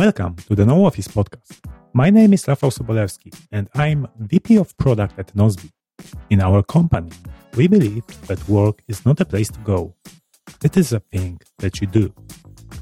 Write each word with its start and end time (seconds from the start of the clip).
Welcome 0.00 0.36
to 0.48 0.54
the 0.54 0.64
No 0.64 0.86
Office 0.86 1.08
podcast. 1.08 1.60
My 1.92 2.08
name 2.08 2.32
is 2.32 2.46
Rafał 2.46 2.70
Sobolewski 2.70 3.30
and 3.52 3.68
I'm 3.74 4.08
VP 4.18 4.56
of 4.56 4.74
Product 4.78 5.18
at 5.18 5.34
Nozbe. 5.34 5.68
In 6.30 6.40
our 6.40 6.62
company, 6.62 7.12
we 7.54 7.68
believe 7.68 8.06
that 8.26 8.48
work 8.48 8.80
is 8.88 9.04
not 9.04 9.20
a 9.20 9.26
place 9.26 9.50
to 9.50 9.60
go. 9.60 9.94
It 10.64 10.78
is 10.78 10.94
a 10.94 11.00
thing 11.00 11.38
that 11.58 11.82
you 11.82 11.86
do. 11.86 12.14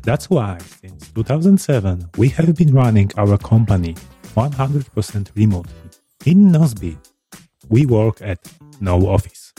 That's 0.04 0.31
why 0.31 0.59
since 0.81 1.09
2007 1.09 2.09
we 2.17 2.29
have 2.29 2.54
been 2.54 2.73
running 2.73 3.11
our 3.17 3.37
company 3.37 3.96
100% 4.37 5.30
remotely. 5.35 5.91
In 6.25 6.53
Nozbe, 6.53 6.96
we 7.69 7.85
work 7.85 8.23
at 8.23 8.39
No 8.80 9.09
Office. 9.09 9.53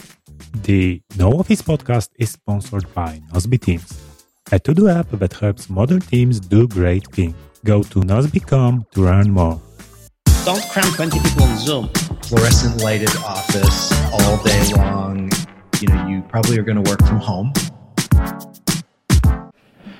The 0.63 1.01
No 1.17 1.33
Office 1.33 1.61
podcast 1.61 2.07
is 2.15 2.29
sponsored 2.29 2.87
by 2.93 3.21
Nozbe 3.33 3.59
Teams 3.59 3.99
a 4.51 4.59
to-do 4.59 4.89
app 4.89 5.09
that 5.11 5.33
helps 5.33 5.69
modern 5.69 6.01
teams 6.01 6.39
do 6.39 6.67
great 6.67 7.05
things. 7.11 7.35
Go 7.63 7.83
to 7.83 7.99
nozbe.com 7.99 8.85
to 8.91 9.01
learn 9.01 9.31
more. 9.31 9.59
Don't 10.45 10.63
cram 10.69 10.91
20 10.93 11.19
people 11.19 11.43
on 11.43 11.57
Zoom. 11.57 11.89
Fluorescent 12.23 12.81
lighted 12.81 13.13
office 13.17 13.91
all 14.13 14.41
day 14.43 14.73
long. 14.75 15.29
You 15.81 15.87
know, 15.89 16.07
you 16.07 16.21
probably 16.29 16.57
are 16.57 16.63
going 16.63 16.81
to 16.81 16.89
work 16.89 17.05
from 17.05 17.17
home. 17.17 17.51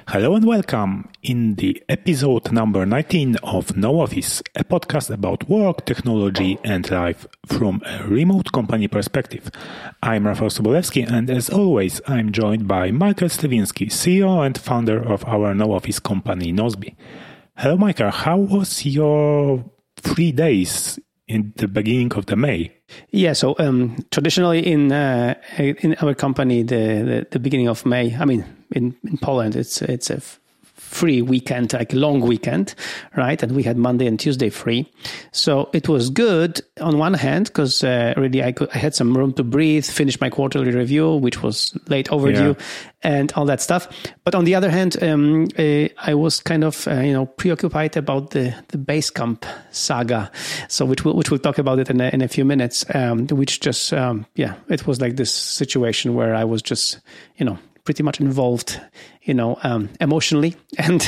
Hello 0.08 0.34
and 0.34 0.45
welcome 0.45 1.08
in 1.22 1.54
the 1.55 1.84
episode 1.88 2.52
number 2.52 2.84
19 2.84 3.35
of 3.44 3.77
No 3.77 3.99
Office, 3.99 4.41
a 4.55 4.63
podcast 4.63 5.12
about 5.12 5.48
work, 5.48 5.85
technology, 5.85 6.57
and 6.63 6.90
life 6.90 7.27
from 7.46 7.82
a 7.85 8.04
remote 8.07 8.52
company 8.52 8.88
perspective. 8.88 9.52
I'm 10.02 10.23
Rafał 10.23 10.49
Sobolewski, 10.49 11.07
and 11.07 11.30
as 11.30 11.49
always, 11.52 12.02
I'm 12.07 12.32
joined 12.32 12.68
by 12.68 12.90
Michael 12.90 13.27
Sliwinski, 13.27 13.91
CEO 13.91 14.44
and 14.44 14.57
founder 14.57 14.99
of 14.99 15.23
our 15.26 15.54
No 15.54 15.73
Office 15.73 15.99
company, 15.99 16.52
Nozbe. 16.52 16.96
Hello, 17.59 17.76
Michael. 17.76 18.09
How 18.09 18.38
was 18.38 18.86
your 18.86 19.66
three 19.98 20.31
days 20.31 20.98
in 21.27 21.52
the 21.57 21.68
beginning 21.68 22.13
of 22.13 22.26
the 22.27 22.38
May? 22.38 22.71
Yeah, 23.10 23.34
so 23.34 23.54
um, 23.60 23.98
traditionally 24.12 24.65
in 24.65 24.93
uh, 24.93 25.34
in 25.57 25.93
our 25.96 26.13
company, 26.13 26.63
the, 26.63 27.04
the, 27.04 27.27
the 27.32 27.40
beginning 27.40 27.68
of 27.68 27.85
May. 27.85 28.15
I 28.15 28.24
mean, 28.24 28.46
in 28.71 28.96
in 29.04 29.18
Poland, 29.18 29.57
it's 29.57 29.82
it's 29.82 30.10
a 30.10 30.21
free 30.90 31.21
weekend, 31.21 31.71
like 31.73 31.93
long 31.93 32.20
weekend, 32.20 32.73
right? 33.15 33.41
And 33.43 33.51
we 33.54 33.63
had 33.63 33.77
Monday 33.77 34.07
and 34.07 34.20
Tuesday 34.20 34.49
free. 34.49 34.91
So 35.31 35.70
it 35.71 35.87
was 35.87 36.09
good 36.09 36.62
on 36.81 36.98
one 36.98 37.13
hand 37.13 37.46
because 37.46 37.84
uh, 37.84 38.13
really 38.18 38.43
I 38.43 38.51
could 38.51 38.70
I 38.73 38.79
had 38.79 38.96
some 38.96 39.15
room 39.15 39.34
to 39.34 39.43
breathe, 39.43 39.85
finish 39.85 40.20
my 40.20 40.29
quarterly 40.29 40.71
review, 40.71 41.15
which 41.15 41.43
was 41.43 41.77
late 41.87 42.12
overdue, 42.12 42.55
yeah. 42.57 42.65
and 43.04 43.31
all 43.34 43.46
that 43.46 43.62
stuff. 43.62 43.87
But 44.23 44.34
on 44.34 44.46
the 44.46 44.55
other 44.55 44.71
hand, 44.71 45.01
um, 45.04 45.48
uh, 45.57 45.90
I 45.99 46.15
was 46.15 46.40
kind 46.40 46.63
of 46.63 46.87
uh, 46.87 47.01
you 47.01 47.13
know 47.13 47.27
preoccupied 47.27 47.96
about 47.96 48.31
the 48.31 48.55
the 48.70 48.79
Basecamp 48.79 49.46
saga. 49.71 50.31
So 50.68 50.85
which 50.85 51.05
we'll, 51.05 51.15
which 51.15 51.29
we'll 51.29 51.40
talk 51.40 51.59
about 51.59 51.77
it 51.79 51.90
in 51.90 52.01
a, 52.01 52.09
in 52.09 52.21
a 52.21 52.27
few 52.27 52.46
minutes. 52.46 52.84
Um, 52.96 53.27
which 53.27 53.59
just 53.59 53.93
um, 53.93 54.26
yeah, 54.35 54.55
it 54.70 54.87
was 54.87 54.99
like 54.99 55.18
this 55.18 55.31
situation 55.31 56.15
where 56.15 56.34
I 56.34 56.46
was 56.46 56.63
just 56.63 56.99
you 57.37 57.46
know 57.46 57.59
pretty 57.90 58.04
much 58.04 58.20
involved, 58.20 58.79
you 59.23 59.34
know, 59.34 59.57
um, 59.63 59.90
emotionally 59.99 60.55
and 60.77 61.01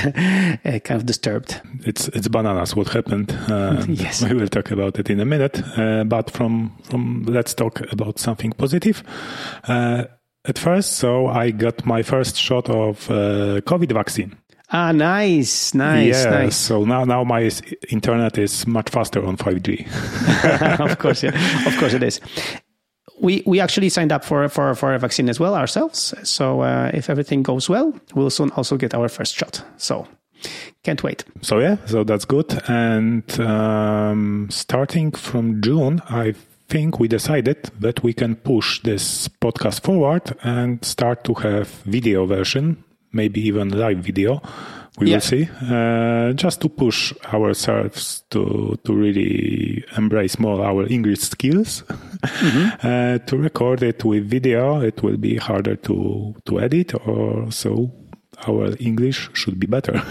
uh, 0.66 0.80
kind 0.80 1.00
of 1.00 1.06
disturbed. 1.06 1.62
It's 1.86 2.08
it's 2.08 2.28
bananas 2.28 2.76
what 2.76 2.88
happened. 2.88 3.32
Uh, 3.48 3.86
yes, 3.88 4.24
we 4.24 4.34
will 4.34 4.48
talk 4.48 4.72
about 4.72 4.98
it 4.98 5.08
in 5.08 5.20
a 5.20 5.26
minute. 5.26 5.62
Uh, 5.78 6.04
but 6.06 6.32
from 6.32 6.76
from 6.82 7.24
let's 7.28 7.54
talk 7.54 7.82
about 7.92 8.18
something 8.18 8.52
positive. 8.54 9.04
Uh, 9.68 10.06
at 10.46 10.58
first, 10.58 10.94
so 10.94 11.28
I 11.28 11.52
got 11.52 11.86
my 11.86 12.02
first 12.02 12.36
shot 12.36 12.68
of 12.68 13.12
uh, 13.12 13.62
COVID 13.62 13.92
vaccine. 13.94 14.36
Ah, 14.72 14.92
nice, 14.92 15.76
nice, 15.76 16.24
yeah, 16.24 16.32
nice. 16.32 16.56
So 16.56 16.84
now, 16.84 17.06
now 17.06 17.24
my 17.24 17.52
internet 17.90 18.40
is 18.40 18.66
much 18.66 18.90
faster 18.90 19.24
on 19.24 19.38
5G. 19.38 20.80
of 20.80 20.98
course, 20.98 21.22
yeah. 21.22 21.68
Of 21.68 21.78
course 21.78 21.94
it 21.94 22.02
is 22.02 22.22
we 23.22 23.44
we 23.46 23.60
actually 23.60 23.90
signed 23.90 24.12
up 24.12 24.26
for 24.26 24.50
for 24.50 24.76
for 24.76 24.94
a 24.94 25.00
vaccine 25.00 25.30
as 25.30 25.40
well 25.40 25.56
ourselves. 25.56 26.14
So 26.24 26.62
uh, 26.62 26.92
if 26.94 27.10
everything 27.10 27.44
goes 27.44 27.70
well, 27.70 27.94
we'll 28.16 28.30
soon 28.30 28.52
also 28.52 28.78
get 28.78 28.94
our 28.94 29.08
first 29.08 29.36
shot. 29.36 29.64
So 29.78 30.08
can't 30.84 31.04
wait. 31.04 31.24
So 31.42 31.60
yeah, 31.60 31.78
so 31.86 32.04
that's 32.04 32.26
good. 32.26 32.60
And 32.68 33.40
um, 33.40 34.48
starting 34.50 35.12
from 35.12 35.62
June, 35.62 36.02
I 36.10 36.34
think 36.68 37.00
we 37.00 37.08
decided 37.08 37.70
that 37.80 38.02
we 38.04 38.14
can 38.14 38.36
push 38.36 38.82
this 38.82 39.28
podcast 39.28 39.84
forward 39.84 40.36
and 40.42 40.84
start 40.84 41.24
to 41.26 41.34
have 41.36 41.68
video 41.86 42.26
version, 42.26 42.84
maybe 43.12 43.42
even 43.42 43.70
live 43.70 44.00
video 44.00 44.42
we 44.98 45.08
yeah. 45.08 45.16
will 45.16 45.22
see. 45.22 45.50
Uh, 45.62 46.34
just 46.34 46.62
to 46.62 46.70
push 46.70 47.14
ourselves 47.34 48.24
to 48.30 48.78
to 48.84 48.94
really 48.94 49.84
embrace 49.98 50.40
more 50.40 50.64
our 50.66 50.88
English 50.88 51.20
skills. 51.20 51.84
Mm-hmm. 52.22 52.88
Uh, 52.88 53.18
to 53.26 53.36
record 53.36 53.82
it 53.82 54.06
with 54.06 54.30
video, 54.30 54.80
it 54.82 55.02
will 55.02 55.18
be 55.18 55.38
harder 55.38 55.76
to 55.76 56.36
to 56.46 56.60
edit, 56.60 56.94
or 57.08 57.52
so 57.52 57.92
our 58.48 58.76
English 58.80 59.30
should 59.34 59.60
be 59.60 59.68
better. 59.68 59.94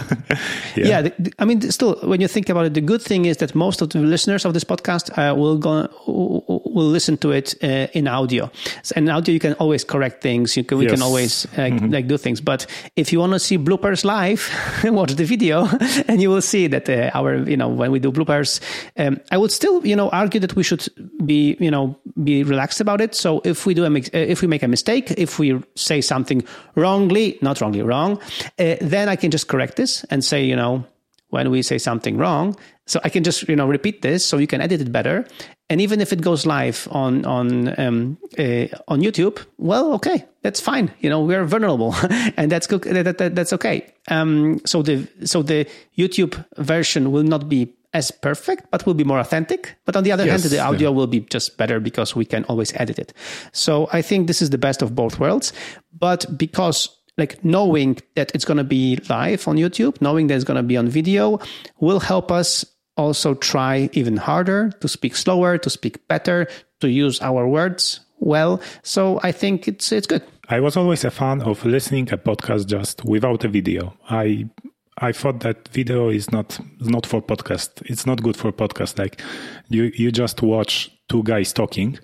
yeah, 0.77 0.87
yeah 0.87 1.03
the, 1.03 1.15
the, 1.19 1.33
I 1.39 1.45
mean, 1.45 1.61
still, 1.71 1.97
when 2.03 2.21
you 2.21 2.29
think 2.29 2.49
about 2.49 2.67
it, 2.67 2.75
the 2.75 2.81
good 2.81 3.03
thing 3.03 3.25
is 3.25 3.39
that 3.39 3.55
most 3.55 3.83
of 3.83 3.91
the 3.91 3.99
listeners 3.99 4.45
of 4.45 4.55
this 4.55 4.65
podcast 4.65 5.11
uh, 5.19 5.35
will 5.35 5.59
go 5.59 5.89
will 6.07 6.87
listen 6.87 7.17
to 7.19 7.33
it 7.33 7.55
uh, 7.63 7.89
in 7.93 8.07
audio. 8.07 8.51
So 8.83 8.95
in 8.97 9.09
audio, 9.09 9.33
you 9.33 9.41
can 9.41 9.55
always 9.55 9.85
correct 9.85 10.23
things. 10.23 10.57
You 10.57 10.65
can, 10.65 10.79
we 10.79 10.85
yes. 10.85 10.95
can 10.95 11.03
always 11.03 11.47
uh, 11.47 11.49
mm-hmm. 11.49 11.91
like 11.91 12.07
do 12.07 12.17
things. 12.17 12.41
But 12.41 12.67
if 12.97 13.13
you 13.13 13.19
want 13.19 13.33
to 13.33 13.39
see 13.39 13.59
bloopers 13.59 14.05
live, 14.05 14.49
watch 14.85 15.15
the 15.15 15.25
video, 15.25 15.69
and 16.09 16.23
you 16.23 16.31
will 16.31 16.43
see 16.43 16.67
that 16.69 16.89
uh, 16.89 17.11
our 17.15 17.37
you 17.49 17.57
know 17.57 17.69
when 17.69 17.91
we 17.91 17.99
do 17.99 18.13
bloopers, 18.13 18.61
um, 18.97 19.21
I 19.31 19.39
would 19.39 19.53
still 19.53 19.85
you 19.87 19.97
know 19.97 20.09
argue 20.11 20.41
that 20.41 20.55
we 20.57 20.63
should 20.63 20.87
be 21.25 21.57
you 21.61 21.71
know 21.71 21.99
be 22.23 22.43
relaxed 22.45 22.81
about 22.81 23.01
it. 23.01 23.15
So 23.15 23.41
if 23.45 23.67
we 23.67 23.75
do 23.75 23.85
a 23.85 23.91
uh, 23.91 24.01
if 24.13 24.43
we 24.43 24.49
make 24.49 24.63
a 24.63 24.69
mistake, 24.69 25.11
if 25.13 25.39
we 25.39 25.61
say 25.75 26.01
something 26.01 26.45
wrongly, 26.75 27.39
not 27.43 27.61
wrongly, 27.61 27.83
wrong, 27.83 28.20
uh, 28.59 28.77
then 28.81 29.09
I 29.09 29.17
can 29.17 29.31
just 29.31 29.49
correct 29.49 29.77
this 29.77 30.05
and 30.05 30.25
say, 30.25 30.45
you 30.45 30.57
know, 30.57 30.85
when 31.31 31.51
we 31.51 31.63
say 31.63 31.79
something 31.79 32.17
wrong, 32.17 32.57
so 32.87 33.01
I 33.05 33.09
can 33.09 33.23
just 33.23 33.49
you 33.49 33.57
know 33.57 33.69
repeat 33.69 34.03
this 34.03 34.25
so 34.25 34.37
you 34.39 34.47
can 34.47 34.61
edit 34.61 34.81
it 34.81 34.93
better. 34.93 35.25
And 35.69 35.81
even 35.81 36.01
if 36.01 36.13
it 36.13 36.21
goes 36.21 36.45
live 36.45 36.89
on 36.91 37.25
on 37.25 37.81
um, 37.81 38.19
uh, 38.37 38.67
on 38.89 39.01
YouTube, 39.01 39.39
well, 39.57 39.93
okay, 39.95 40.25
that's 40.43 40.61
fine. 40.61 40.93
You 40.99 41.09
know, 41.09 41.21
we're 41.21 41.45
vulnerable, 41.45 41.95
and 42.37 42.51
that's 42.51 42.67
good. 42.67 42.83
That, 42.83 43.19
that, 43.19 43.37
that's 43.37 43.53
okay. 43.53 43.87
Um, 44.09 44.61
so 44.67 44.83
the 44.83 45.07
so 45.25 45.43
the 45.43 45.67
YouTube 45.97 46.45
version 46.57 47.13
will 47.13 47.23
not 47.23 47.49
be 47.49 47.73
as 47.93 48.11
perfect, 48.11 48.71
but 48.71 48.87
will 48.87 48.95
be 48.95 49.05
more 49.05 49.19
authentic. 49.19 49.77
But 49.85 49.97
on 49.97 50.05
the 50.05 50.13
other 50.13 50.25
yes, 50.25 50.43
hand, 50.43 50.53
the 50.53 50.61
audio 50.61 50.91
yeah. 50.91 50.97
will 50.97 51.07
be 51.07 51.21
just 51.21 51.57
better 51.57 51.81
because 51.81 52.15
we 52.17 52.25
can 52.25 52.45
always 52.45 52.73
edit 52.75 52.99
it. 52.99 53.13
So 53.53 53.89
I 53.93 54.03
think 54.03 54.27
this 54.27 54.43
is 54.43 54.51
the 54.51 54.59
best 54.59 54.83
of 54.83 54.95
both 54.95 55.19
worlds. 55.19 55.53
But 55.97 56.27
because 56.37 56.89
like 57.19 57.45
knowing 57.45 57.99
that 58.15 58.31
it's 58.35 58.45
going 58.45 58.59
to 58.59 58.65
be 58.65 58.99
live 59.09 59.47
on 59.49 59.57
YouTube, 59.57 60.01
knowing 60.01 60.29
that 60.29 60.35
it's 60.35 60.45
going 60.45 60.57
to 60.57 60.63
be 60.63 60.77
on 60.77 60.89
video 60.89 61.39
will 61.81 62.01
help 62.01 62.31
us 62.31 62.65
also 62.97 63.35
try 63.35 63.89
even 63.93 64.17
harder 64.17 64.71
to 64.81 64.89
speak 64.89 65.17
slower, 65.17 65.59
to 65.59 65.71
speak 65.71 66.07
better, 66.09 66.47
to 66.81 66.89
use 66.89 67.21
our 67.21 67.47
words 67.47 68.01
well. 68.19 68.61
So 68.83 69.21
I 69.23 69.33
think 69.33 69.67
it's 69.69 69.93
it's 69.93 70.07
good. 70.07 70.23
I 70.49 70.61
was 70.61 70.77
always 70.77 71.05
a 71.05 71.11
fan 71.11 71.43
of 71.43 71.65
listening 71.65 72.13
a 72.13 72.19
podcast 72.19 72.67
just 72.67 73.05
without 73.05 73.45
a 73.45 73.49
video. 73.49 73.95
I 74.09 74.49
I 74.99 75.13
thought 75.13 75.41
that 75.41 75.69
video 75.69 76.11
is 76.11 76.31
not 76.31 76.59
not 76.81 77.07
for 77.07 77.23
podcast. 77.23 77.83
It's 77.87 78.07
not 78.07 78.23
good 78.23 78.37
for 78.37 78.53
podcast. 78.53 78.99
Like 78.99 79.23
you 79.69 79.91
you 79.95 80.11
just 80.13 80.43
watch 80.43 80.91
two 81.09 81.23
guys 81.23 81.53
talking. 81.53 81.99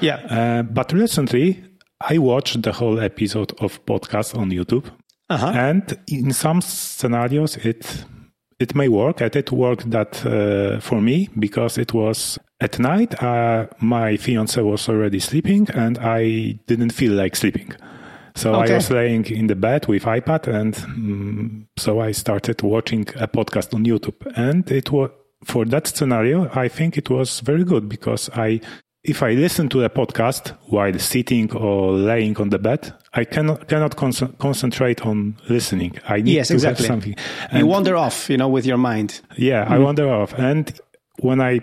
Yeah. 0.00 0.16
Uh, 0.16 0.62
but 0.62 0.92
recently 0.92 1.62
I 2.00 2.18
watched 2.18 2.62
the 2.62 2.72
whole 2.72 2.98
episode 3.00 3.52
of 3.60 3.84
podcast 3.84 4.36
on 4.36 4.50
YouTube, 4.50 4.86
uh-huh. 5.28 5.52
and 5.54 5.98
in 6.08 6.32
some 6.32 6.60
scenarios 6.60 7.56
it 7.56 8.04
it 8.58 8.74
may 8.74 8.88
work. 8.88 9.20
And 9.20 9.34
it 9.36 9.52
worked 9.52 9.90
that 9.90 10.24
uh, 10.24 10.80
for 10.80 11.00
me 11.00 11.28
because 11.38 11.78
it 11.78 11.92
was 11.94 12.38
at 12.60 12.78
night. 12.78 13.22
Uh, 13.22 13.66
my 13.80 14.16
fiance 14.16 14.60
was 14.62 14.88
already 14.88 15.20
sleeping, 15.20 15.68
and 15.74 15.98
I 15.98 16.58
didn't 16.66 16.92
feel 16.92 17.12
like 17.12 17.36
sleeping. 17.36 17.72
So 18.34 18.54
okay. 18.54 18.72
I 18.72 18.76
was 18.76 18.90
laying 18.90 19.26
in 19.26 19.48
the 19.48 19.56
bed 19.56 19.86
with 19.86 20.04
iPad, 20.04 20.46
and 20.46 20.76
um, 20.84 21.68
so 21.76 22.00
I 22.00 22.12
started 22.12 22.62
watching 22.62 23.02
a 23.16 23.28
podcast 23.28 23.74
on 23.74 23.84
YouTube, 23.84 24.26
and 24.36 24.70
it 24.70 24.90
was 24.90 25.10
for 25.44 25.64
that 25.66 25.86
scenario. 25.86 26.50
I 26.54 26.68
think 26.68 26.96
it 26.96 27.10
was 27.10 27.40
very 27.40 27.64
good 27.64 27.88
because 27.88 28.30
I 28.34 28.60
if 29.02 29.22
I 29.22 29.32
listen 29.32 29.68
to 29.70 29.82
a 29.84 29.88
podcast 29.88 30.56
while 30.66 30.98
sitting 30.98 31.50
or 31.56 31.92
laying 31.92 32.36
on 32.36 32.50
the 32.50 32.58
bed, 32.58 32.92
I 33.14 33.24
cannot 33.24 33.68
cannot 33.68 33.96
con- 33.96 34.34
concentrate 34.38 35.06
on 35.06 35.36
listening. 35.48 35.98
I 36.06 36.20
need 36.20 36.34
yes, 36.34 36.48
to 36.48 36.54
exactly. 36.54 36.86
have 36.86 36.92
something. 36.92 37.16
And 37.50 37.60
you 37.60 37.66
wander 37.66 37.96
off, 37.96 38.28
you 38.28 38.36
know, 38.36 38.48
with 38.48 38.66
your 38.66 38.76
mind. 38.76 39.20
Yeah, 39.36 39.64
mm-hmm. 39.64 39.72
I 39.72 39.78
wander 39.78 40.08
off. 40.08 40.34
And 40.34 40.78
when 41.20 41.40
I 41.40 41.60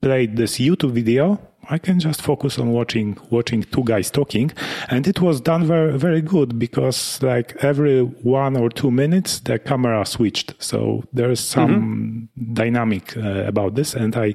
played 0.00 0.36
this 0.36 0.58
YouTube 0.58 0.92
video, 0.92 1.38
I 1.68 1.78
can 1.78 2.00
just 2.00 2.22
focus 2.22 2.58
on 2.58 2.72
watching 2.72 3.18
watching 3.30 3.62
two 3.64 3.84
guys 3.84 4.10
talking, 4.10 4.50
and 4.88 5.06
it 5.06 5.20
was 5.20 5.42
done 5.42 5.66
very 5.66 5.98
very 5.98 6.22
good 6.22 6.58
because 6.58 7.22
like 7.22 7.56
every 7.62 8.00
one 8.02 8.56
or 8.56 8.70
two 8.70 8.90
minutes 8.90 9.40
the 9.40 9.58
camera 9.58 10.06
switched, 10.06 10.54
so 10.58 11.04
there's 11.12 11.40
some 11.40 12.30
mm-hmm. 12.38 12.54
dynamic 12.54 13.14
uh, 13.16 13.44
about 13.44 13.74
this, 13.74 13.94
and 13.94 14.16
I. 14.16 14.34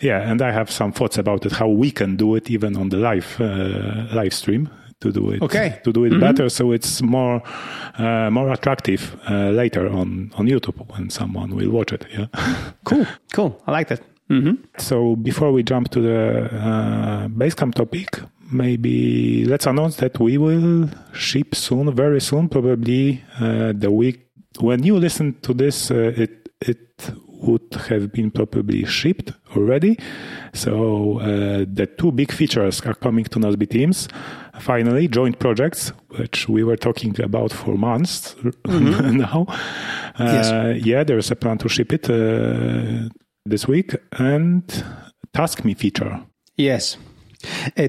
Yeah, 0.00 0.30
and 0.30 0.40
I 0.42 0.52
have 0.52 0.70
some 0.70 0.92
thoughts 0.92 1.18
about 1.18 1.44
it. 1.44 1.52
How 1.52 1.68
we 1.68 1.90
can 1.90 2.16
do 2.16 2.36
it 2.36 2.50
even 2.50 2.76
on 2.76 2.88
the 2.88 2.98
live 2.98 3.40
uh, 3.40 4.14
live 4.14 4.32
stream 4.32 4.70
to 5.00 5.12
do 5.12 5.30
it 5.30 5.42
okay. 5.42 5.80
to 5.84 5.92
do 5.92 6.04
it 6.04 6.10
mm-hmm. 6.10 6.20
better 6.20 6.48
so 6.48 6.72
it's 6.72 7.02
more 7.02 7.42
uh, 7.98 8.30
more 8.30 8.52
attractive 8.52 9.16
uh, 9.30 9.50
later 9.50 9.88
on 9.88 10.32
on 10.36 10.46
youtube 10.46 10.76
when 10.90 11.08
someone 11.10 11.54
will 11.54 11.70
watch 11.70 11.92
it 11.92 12.04
yeah 12.10 12.26
cool 12.84 13.06
cool 13.32 13.62
i 13.66 13.70
like 13.70 13.88
that 13.88 14.00
mm-hmm. 14.28 14.54
so 14.76 15.14
before 15.16 15.52
we 15.52 15.62
jump 15.62 15.88
to 15.90 16.00
the 16.00 16.46
uh, 16.52 17.28
basecamp 17.28 17.74
topic 17.74 18.20
maybe 18.50 19.44
let's 19.44 19.66
announce 19.66 19.96
that 19.96 20.18
we 20.18 20.36
will 20.36 20.88
ship 21.12 21.54
soon 21.54 21.94
very 21.94 22.20
soon 22.20 22.48
probably 22.48 23.22
uh, 23.40 23.72
the 23.76 23.90
week 23.90 24.26
when 24.60 24.82
you 24.82 24.96
listen 24.98 25.38
to 25.42 25.54
this 25.54 25.90
uh, 25.90 26.12
it 26.16 26.48
it 26.60 27.10
would 27.40 27.74
have 27.88 28.12
been 28.12 28.30
probably 28.30 28.84
shipped 28.84 29.32
already. 29.56 29.98
So 30.52 31.20
uh, 31.20 31.64
the 31.70 31.88
two 31.98 32.12
big 32.12 32.32
features 32.32 32.80
are 32.82 32.94
coming 32.94 33.24
to 33.24 33.38
Nozbe 33.38 33.68
Teams. 33.68 34.08
Finally, 34.60 35.08
joint 35.08 35.38
projects, 35.38 35.92
which 36.16 36.48
we 36.48 36.64
were 36.64 36.76
talking 36.76 37.20
about 37.20 37.52
for 37.52 37.76
months 37.76 38.34
mm-hmm. 38.42 39.18
now. 39.18 39.46
Uh, 40.18 40.74
yes. 40.74 40.84
Yeah, 40.84 41.04
there's 41.04 41.30
a 41.30 41.36
plan 41.36 41.58
to 41.58 41.68
ship 41.68 41.92
it 41.92 42.10
uh, 42.10 43.08
this 43.44 43.68
week. 43.68 43.94
And 44.12 44.64
Task 45.32 45.64
Me 45.64 45.74
feature. 45.74 46.20
Yes. 46.56 46.96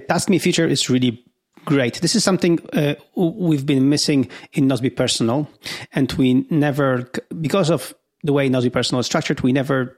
Task 0.08 0.30
Me 0.30 0.38
feature 0.38 0.68
is 0.68 0.90
really 0.90 1.24
great. 1.66 2.02
This 2.02 2.16
is 2.16 2.24
something 2.24 2.60
uh, 2.74 2.96
we've 3.16 3.66
been 3.66 3.90
missing 3.90 4.30
in 4.54 4.68
Nozbe 4.68 4.96
Personal, 4.96 5.48
and 5.92 6.12
we 6.14 6.46
never, 6.50 7.10
because 7.42 7.70
of 7.70 7.94
the 8.24 8.34
way 8.34 8.50
Nozbe 8.50 8.72
Personal 8.72 9.00
is 9.00 9.06
structured, 9.06 9.42
we 9.42 9.52
never 9.52 9.98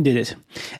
did 0.00 0.16
it. 0.16 0.34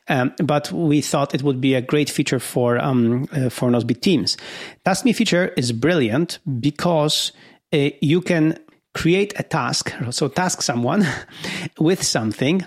Um, 0.07 0.33
but 0.43 0.71
we 0.71 1.01
thought 1.01 1.35
it 1.35 1.43
would 1.43 1.61
be 1.61 1.75
a 1.75 1.81
great 1.81 2.09
feature 2.09 2.39
for 2.39 2.79
um, 2.79 3.27
uh, 3.31 3.49
for 3.49 3.69
Nozbe 3.69 3.99
Teams. 3.99 4.37
Task 4.85 5.05
Me 5.05 5.13
feature 5.13 5.53
is 5.57 5.71
brilliant 5.71 6.39
because 6.59 7.31
uh, 7.71 7.89
you 8.01 8.21
can 8.21 8.57
create 8.93 9.33
a 9.37 9.43
task, 9.43 9.93
so 10.11 10.27
task 10.27 10.61
someone 10.61 11.05
with 11.79 12.03
something 12.03 12.65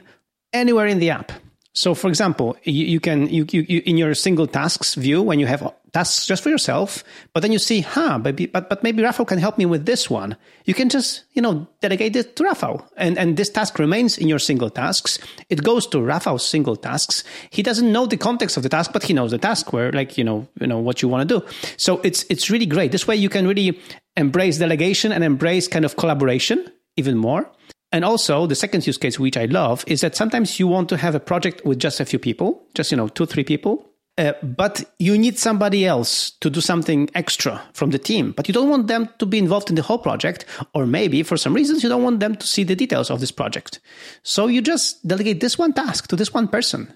anywhere 0.53 0.87
in 0.87 0.99
the 0.99 1.11
app. 1.11 1.33
So, 1.77 1.95
for 1.95 2.09
example, 2.09 2.57
you, 2.65 2.87
you 2.87 3.01
can 3.01 3.29
you, 3.29 3.45
you, 3.51 3.67
you, 3.69 3.83
in 3.85 3.99
your 3.99 4.15
single 4.15 4.47
tasks 4.47 4.95
view 4.95 5.21
when 5.21 5.39
you 5.39 5.45
have 5.45 5.75
tasks 5.93 6.25
just 6.25 6.43
for 6.43 6.49
yourself, 6.49 7.05
but 7.35 7.41
then 7.41 7.53
you 7.53 7.59
see, 7.59 7.83
huh, 7.83 8.19
but 8.19 8.41
but 8.51 8.71
but 8.71 8.83
maybe 8.83 9.03
Rafał 9.03 9.27
can 9.27 9.37
help 9.37 9.59
me 9.59 9.67
with 9.67 9.85
this 9.85 10.09
one. 10.09 10.37
You 10.65 10.73
can 10.73 10.89
just 10.89 11.25
you 11.35 11.43
know 11.43 11.67
delegate 11.83 12.17
it 12.17 12.35
to 12.37 12.45
Rafał, 12.45 12.83
and 12.97 13.19
and 13.19 13.37
this 13.37 13.51
task 13.51 13.79
remains 13.79 14.17
in 14.17 14.27
your 14.27 14.39
single 14.39 14.71
tasks. 14.71 15.19
It 15.51 15.63
goes 15.63 15.87
to 15.89 15.99
Rafał's 15.99 16.49
single 16.49 16.77
tasks. 16.77 17.25
He 17.51 17.63
doesn't 17.63 17.93
know 17.93 18.07
the 18.07 18.17
context 18.17 18.57
of 18.57 18.63
the 18.63 18.71
task, 18.71 18.95
but 18.95 19.03
he 19.03 19.13
knows 19.13 19.33
the 19.33 19.39
task 19.39 19.75
where 19.75 19.93
like 19.93 20.17
you 20.17 20.25
know 20.25 20.49
you 20.59 20.67
know 20.67 20.79
what 20.79 21.03
you 21.03 21.11
want 21.11 21.29
to 21.29 21.41
do. 21.41 21.47
So 21.77 22.01
it's 22.03 22.25
it's 22.31 22.49
really 22.49 22.67
great. 22.67 22.91
This 22.91 23.07
way 23.07 23.17
you 23.17 23.29
can 23.29 23.47
really 23.47 23.79
embrace 24.17 24.57
delegation 24.57 25.13
and 25.13 25.23
embrace 25.23 25.69
kind 25.69 25.85
of 25.85 25.97
collaboration 25.97 26.73
even 26.97 27.19
more. 27.19 27.51
And 27.97 28.05
also, 28.05 28.47
the 28.47 28.55
second 28.55 28.87
use 28.87 28.99
case, 28.99 29.19
which 29.19 29.39
I 29.39 29.47
love, 29.47 29.83
is 29.87 30.03
that 30.03 30.15
sometimes 30.15 30.61
you 30.61 30.69
want 30.69 30.91
to 30.91 30.99
have 30.99 31.15
a 31.15 31.19
project 31.19 31.65
with 31.65 31.79
just 31.79 31.99
a 31.99 32.05
few 32.05 32.19
people, 32.19 32.63
just, 32.75 32.91
you 32.91 32.97
know, 32.99 33.09
two, 33.09 33.25
three 33.25 33.43
people. 33.43 33.91
Uh, 34.19 34.35
but 34.43 34.85
you 34.99 35.17
need 35.17 35.39
somebody 35.39 35.87
else 35.87 36.33
to 36.43 36.51
do 36.51 36.61
something 36.61 37.09
extra 37.15 37.63
from 37.73 37.93
the 37.93 37.99
team, 37.99 38.33
but 38.33 38.49
you 38.49 38.53
don't 38.53 38.69
want 38.69 38.89
them 38.89 39.09
to 39.19 39.25
be 39.25 39.39
involved 39.39 39.71
in 39.71 39.77
the 39.77 39.83
whole 39.83 39.97
project, 39.97 40.45
or 40.75 40.85
maybe 40.85 41.23
for 41.23 41.39
some 41.39 41.55
reasons 41.55 41.83
you 41.83 41.89
don't 41.89 42.03
want 42.03 42.21
them 42.21 42.37
to 42.37 42.47
see 42.47 42.65
the 42.65 42.77
details 42.77 43.11
of 43.11 43.21
this 43.21 43.31
project. 43.31 43.81
So 44.23 44.47
you 44.47 44.61
just 44.61 45.07
delegate 45.09 45.41
this 45.41 45.57
one 45.57 45.73
task 45.73 46.07
to 46.09 46.17
this 46.17 46.35
one 46.35 46.49
person, 46.49 46.93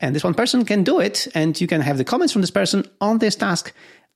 and 0.00 0.14
this 0.14 0.24
one 0.24 0.34
person 0.34 0.66
can 0.66 0.84
do 0.84 1.00
it, 1.00 1.28
and 1.34 1.58
you 1.58 1.66
can 1.66 1.80
have 1.80 1.96
the 1.96 2.04
comments 2.04 2.34
from 2.34 2.42
this 2.42 2.50
person 2.50 2.84
on 3.00 3.20
this 3.20 3.36
task, 3.36 3.72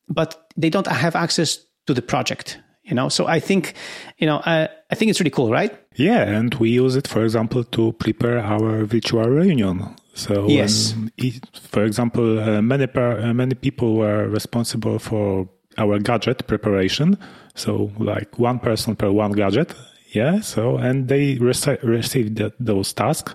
but 0.07 0.51
they 0.55 0.69
don't 0.69 0.87
have 0.87 1.17
access 1.17 1.65
to 1.87 1.95
the 1.95 2.03
project 2.03 2.59
you 2.87 2.95
know 2.95 3.09
so 3.09 3.27
i 3.27 3.41
think 3.41 3.75
you 4.19 4.27
know 4.27 4.41
I, 4.45 4.69
I 4.91 4.95
think 4.95 5.11
it's 5.11 5.21
really 5.21 5.31
cool 5.31 5.51
right 5.51 5.77
yeah 5.97 6.23
and 6.23 6.55
we 6.55 6.71
use 6.71 6.97
it 6.97 7.09
for 7.09 7.25
example 7.25 7.65
to 7.65 7.93
prepare 7.93 8.39
our 8.39 8.85
virtual 8.85 9.25
reunion 9.25 9.95
so 10.15 10.47
yes 10.49 10.95
it, 11.17 11.45
for 11.59 11.85
example 11.85 12.39
uh, 12.39 12.63
many 12.63 12.87
per, 12.87 13.21
uh, 13.21 13.35
many 13.35 13.55
people 13.55 13.97
were 13.97 14.29
responsible 14.29 14.99
for 14.99 15.49
our 15.79 15.99
gadget 15.99 16.47
preparation 16.47 17.19
so 17.55 17.91
like 17.99 18.39
one 18.39 18.59
person 18.59 18.97
per 18.97 19.11
one 19.11 19.33
gadget 19.33 19.75
yeah 20.13 20.41
so 20.41 20.77
and 20.77 21.09
they 21.09 21.37
rec- 21.39 21.83
received 21.83 22.37
the, 22.37 22.53
those 22.61 22.93
tasks 22.93 23.35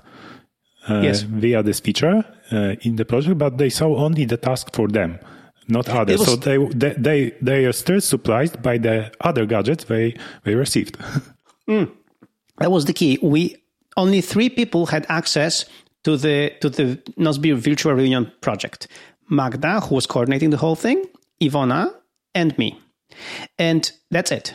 uh, 0.89 1.01
yes. 1.03 1.21
via 1.21 1.61
this 1.61 1.79
feature 1.79 2.23
uh, 2.51 2.75
in 2.81 2.95
the 2.95 3.05
project 3.05 3.37
but 3.37 3.57
they 3.57 3.69
saw 3.69 3.95
only 3.97 4.25
the 4.25 4.37
task 4.37 4.73
for 4.73 4.87
them 4.87 5.19
not 5.67 5.89
others. 5.89 6.19
Was, 6.19 6.27
so 6.27 6.35
they, 6.35 6.57
they 6.57 6.93
they 6.97 7.31
they 7.41 7.65
are 7.65 7.71
still 7.71 8.01
surprised 8.01 8.61
by 8.61 8.77
the 8.77 9.11
other 9.21 9.45
gadgets 9.45 9.85
they 9.85 10.15
they 10.43 10.55
received. 10.55 10.97
mm, 11.69 11.89
that 12.61 12.71
was 12.71 12.85
the 12.85 12.93
key. 12.93 13.19
We 13.21 13.57
only 13.97 14.21
three 14.21 14.49
people 14.49 14.85
had 14.85 15.05
access 15.09 15.65
to 16.03 16.17
the 16.17 16.53
to 16.61 16.69
the 16.69 16.97
Nozbe 17.17 17.55
Virtual 17.55 17.93
Reunion 17.93 18.31
project. 18.41 18.87
Magda, 19.29 19.79
who 19.79 19.95
was 19.95 20.05
coordinating 20.05 20.49
the 20.49 20.57
whole 20.57 20.75
thing, 20.75 21.05
Ivona, 21.41 21.93
and 22.35 22.57
me. 22.57 22.79
And 23.57 23.89
that's 24.09 24.31
it. 24.31 24.53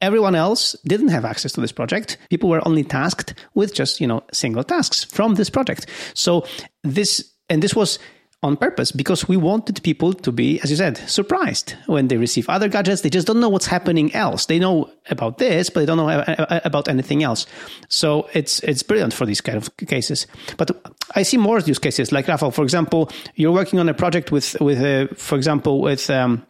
Everyone 0.00 0.34
else 0.34 0.76
didn't 0.86 1.08
have 1.08 1.24
access 1.24 1.52
to 1.52 1.60
this 1.60 1.72
project. 1.72 2.18
People 2.30 2.48
were 2.48 2.66
only 2.66 2.84
tasked 2.84 3.34
with 3.54 3.74
just, 3.74 4.00
you 4.00 4.06
know, 4.06 4.22
single 4.32 4.64
tasks 4.64 5.04
from 5.04 5.34
this 5.34 5.50
project. 5.50 5.86
So 6.14 6.44
this 6.82 7.32
and 7.48 7.62
this 7.62 7.74
was 7.74 7.98
on 8.42 8.56
purpose 8.56 8.90
because 8.90 9.28
we 9.28 9.36
wanted 9.36 9.82
people 9.82 10.12
to 10.12 10.32
be, 10.32 10.60
as 10.62 10.70
you 10.70 10.76
said, 10.76 10.96
surprised 11.08 11.74
when 11.86 12.08
they 12.08 12.16
receive 12.16 12.48
other 12.48 12.68
gadgets. 12.68 13.02
They 13.02 13.10
just 13.10 13.26
don't 13.26 13.38
know 13.38 13.48
what's 13.48 13.66
happening 13.66 14.12
else. 14.14 14.46
They 14.46 14.58
know 14.58 14.90
about 15.10 15.38
this, 15.38 15.70
but 15.70 15.80
they 15.80 15.86
don't 15.86 15.96
know 15.96 16.24
about 16.64 16.88
anything 16.88 17.22
else. 17.22 17.46
So 17.88 18.28
it's 18.32 18.60
it's 18.60 18.82
brilliant 18.82 19.14
for 19.14 19.26
these 19.26 19.40
kind 19.40 19.56
of 19.56 19.74
cases. 19.76 20.26
But 20.56 20.70
I 21.14 21.22
see 21.22 21.36
more 21.36 21.60
use 21.60 21.78
cases 21.78 22.10
like 22.10 22.26
Rafał. 22.26 22.52
For 22.52 22.64
example, 22.64 23.10
you're 23.36 23.52
working 23.52 23.78
on 23.78 23.88
a 23.88 23.94
project 23.94 24.32
with 24.32 24.60
with 24.60 24.80
uh, 24.80 25.14
for 25.14 25.36
example 25.36 25.80
with. 25.80 26.10
Um, 26.10 26.46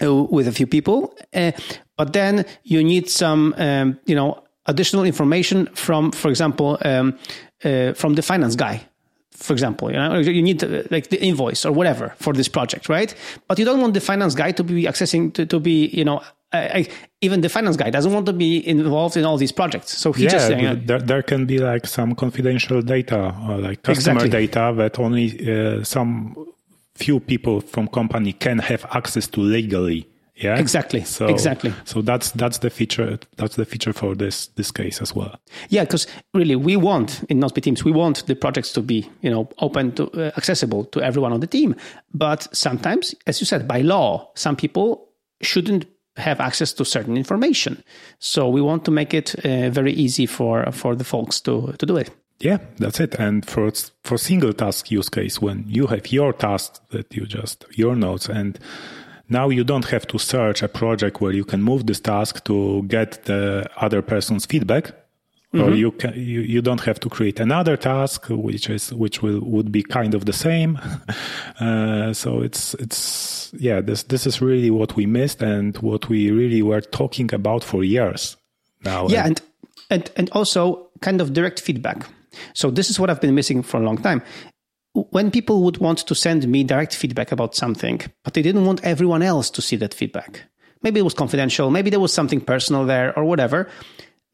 with 0.00 0.48
a 0.48 0.52
few 0.52 0.66
people, 0.66 1.14
uh, 1.34 1.52
but 1.96 2.12
then 2.12 2.44
you 2.64 2.82
need 2.82 3.08
some, 3.08 3.54
um, 3.58 3.96
you 4.06 4.14
know, 4.16 4.42
additional 4.66 5.04
information 5.04 5.66
from, 5.74 6.10
for 6.10 6.30
example, 6.30 6.76
um, 6.84 7.16
uh, 7.64 7.92
from 7.92 8.14
the 8.14 8.22
finance 8.22 8.56
guy 8.56 8.84
for 9.44 9.52
example, 9.52 9.90
you 9.90 9.96
know, 9.96 10.18
you 10.18 10.42
need 10.42 10.64
uh, 10.64 10.82
like 10.90 11.08
the 11.08 11.22
invoice 11.22 11.66
or 11.66 11.72
whatever 11.72 12.14
for 12.16 12.32
this 12.32 12.48
project, 12.48 12.88
right? 12.88 13.14
But 13.46 13.58
you 13.58 13.64
don't 13.66 13.80
want 13.80 13.92
the 13.92 14.00
finance 14.00 14.34
guy 14.34 14.52
to 14.52 14.64
be 14.64 14.84
accessing 14.84 15.34
to, 15.34 15.44
to 15.44 15.60
be, 15.60 15.86
you 15.88 16.04
know, 16.04 16.22
I, 16.52 16.88
even 17.20 17.40
the 17.40 17.48
finance 17.48 17.76
guy 17.76 17.90
doesn't 17.90 18.12
want 18.12 18.26
to 18.26 18.32
be 18.32 18.66
involved 18.66 19.16
in 19.16 19.24
all 19.24 19.36
these 19.36 19.52
projects. 19.52 19.98
So 19.98 20.12
he 20.12 20.24
yeah, 20.24 20.30
just, 20.30 20.50
know, 20.50 20.76
there, 20.76 21.00
there 21.00 21.22
can 21.22 21.46
be 21.46 21.58
like 21.58 21.86
some 21.86 22.14
confidential 22.14 22.80
data 22.80 23.34
or 23.48 23.58
like 23.58 23.82
customer 23.82 24.24
exactly. 24.24 24.46
data 24.46 24.72
that 24.76 24.98
only 24.98 25.26
uh, 25.50 25.82
some 25.84 26.46
few 26.94 27.20
people 27.20 27.60
from 27.60 27.88
company 27.88 28.32
can 28.32 28.60
have 28.60 28.86
access 28.92 29.26
to 29.26 29.40
legally. 29.40 30.08
Yeah, 30.36 30.58
exactly. 30.58 31.04
So 31.04 31.26
exactly. 31.28 31.72
So 31.84 32.02
that's 32.02 32.32
that's 32.32 32.58
the 32.58 32.70
feature. 32.70 33.18
That's 33.36 33.54
the 33.54 33.64
feature 33.64 33.92
for 33.92 34.16
this 34.16 34.48
this 34.48 34.72
case 34.72 35.00
as 35.00 35.14
well. 35.14 35.38
Yeah, 35.68 35.84
because 35.84 36.08
really 36.32 36.56
we 36.56 36.76
want 36.76 37.22
in 37.28 37.38
Nozbe 37.40 37.62
teams 37.62 37.84
we 37.84 37.92
want 37.92 38.26
the 38.26 38.34
projects 38.34 38.72
to 38.72 38.82
be 38.82 39.08
you 39.20 39.30
know 39.30 39.48
open 39.58 39.92
to 39.92 40.10
uh, 40.10 40.32
accessible 40.36 40.86
to 40.86 41.00
everyone 41.00 41.32
on 41.32 41.40
the 41.40 41.46
team. 41.46 41.76
But 42.12 42.48
sometimes, 42.54 43.14
as 43.26 43.40
you 43.40 43.46
said, 43.46 43.68
by 43.68 43.82
law, 43.82 44.30
some 44.34 44.56
people 44.56 45.08
shouldn't 45.40 45.86
have 46.16 46.40
access 46.40 46.72
to 46.72 46.84
certain 46.84 47.16
information. 47.16 47.82
So 48.18 48.48
we 48.48 48.60
want 48.60 48.84
to 48.84 48.90
make 48.90 49.14
it 49.14 49.34
uh, 49.44 49.70
very 49.70 49.92
easy 49.92 50.26
for 50.26 50.70
for 50.72 50.96
the 50.96 51.04
folks 51.04 51.40
to 51.42 51.74
to 51.78 51.86
do 51.86 51.96
it. 51.96 52.10
Yeah, 52.40 52.58
that's 52.78 52.98
it. 52.98 53.14
And 53.14 53.46
for 53.46 53.70
for 54.02 54.18
single 54.18 54.52
task 54.52 54.90
use 54.90 55.08
case, 55.08 55.40
when 55.40 55.64
you 55.68 55.86
have 55.86 56.12
your 56.12 56.32
task 56.32 56.82
that 56.90 57.14
you 57.14 57.26
just 57.26 57.64
your 57.76 57.94
notes 57.94 58.28
and 58.28 58.58
now 59.28 59.48
you 59.48 59.64
don't 59.64 59.86
have 59.86 60.06
to 60.08 60.18
search 60.18 60.62
a 60.62 60.68
project 60.68 61.20
where 61.20 61.32
you 61.32 61.44
can 61.44 61.62
move 61.62 61.86
this 61.86 62.00
task 62.00 62.44
to 62.44 62.82
get 62.84 63.24
the 63.24 63.68
other 63.76 64.02
person's 64.02 64.46
feedback. 64.46 64.92
Mm-hmm. 65.52 65.60
Or 65.62 65.74
you 65.74 65.92
can 65.92 66.14
you, 66.14 66.40
you 66.40 66.60
don't 66.60 66.80
have 66.80 66.98
to 67.00 67.08
create 67.08 67.38
another 67.38 67.76
task 67.76 68.26
which 68.28 68.68
is 68.68 68.92
which 68.92 69.22
will 69.22 69.38
would 69.40 69.70
be 69.70 69.84
kind 69.84 70.12
of 70.14 70.24
the 70.24 70.32
same. 70.32 70.80
uh, 71.60 72.12
so 72.12 72.40
it's 72.40 72.74
it's 72.74 73.52
yeah 73.56 73.80
this 73.80 74.02
this 74.02 74.26
is 74.26 74.42
really 74.42 74.72
what 74.72 74.96
we 74.96 75.06
missed 75.06 75.42
and 75.42 75.78
what 75.78 76.08
we 76.08 76.32
really 76.32 76.60
were 76.60 76.80
talking 76.80 77.32
about 77.32 77.62
for 77.62 77.84
years 77.84 78.36
now. 78.84 79.06
Yeah, 79.06 79.26
and 79.26 79.40
and 79.90 80.10
and 80.16 80.28
also 80.30 80.88
kind 81.00 81.20
of 81.20 81.32
direct 81.32 81.60
feedback. 81.60 82.04
So 82.54 82.72
this 82.72 82.90
is 82.90 82.98
what 82.98 83.08
I've 83.08 83.20
been 83.20 83.36
missing 83.36 83.62
for 83.62 83.76
a 83.80 83.84
long 83.84 83.98
time 83.98 84.22
when 84.94 85.30
people 85.30 85.62
would 85.62 85.78
want 85.78 85.98
to 85.98 86.14
send 86.14 86.46
me 86.48 86.64
direct 86.64 86.94
feedback 86.94 87.32
about 87.32 87.54
something, 87.54 88.00
but 88.22 88.34
they 88.34 88.42
didn't 88.42 88.64
want 88.64 88.84
everyone 88.84 89.22
else 89.22 89.50
to 89.50 89.62
see 89.62 89.76
that 89.76 89.92
feedback. 89.92 90.42
Maybe 90.82 91.00
it 91.00 91.04
was 91.04 91.14
confidential, 91.14 91.70
maybe 91.70 91.90
there 91.90 92.00
was 92.00 92.12
something 92.12 92.40
personal 92.40 92.86
there 92.86 93.16
or 93.18 93.24
whatever. 93.24 93.68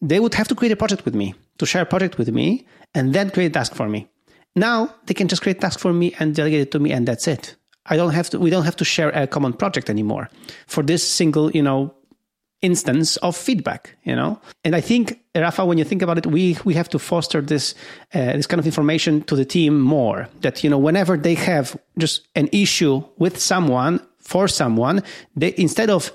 They 0.03 0.21
would 0.21 0.35
have 0.35 0.49
to 0.49 0.55
create 0.55 0.73
a 0.73 0.77
project 0.77 1.05
with 1.05 1.15
me, 1.15 1.35
to 1.59 1.67
share 1.67 1.83
a 1.83 1.87
project 1.87 2.19
with 2.19 2.29
me, 2.29 2.67
and 2.95 3.15
then 3.15 3.31
create 3.31 3.49
a 3.49 3.55
task 3.55 3.75
for 3.75 3.89
me. 3.89 4.09
Now 4.55 4.95
they 5.07 5.15
can 5.15 5.29
just 5.29 5.43
create 5.43 5.59
a 5.59 5.61
task 5.61 5.79
for 5.79 5.93
me 5.93 6.15
and 6.19 6.35
delegate 6.35 6.61
it 6.61 6.71
to 6.73 6.79
me, 6.79 6.93
and 6.93 7.07
that's 7.07 7.29
it. 7.29 7.57
I 7.87 7.97
don't 7.97 8.13
have 8.13 8.31
to. 8.31 8.39
We 8.39 8.51
don't 8.51 8.65
have 8.65 8.77
to 8.77 8.85
share 8.85 9.11
a 9.11 9.27
common 9.27 9.53
project 9.53 9.89
anymore 9.89 10.29
for 10.67 10.83
this 10.83 11.07
single, 11.07 11.51
you 11.53 11.63
know, 11.63 11.95
instance 12.63 13.17
of 13.19 13.37
feedback 13.37 13.97
you 14.05 14.15
know? 14.15 14.41
And 14.65 14.75
i 14.75 14.81
think 14.81 15.21
Rafał 15.35 15.67
when 15.67 15.79
you 15.79 15.85
think 15.85 16.03
about 16.03 16.19
it 16.19 16.27
we 16.27 16.57
we 16.65 16.75
have 16.75 16.89
to 16.89 16.99
foster 16.99 17.41
this 17.41 17.75
uh, 18.15 18.33
this 18.33 18.47
kind 18.47 18.61
of 18.61 18.67
information 18.67 19.23
to 19.23 19.37
the 19.37 19.45
team 19.45 19.81
more 19.81 20.29
that 20.41 20.65
you 20.65 20.71
know 20.71 20.79
whenever 20.79 21.17
they 21.17 21.35
have 21.35 21.77
just 21.99 22.29
an 22.35 22.49
issue 22.53 23.03
with 23.19 23.39
someone 23.39 24.01
for 24.19 24.49
someone 24.49 25.03
they 25.37 25.55
instead 25.57 25.91
of 25.91 26.13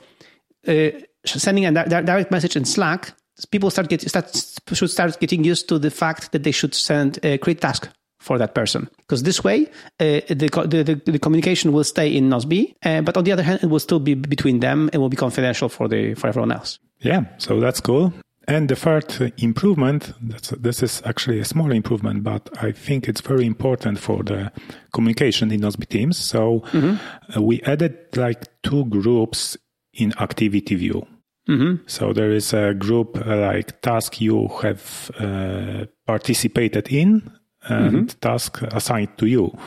uh, 0.67 0.89
sending 1.25 1.65
a 1.65 1.71
direct 1.71 2.31
message 2.31 2.55
in 2.55 2.65
slack 2.65 3.13
people 3.51 3.69
start 3.69 3.89
get 3.89 4.01
start 4.01 4.35
should 4.73 4.89
start 4.89 5.19
getting 5.19 5.43
used 5.43 5.67
to 5.67 5.79
the 5.79 5.91
fact 5.91 6.31
that 6.31 6.43
they 6.43 6.51
should 6.51 6.73
send 6.73 7.19
a 7.23 7.37
create 7.37 7.61
task 7.61 7.89
for 8.25 8.39
that 8.39 8.55
person. 8.55 8.89
Because 8.97 9.21
this 9.23 9.43
way, 9.43 9.67
uh, 9.99 10.19
the, 10.27 10.49
the, 10.67 11.11
the, 11.11 11.19
communication 11.19 11.71
will 11.71 11.83
stay 11.83 12.09
in 12.17 12.27
Nozbe, 12.27 12.73
uh, 12.83 13.01
but 13.01 13.15
on 13.17 13.23
the 13.23 13.31
other 13.31 13.43
hand, 13.43 13.59
it 13.61 13.67
will 13.67 13.79
still 13.79 13.99
be 13.99 14.15
between 14.15 14.59
them 14.61 14.89
It 14.93 14.97
will 14.97 15.09
be 15.09 15.17
confidential 15.17 15.69
for 15.69 15.87
the 15.87 16.15
for 16.15 16.27
everyone 16.27 16.51
else. 16.51 16.79
Yeah, 16.99 17.25
so 17.37 17.59
that's 17.59 17.81
cool. 17.81 18.13
And 18.47 18.69
the 18.69 18.75
third 18.75 19.33
improvement, 19.37 20.13
this 20.61 20.83
is 20.83 21.01
actually 21.05 21.39
a 21.39 21.45
small 21.45 21.71
improvement, 21.71 22.23
but 22.23 22.49
I 22.61 22.71
think 22.71 23.07
it's 23.07 23.21
very 23.21 23.45
important 23.45 23.99
for 23.99 24.23
the 24.23 24.51
communication 24.91 25.51
in 25.51 25.61
Nozbe 25.61 25.87
teams. 25.87 26.17
So 26.17 26.61
mm-hmm. 26.71 26.95
uh, 27.35 27.41
we 27.41 27.61
added 27.61 27.97
like 28.15 28.43
two 28.61 28.85
groups 28.85 29.57
in 29.93 30.13
activity 30.19 30.75
view. 30.75 31.07
Mm-hmm. 31.49 31.83
So 31.87 32.13
there 32.13 32.31
is 32.31 32.53
a 32.53 32.73
group 32.73 33.17
uh, 33.17 33.37
like 33.37 33.81
task 33.81 34.21
you 34.21 34.47
have 34.61 35.11
uh, 35.19 35.85
participated 36.05 36.87
in 36.91 37.31
and 37.67 38.07
mm-hmm. 38.07 38.19
task 38.19 38.61
assigned 38.61 39.17
to 39.17 39.25
you. 39.25 39.57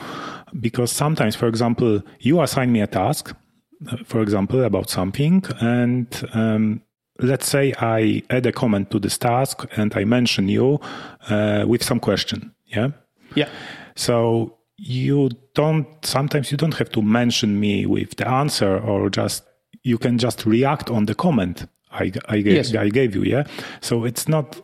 Because 0.59 0.91
sometimes, 0.91 1.35
for 1.35 1.47
example, 1.47 2.01
you 2.19 2.41
assign 2.41 2.71
me 2.71 2.81
a 2.81 2.87
task, 2.87 3.35
for 4.05 4.21
example, 4.21 4.63
about 4.63 4.89
something, 4.89 5.43
and 5.61 6.29
um, 6.33 6.81
let's 7.21 7.47
say 7.47 7.73
I 7.79 8.23
add 8.29 8.45
a 8.45 8.51
comment 8.51 8.91
to 8.91 8.99
this 8.99 9.17
task 9.17 9.65
and 9.75 9.95
I 9.95 10.05
mention 10.05 10.47
you 10.47 10.79
uh, 11.29 11.65
with 11.67 11.83
some 11.83 11.99
question. 11.99 12.53
Yeah. 12.67 12.89
Yeah. 13.35 13.49
So 13.95 14.57
you 14.77 15.29
don't, 15.53 15.87
sometimes 16.03 16.51
you 16.51 16.57
don't 16.57 16.75
have 16.75 16.91
to 16.91 17.01
mention 17.01 17.59
me 17.59 17.85
with 17.85 18.15
the 18.15 18.27
answer 18.27 18.79
or 18.79 19.09
just, 19.09 19.43
you 19.83 19.97
can 19.97 20.17
just 20.17 20.45
react 20.45 20.89
on 20.89 21.05
the 21.05 21.15
comment 21.15 21.67
I, 21.91 22.11
I, 22.27 22.41
gave, 22.41 22.53
yes. 22.53 22.75
I 22.75 22.89
gave 22.89 23.15
you. 23.15 23.23
Yeah. 23.23 23.45
So 23.81 24.05
it's 24.05 24.27
not 24.27 24.61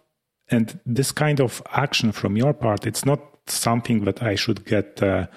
and 0.50 0.80
this 0.86 1.12
kind 1.12 1.40
of 1.40 1.62
action 1.74 2.12
from 2.12 2.38
your 2.38 2.54
part, 2.54 2.86
it's 2.86 3.06
not 3.06 3.20
something 3.48 4.06
that 4.06 4.22
I 4.24 4.36
should 4.36 4.66
get 4.66 5.02
a 5.02 5.30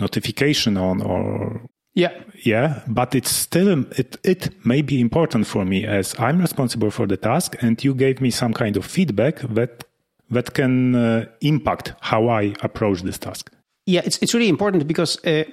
notification 0.00 0.76
on 0.76 1.02
or 1.02 1.60
yeah. 1.94 2.12
Yeah 2.44 2.82
but 2.86 3.14
it's 3.14 3.30
still 3.30 3.84
it 3.96 4.16
it 4.22 4.50
may 4.64 4.82
be 4.82 5.00
important 5.00 5.46
for 5.46 5.64
me 5.64 5.84
as 5.84 6.14
i'm 6.18 6.38
responsible 6.38 6.90
for 6.90 7.06
the 7.06 7.16
task 7.16 7.56
and 7.60 7.82
you 7.82 7.94
gave 7.94 8.20
me 8.20 8.30
some 8.30 8.52
kind 8.52 8.76
of 8.76 8.84
feedback 8.84 9.40
that 9.54 9.84
that 10.30 10.54
can 10.54 10.94
uh, 10.94 11.24
impact 11.40 11.94
how 12.00 12.28
i 12.28 12.54
approach 12.62 13.02
this 13.02 13.18
task. 13.18 13.50
Yeah 13.86 14.02
it's 14.04 14.18
it's 14.22 14.34
really 14.34 14.48
important 14.48 14.86
because 14.86 15.18
uh, 15.24 15.44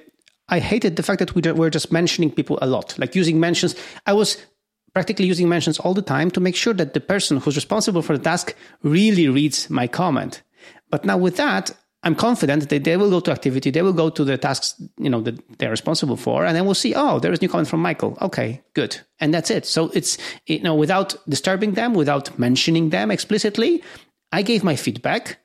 i 0.48 0.60
hated 0.60 0.96
the 0.96 1.02
fact 1.02 1.18
that 1.18 1.34
we 1.34 1.42
were 1.52 1.70
just 1.70 1.90
mentioning 1.90 2.30
people 2.30 2.58
a 2.62 2.66
lot 2.66 2.96
like 2.98 3.18
using 3.18 3.40
mentions. 3.40 3.74
I 4.06 4.12
was 4.12 4.36
practically 4.96 5.26
using 5.26 5.46
mentions 5.46 5.78
all 5.78 5.92
the 5.92 6.00
time 6.00 6.30
to 6.30 6.40
make 6.40 6.56
sure 6.56 6.72
that 6.72 6.94
the 6.94 7.00
person 7.00 7.36
who's 7.36 7.54
responsible 7.54 8.00
for 8.00 8.16
the 8.16 8.24
task 8.24 8.54
really 8.82 9.28
reads 9.28 9.68
my 9.68 9.86
comment. 9.86 10.42
But 10.90 11.04
now 11.04 11.18
with 11.18 11.36
that, 11.36 11.70
I'm 12.02 12.14
confident 12.14 12.70
that 12.70 12.84
they 12.84 12.96
will 12.96 13.10
go 13.10 13.20
to 13.20 13.30
activity, 13.30 13.70
they 13.70 13.82
will 13.82 13.92
go 13.92 14.08
to 14.08 14.24
the 14.24 14.38
tasks, 14.38 14.68
you 14.96 15.10
know, 15.10 15.20
that 15.20 15.36
they're 15.58 15.76
responsible 15.78 16.16
for, 16.16 16.46
and 16.46 16.56
then 16.56 16.64
we'll 16.64 16.82
see, 16.84 16.94
oh, 16.94 17.18
there 17.18 17.30
is 17.30 17.42
new 17.42 17.48
comment 17.50 17.68
from 17.68 17.82
Michael. 17.82 18.16
Okay, 18.22 18.62
good. 18.72 18.98
And 19.20 19.34
that's 19.34 19.50
it. 19.50 19.66
So 19.66 19.90
it's, 19.92 20.16
you 20.46 20.62
know, 20.62 20.74
without 20.74 21.14
disturbing 21.28 21.72
them, 21.74 21.92
without 21.92 22.38
mentioning 22.38 22.88
them 22.88 23.10
explicitly, 23.10 23.82
I 24.32 24.40
gave 24.40 24.64
my 24.64 24.76
feedback 24.76 25.36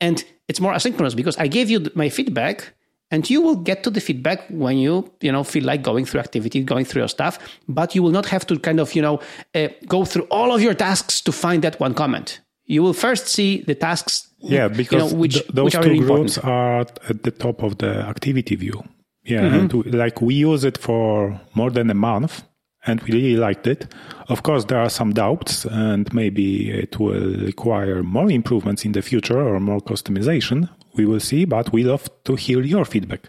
and 0.00 0.22
it's 0.46 0.60
more 0.60 0.72
asynchronous 0.72 1.16
because 1.16 1.36
I 1.36 1.48
gave 1.48 1.68
you 1.68 1.90
my 1.96 2.10
feedback 2.10 2.74
and 3.10 3.28
you 3.28 3.40
will 3.40 3.56
get 3.56 3.82
to 3.82 3.90
the 3.90 4.00
feedback 4.00 4.46
when 4.48 4.78
you 4.78 5.10
you 5.20 5.32
know 5.32 5.44
feel 5.44 5.64
like 5.64 5.82
going 5.82 6.04
through 6.04 6.20
activity 6.20 6.62
going 6.62 6.84
through 6.84 7.00
your 7.00 7.08
stuff 7.08 7.38
but 7.68 7.94
you 7.94 8.02
will 8.02 8.10
not 8.10 8.26
have 8.26 8.46
to 8.46 8.58
kind 8.58 8.80
of 8.80 8.94
you 8.94 9.02
know 9.02 9.20
uh, 9.54 9.68
go 9.86 10.04
through 10.04 10.24
all 10.30 10.52
of 10.54 10.62
your 10.62 10.74
tasks 10.74 11.20
to 11.20 11.32
find 11.32 11.62
that 11.62 11.78
one 11.80 11.94
comment 11.94 12.40
you 12.64 12.82
will 12.82 12.92
first 12.92 13.28
see 13.28 13.62
the 13.62 13.74
tasks 13.74 14.28
yeah 14.38 14.68
because 14.68 15.10
you 15.10 15.10
know, 15.10 15.20
which, 15.20 15.34
th- 15.34 15.46
those 15.48 15.74
which 15.76 15.84
two 15.84 16.06
groups 16.06 16.38
are 16.38 16.80
at 16.80 17.22
the 17.22 17.30
top 17.30 17.62
of 17.62 17.78
the 17.78 17.90
activity 18.00 18.54
view 18.56 18.82
yeah 19.24 19.40
mm-hmm. 19.40 19.54
and 19.54 19.70
to, 19.70 19.82
like 19.82 20.20
we 20.20 20.34
use 20.34 20.64
it 20.64 20.78
for 20.78 21.40
more 21.54 21.70
than 21.70 21.90
a 21.90 21.94
month 21.94 22.42
and 22.86 23.02
we 23.02 23.12
really 23.12 23.36
liked 23.36 23.66
it. 23.66 23.92
Of 24.28 24.42
course, 24.42 24.64
there 24.64 24.78
are 24.78 24.88
some 24.88 25.12
doubts, 25.12 25.66
and 25.66 26.10
maybe 26.14 26.70
it 26.70 26.98
will 26.98 27.34
require 27.36 28.02
more 28.02 28.30
improvements 28.30 28.86
in 28.86 28.92
the 28.92 29.02
future 29.02 29.38
or 29.38 29.60
more 29.60 29.82
customization 29.82 30.70
we 30.94 31.06
will 31.06 31.20
see, 31.20 31.44
but 31.44 31.72
we 31.72 31.84
love 31.84 32.08
to 32.24 32.34
hear 32.34 32.60
your 32.62 32.84
feedback. 32.84 33.28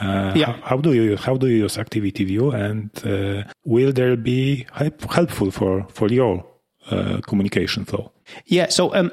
Uh, 0.00 0.32
yeah. 0.34 0.46
How, 0.46 0.60
how, 0.62 0.76
do 0.78 0.92
you 0.92 1.16
how 1.16 1.36
do 1.36 1.46
you 1.46 1.56
use 1.58 1.78
Activity 1.78 2.24
View, 2.24 2.50
and 2.50 2.90
uh, 3.04 3.44
will 3.64 3.92
there 3.92 4.16
be 4.16 4.66
help, 4.72 5.02
helpful 5.12 5.50
for 5.50 5.86
for 5.88 6.08
your 6.08 6.44
uh, 6.90 7.20
communication 7.26 7.84
flow? 7.84 8.12
Yeah. 8.46 8.68
So 8.68 8.94
um, 8.94 9.12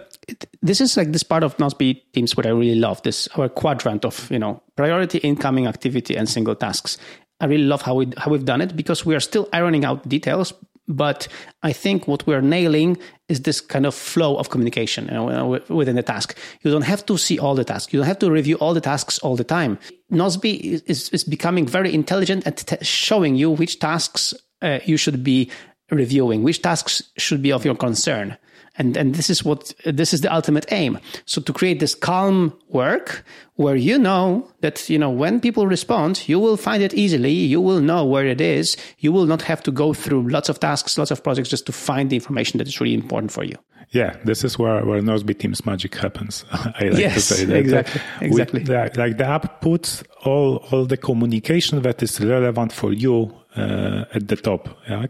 this 0.62 0.82
is 0.82 0.98
like 0.98 1.12
this 1.12 1.24
part 1.24 1.44
of 1.44 1.58
Nozbe 1.58 2.02
Teams 2.14 2.36
what 2.36 2.46
I 2.46 2.50
really 2.50 2.80
love. 2.80 3.02
This 3.04 3.28
our 3.38 3.50
quadrant 3.50 4.06
of 4.06 4.30
you 4.32 4.40
know 4.40 4.64
priority, 4.76 5.20
incoming 5.20 5.68
activity, 5.68 6.16
and 6.18 6.28
single 6.28 6.56
tasks. 6.56 6.98
I 7.40 7.46
really 7.46 7.64
love 7.64 7.82
how 7.82 7.96
we 7.96 8.08
how 8.18 8.32
we've 8.32 8.46
done 8.46 8.62
it 8.62 8.76
because 8.76 9.06
we 9.06 9.16
are 9.16 9.20
still 9.20 9.50
ironing 9.54 9.86
out 9.86 10.08
details, 10.08 10.54
but 10.92 11.28
I 11.64 11.74
think 11.74 12.08
what 12.08 12.26
we're 12.28 12.42
nailing 12.42 12.98
is 13.30 13.42
this 13.42 13.62
kind 13.62 13.86
of 13.86 13.96
flow 13.96 14.36
of 14.38 14.50
communication 14.50 15.06
you 15.06 15.14
know, 15.14 15.60
within 15.70 15.96
the 15.96 16.04
task. 16.04 16.38
You 16.64 16.72
don't 16.72 16.84
have 16.84 17.06
to 17.06 17.18
see 17.18 17.40
all 17.40 17.56
the 17.56 17.64
tasks. 17.64 17.94
You 17.94 18.00
don't 18.00 18.08
have 18.08 18.20
to 18.20 18.32
review 18.32 18.56
all 18.58 18.74
the 18.74 18.82
tasks 18.82 19.20
all 19.20 19.36
the 19.36 19.44
time. 19.44 19.80
Is, 20.12 20.82
is, 20.84 21.10
is 21.10 21.24
becoming 21.24 21.66
very 21.66 21.94
intelligent 21.94 22.46
at 22.46 22.58
t- 22.58 22.78
showing 22.82 23.36
you 23.36 23.50
which 23.50 23.80
tasks 23.80 24.34
uh, 24.62 24.80
you 24.86 24.98
should 24.98 25.24
be 25.24 25.50
reviewing, 25.90 26.44
which 26.44 26.62
tasks 26.62 27.04
should 27.18 27.42
be 27.42 27.52
of 27.52 27.66
your 27.66 27.76
concern 27.76 28.38
and 28.78 28.96
and 28.98 29.16
this 29.16 29.30
is 29.30 29.44
what 29.44 29.74
this 29.86 30.14
is 30.14 30.22
the 30.22 30.34
ultimate 30.34 30.66
aim. 30.72 31.00
So 31.26 31.42
to 31.42 31.54
create 31.54 31.80
this 31.80 31.96
calm 31.96 32.58
work 32.70 33.24
where 33.56 33.76
you 33.76 33.98
know 33.98 34.50
that 34.62 34.90
you 34.90 34.98
know 34.98 35.10
when 35.10 35.40
people 35.40 35.68
respond 35.68 36.28
you 36.28 36.40
will 36.40 36.58
find 36.58 36.82
it 36.84 36.94
easily. 36.94 37.32
You 37.32 37.62
will 37.62 37.82
know 37.82 38.06
where 38.06 38.26
it 38.26 38.42
is. 38.42 38.78
You 39.00 39.12
will 39.12 39.26
not 39.26 39.42
have 39.44 39.62
to 39.64 39.72
go 39.72 39.94
through 39.94 40.30
lots 40.30 40.50
of 40.50 40.60
tasks 40.60 40.98
lots 40.98 41.12
of 41.12 41.24
projects 41.24 41.50
just 41.50 41.66
to 41.66 41.72
find 41.72 42.10
the 42.10 42.16
information 42.16 42.58
that 42.58 42.68
is 42.68 42.80
really 42.80 42.96
important 42.96 43.32
for 43.32 43.44
you 43.44 43.58
yeah, 43.92 44.16
this 44.24 44.44
is 44.44 44.58
where 44.58 44.86
where 44.86 45.02
Nozbe 45.02 45.38
Teams 45.38 45.66
magic 45.66 45.96
happens. 45.96 46.46
I 46.52 46.86
like 46.86 47.00
yes, 47.00 47.16
to 47.16 47.22
say 47.22 47.46
that. 47.46 47.58
Exactly. 47.58 48.02
Exactly. 48.22 48.64
The, 48.64 48.92
like 48.96 49.18
the 49.18 49.26
app 49.26 49.62
puts 49.62 50.04
all 50.24 50.66
all 50.72 50.86
the 50.86 50.98
communication 50.98 51.82
that 51.82 52.02
is 52.02 52.20
relevant 52.22 52.72
for 52.72 52.94
you 52.94 53.34
uh, 53.56 54.06
at 54.14 54.28
the 54.28 54.38
top. 54.38 54.70
Yeah? 54.90 55.06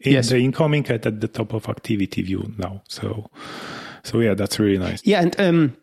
In 0.00 0.12
yes. 0.12 0.30
The 0.30 0.38
incoming 0.38 0.86
at, 0.88 1.04
at 1.06 1.20
the 1.20 1.28
top 1.28 1.52
of 1.52 1.68
activity 1.68 2.22
view 2.22 2.52
now. 2.56 2.82
So, 2.88 3.30
so 4.02 4.20
yeah, 4.20 4.34
that's 4.34 4.58
really 4.58 4.78
nice. 4.78 5.02
Yeah, 5.04 5.20
and 5.20 5.38
um, 5.40 5.76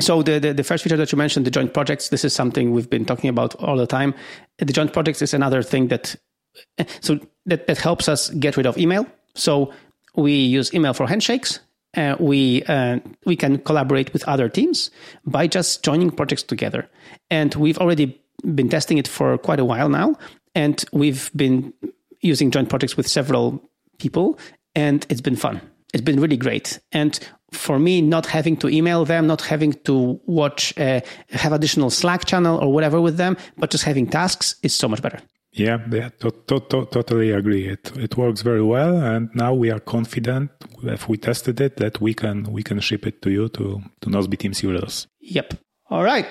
so 0.00 0.22
the, 0.22 0.38
the, 0.38 0.52
the 0.54 0.64
first 0.64 0.82
feature 0.82 0.96
that 0.96 1.12
you 1.12 1.18
mentioned, 1.18 1.46
the 1.46 1.50
joint 1.50 1.74
projects, 1.74 2.08
this 2.08 2.24
is 2.24 2.32
something 2.32 2.72
we've 2.72 2.90
been 2.90 3.04
talking 3.04 3.30
about 3.30 3.54
all 3.56 3.76
the 3.76 3.86
time. 3.86 4.14
The 4.58 4.72
joint 4.72 4.92
projects 4.92 5.22
is 5.22 5.32
another 5.32 5.62
thing 5.62 5.88
that 5.88 6.16
so 7.00 7.20
that, 7.46 7.66
that 7.68 7.78
helps 7.78 8.08
us 8.08 8.30
get 8.30 8.56
rid 8.56 8.66
of 8.66 8.76
email. 8.78 9.06
So 9.34 9.72
we 10.16 10.32
use 10.32 10.74
email 10.74 10.92
for 10.92 11.06
handshakes. 11.06 11.60
Uh, 11.98 12.14
we 12.20 12.62
uh, 12.64 13.00
we 13.26 13.34
can 13.34 13.58
collaborate 13.58 14.12
with 14.12 14.22
other 14.28 14.48
teams 14.48 14.90
by 15.26 15.48
just 15.48 15.82
joining 15.82 16.12
projects 16.12 16.44
together, 16.44 16.88
and 17.28 17.52
we've 17.56 17.78
already 17.78 18.22
been 18.54 18.68
testing 18.68 18.98
it 18.98 19.08
for 19.08 19.36
quite 19.36 19.58
a 19.58 19.64
while 19.64 19.88
now. 19.88 20.14
And 20.54 20.84
we've 20.92 21.28
been 21.34 21.72
using 22.20 22.52
joint 22.52 22.68
projects 22.68 22.96
with 22.96 23.08
several 23.08 23.60
people, 23.98 24.38
and 24.76 25.04
it's 25.08 25.20
been 25.20 25.34
fun. 25.34 25.60
It's 25.92 26.04
been 26.04 26.20
really 26.20 26.36
great. 26.36 26.78
And 26.92 27.18
for 27.50 27.80
me, 27.80 28.00
not 28.00 28.26
having 28.26 28.56
to 28.58 28.68
email 28.68 29.04
them, 29.04 29.26
not 29.26 29.42
having 29.42 29.72
to 29.84 30.20
watch, 30.26 30.78
uh, 30.78 31.00
have 31.30 31.52
additional 31.52 31.90
Slack 31.90 32.26
channel 32.26 32.58
or 32.58 32.72
whatever 32.72 33.00
with 33.00 33.16
them, 33.16 33.36
but 33.56 33.70
just 33.70 33.84
having 33.84 34.06
tasks 34.06 34.54
is 34.62 34.74
so 34.74 34.86
much 34.86 35.02
better. 35.02 35.18
Yeah, 35.52 35.78
yeah, 35.90 36.10
to, 36.20 36.30
to, 36.30 36.60
to, 36.60 36.86
totally 36.86 37.30
agree. 37.30 37.68
It 37.68 37.92
it 37.96 38.16
works 38.16 38.42
very 38.42 38.62
well, 38.62 38.96
and 38.96 39.30
now 39.34 39.54
we 39.54 39.70
are 39.70 39.80
confident 39.80 40.50
if 40.82 41.08
we 41.08 41.16
tested 41.16 41.60
it 41.60 41.76
that 41.76 42.00
we 42.00 42.14
can 42.14 42.44
we 42.52 42.62
can 42.62 42.80
ship 42.80 43.06
it 43.06 43.22
to 43.22 43.30
you 43.30 43.48
to 43.50 43.82
to 44.00 44.10
Nozbe 44.10 44.38
Teams 44.38 44.62
users. 44.62 45.06
Yep. 45.20 45.54
All 45.90 46.02
right. 46.02 46.26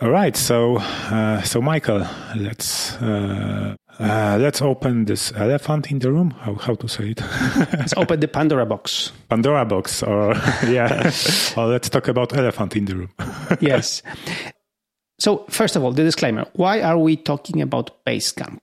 All 0.00 0.08
right. 0.08 0.34
So, 0.34 0.78
uh, 0.78 1.42
so 1.42 1.60
Michael, 1.60 2.06
let's 2.34 2.96
uh, 2.96 3.76
uh, 3.98 4.38
let's 4.40 4.62
open 4.62 5.04
this 5.04 5.32
elephant 5.36 5.90
in 5.90 5.98
the 5.98 6.10
room. 6.10 6.30
How 6.30 6.54
how 6.54 6.74
to 6.76 6.88
say 6.88 7.10
it? 7.10 7.20
let's 7.74 7.94
open 7.96 8.20
the 8.20 8.28
Pandora 8.28 8.64
box. 8.64 9.12
Pandora 9.28 9.66
box, 9.66 10.02
or 10.02 10.34
yeah. 10.66 11.10
well, 11.56 11.68
let's 11.68 11.90
talk 11.90 12.08
about 12.08 12.34
elephant 12.34 12.74
in 12.74 12.86
the 12.86 12.96
room. 12.96 13.10
yes. 13.60 14.02
So 15.18 15.46
first 15.48 15.76
of 15.76 15.84
all, 15.84 15.92
the 15.92 16.04
disclaimer: 16.04 16.46
Why 16.54 16.80
are 16.82 16.98
we 16.98 17.16
talking 17.16 17.62
about 17.62 18.04
Basecamp? 18.04 18.58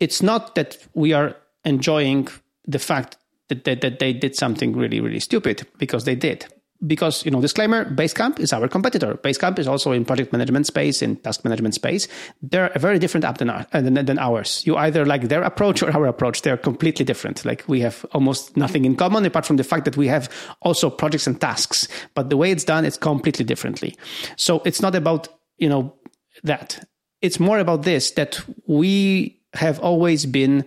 It's 0.00 0.22
not 0.22 0.54
that 0.54 0.78
we 0.94 1.12
are 1.12 1.36
enjoying 1.64 2.28
the 2.66 2.78
fact 2.78 3.16
that, 3.48 3.64
that, 3.64 3.80
that 3.82 3.98
they 3.98 4.12
did 4.12 4.34
something 4.34 4.74
really 4.74 5.00
really 5.00 5.20
stupid 5.20 5.66
because 5.78 6.04
they 6.04 6.14
did. 6.14 6.46
Because 6.84 7.24
you 7.24 7.30
know 7.30 7.40
disclaimer 7.40 7.84
basecamp 7.84 8.40
is 8.40 8.52
our 8.52 8.68
competitor. 8.68 9.14
Basecamp 9.14 9.58
is 9.58 9.66
also 9.66 9.92
in 9.92 10.04
project 10.04 10.32
management 10.32 10.66
space 10.66 11.00
in 11.00 11.16
task 11.16 11.42
management 11.42 11.74
space. 11.74 12.08
They're 12.42 12.72
a 12.74 12.78
very 12.78 12.98
different 12.98 13.24
app 13.24 13.38
than, 13.38 13.48
our, 13.48 13.66
uh, 13.72 13.80
than, 13.80 13.94
than, 13.94 14.18
ours. 14.18 14.62
You 14.66 14.76
either 14.76 15.06
like 15.06 15.28
their 15.28 15.42
approach 15.42 15.82
or 15.82 15.90
our 15.96 16.06
approach. 16.06 16.42
They're 16.42 16.58
completely 16.58 17.04
different. 17.04 17.44
Like 17.44 17.64
we 17.68 17.80
have 17.80 18.04
almost 18.12 18.56
nothing 18.56 18.84
in 18.84 18.96
common 18.96 19.24
apart 19.24 19.46
from 19.46 19.56
the 19.56 19.64
fact 19.64 19.86
that 19.86 19.96
we 19.96 20.08
have 20.08 20.28
also 20.60 20.90
projects 20.90 21.26
and 21.26 21.40
tasks. 21.40 21.88
But 22.14 22.28
the 22.28 22.36
way 22.36 22.50
it's 22.50 22.64
done 22.64 22.84
it's 22.84 22.98
completely 22.98 23.46
differently. 23.46 23.96
So 24.36 24.60
it's 24.66 24.82
not 24.82 24.94
about 24.94 25.28
you 25.58 25.68
know 25.68 25.94
that 26.42 26.86
it's 27.22 27.40
more 27.40 27.58
about 27.58 27.82
this 27.82 28.12
that 28.12 28.40
we 28.66 29.40
have 29.54 29.78
always 29.80 30.26
been 30.26 30.64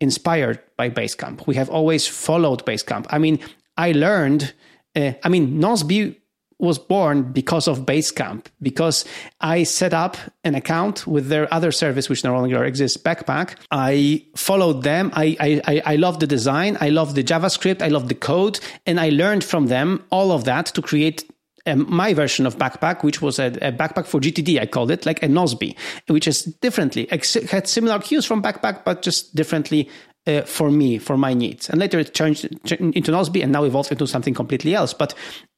inspired 0.00 0.60
by 0.76 0.88
basecamp 0.88 1.46
we 1.46 1.54
have 1.54 1.68
always 1.68 2.06
followed 2.06 2.64
basecamp 2.64 3.06
i 3.10 3.18
mean 3.18 3.38
i 3.76 3.92
learned 3.92 4.52
uh, 4.96 5.12
I 5.22 5.28
mean, 5.28 5.60
Nozbe 5.60 6.16
was 6.58 6.78
born 6.78 7.32
because 7.32 7.66
of 7.66 7.86
Basecamp, 7.86 8.46
because 8.60 9.06
I 9.40 9.62
set 9.62 9.94
up 9.94 10.18
an 10.44 10.54
account 10.54 11.06
with 11.06 11.28
their 11.28 11.52
other 11.54 11.72
service, 11.72 12.10
which 12.10 12.22
no 12.22 12.34
longer 12.34 12.64
exists, 12.64 12.98
Backpack. 12.98 13.56
I 13.70 14.26
followed 14.36 14.82
them. 14.82 15.10
I, 15.14 15.62
I, 15.66 15.82
I 15.86 15.96
love 15.96 16.20
the 16.20 16.26
design. 16.26 16.76
I 16.80 16.90
love 16.90 17.14
the 17.14 17.24
JavaScript. 17.24 17.80
I 17.80 17.88
love 17.88 18.08
the 18.08 18.14
code. 18.14 18.60
And 18.84 19.00
I 19.00 19.08
learned 19.08 19.42
from 19.42 19.68
them 19.68 20.04
all 20.10 20.32
of 20.32 20.44
that 20.44 20.66
to 20.66 20.82
create 20.82 21.30
um, 21.70 21.86
my 21.88 22.14
version 22.14 22.46
of 22.46 22.58
Backpack, 22.58 23.02
which 23.02 23.22
was 23.22 23.38
a, 23.38 23.46
a, 23.46 23.72
backpack 23.72 24.06
for 24.06 24.20
GTD, 24.20 24.60
I 24.60 24.66
called 24.66 24.90
it, 24.90 25.06
like 25.06 25.22
a 25.22 25.26
Nozbe, 25.26 25.76
which 26.08 26.28
is 26.28 26.44
differently, 26.44 27.08
had 27.50 27.68
similar 27.68 27.98
cues 28.00 28.26
from 28.26 28.42
Backpack, 28.42 28.84
but 28.84 29.02
just 29.02 29.34
differently 29.34 29.88
uh, 30.26 30.42
for 30.42 30.70
me, 30.70 30.98
for 30.98 31.16
my 31.16 31.34
needs. 31.34 31.68
And 31.70 31.80
later 31.80 31.98
it 31.98 32.14
changed 32.14 32.44
into 32.44 33.12
Nozbe 33.12 33.42
and 33.42 33.52
now 33.52 33.64
evolved 33.64 33.90
into 33.90 34.06
something 34.06 34.34
completely 34.34 34.74
else. 34.74 34.92
But 34.92 35.14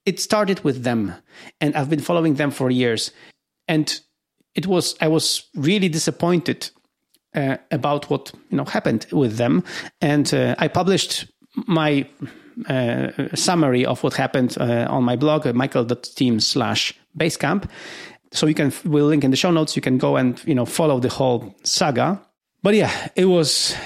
it 0.07 0.21
started 0.21 0.63
with 0.65 0.83
them. 0.83 1.15
And 1.61 1.75
I've 1.75 1.91
been 1.91 2.01
following 2.01 2.35
them 2.35 2.51
for 2.51 2.71
years. 2.71 3.11
And 3.69 4.01
it 4.55 4.67
was, 4.67 4.97
I 5.01 5.09
was 5.09 5.49
really 5.55 5.89
disappointed 5.89 6.71
uh, 7.35 7.57
about 7.71 8.11
what, 8.11 8.33
you 8.51 8.57
know, 8.57 8.65
happened 8.65 9.07
with 9.11 9.37
them. 9.37 9.65
And 10.01 10.33
uh, 10.33 10.55
I 10.59 10.69
published 10.69 11.27
my 11.67 12.07
summary 13.35 13.85
of 13.87 14.03
what 14.03 14.15
happened 14.15 14.57
uh, 14.59 14.87
on 14.89 15.05
my 15.05 15.17
blog, 15.17 15.47
uh, 15.47 15.53
michael.team 15.53 16.41
slash 16.41 16.95
basecamp. 17.17 17.69
So 18.33 18.47
you 18.47 18.55
can, 18.55 18.73
we'll 18.85 19.07
link 19.07 19.25
in 19.25 19.31
the 19.31 19.37
show 19.37 19.51
notes. 19.51 19.77
You 19.77 19.83
can 19.83 19.99
go 19.99 20.17
and, 20.17 20.43
you 20.47 20.55
know, 20.55 20.65
follow 20.65 21.01
the 21.01 21.09
whole 21.09 21.55
saga. 21.65 22.21
But 22.63 22.75
yeah, 22.75 23.09
it 23.15 23.27
was, 23.27 23.77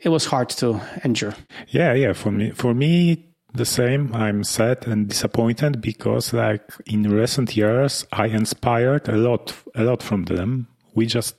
it 0.00 0.10
was 0.10 0.26
hard 0.26 0.50
to 0.50 0.80
endure. 1.02 1.34
Yeah, 1.68 1.94
yeah. 1.94 2.12
For 2.12 2.30
me, 2.30 2.50
for 2.50 2.74
me, 2.74 3.26
the 3.56 3.64
same. 3.64 4.14
I'm 4.14 4.44
sad 4.44 4.86
and 4.86 5.08
disappointed 5.08 5.80
because, 5.80 6.32
like 6.32 6.62
in 6.84 7.10
recent 7.10 7.56
years, 7.56 8.06
I 8.12 8.26
inspired 8.26 9.08
a 9.08 9.16
lot, 9.16 9.54
a 9.74 9.82
lot 9.82 10.02
from 10.02 10.24
them. 10.24 10.68
We 10.94 11.06
just 11.06 11.36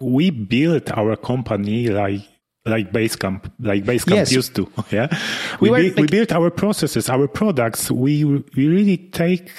we 0.00 0.30
built 0.30 0.96
our 0.96 1.16
company 1.16 1.88
like 1.88 2.22
like 2.66 2.92
Basecamp, 2.92 3.50
like 3.60 3.84
Basecamp 3.84 4.16
yes. 4.16 4.32
used 4.32 4.54
to. 4.56 4.70
Yeah, 4.90 5.08
we, 5.60 5.70
we, 5.70 5.70
were, 5.70 5.82
like, 5.82 5.96
we 5.96 6.06
built 6.06 6.32
our 6.32 6.50
processes, 6.50 7.08
our 7.08 7.28
products. 7.28 7.90
We 7.90 8.24
we 8.24 8.68
really 8.68 8.96
take 8.96 9.50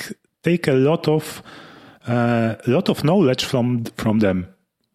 take 0.43 0.67
a 0.67 0.73
lot 0.73 1.07
of 1.07 1.41
uh, 2.07 2.55
a 2.65 2.69
lot 2.69 2.89
of 2.89 3.03
knowledge 3.03 3.45
from 3.45 3.85
from 3.95 4.19
them 4.19 4.47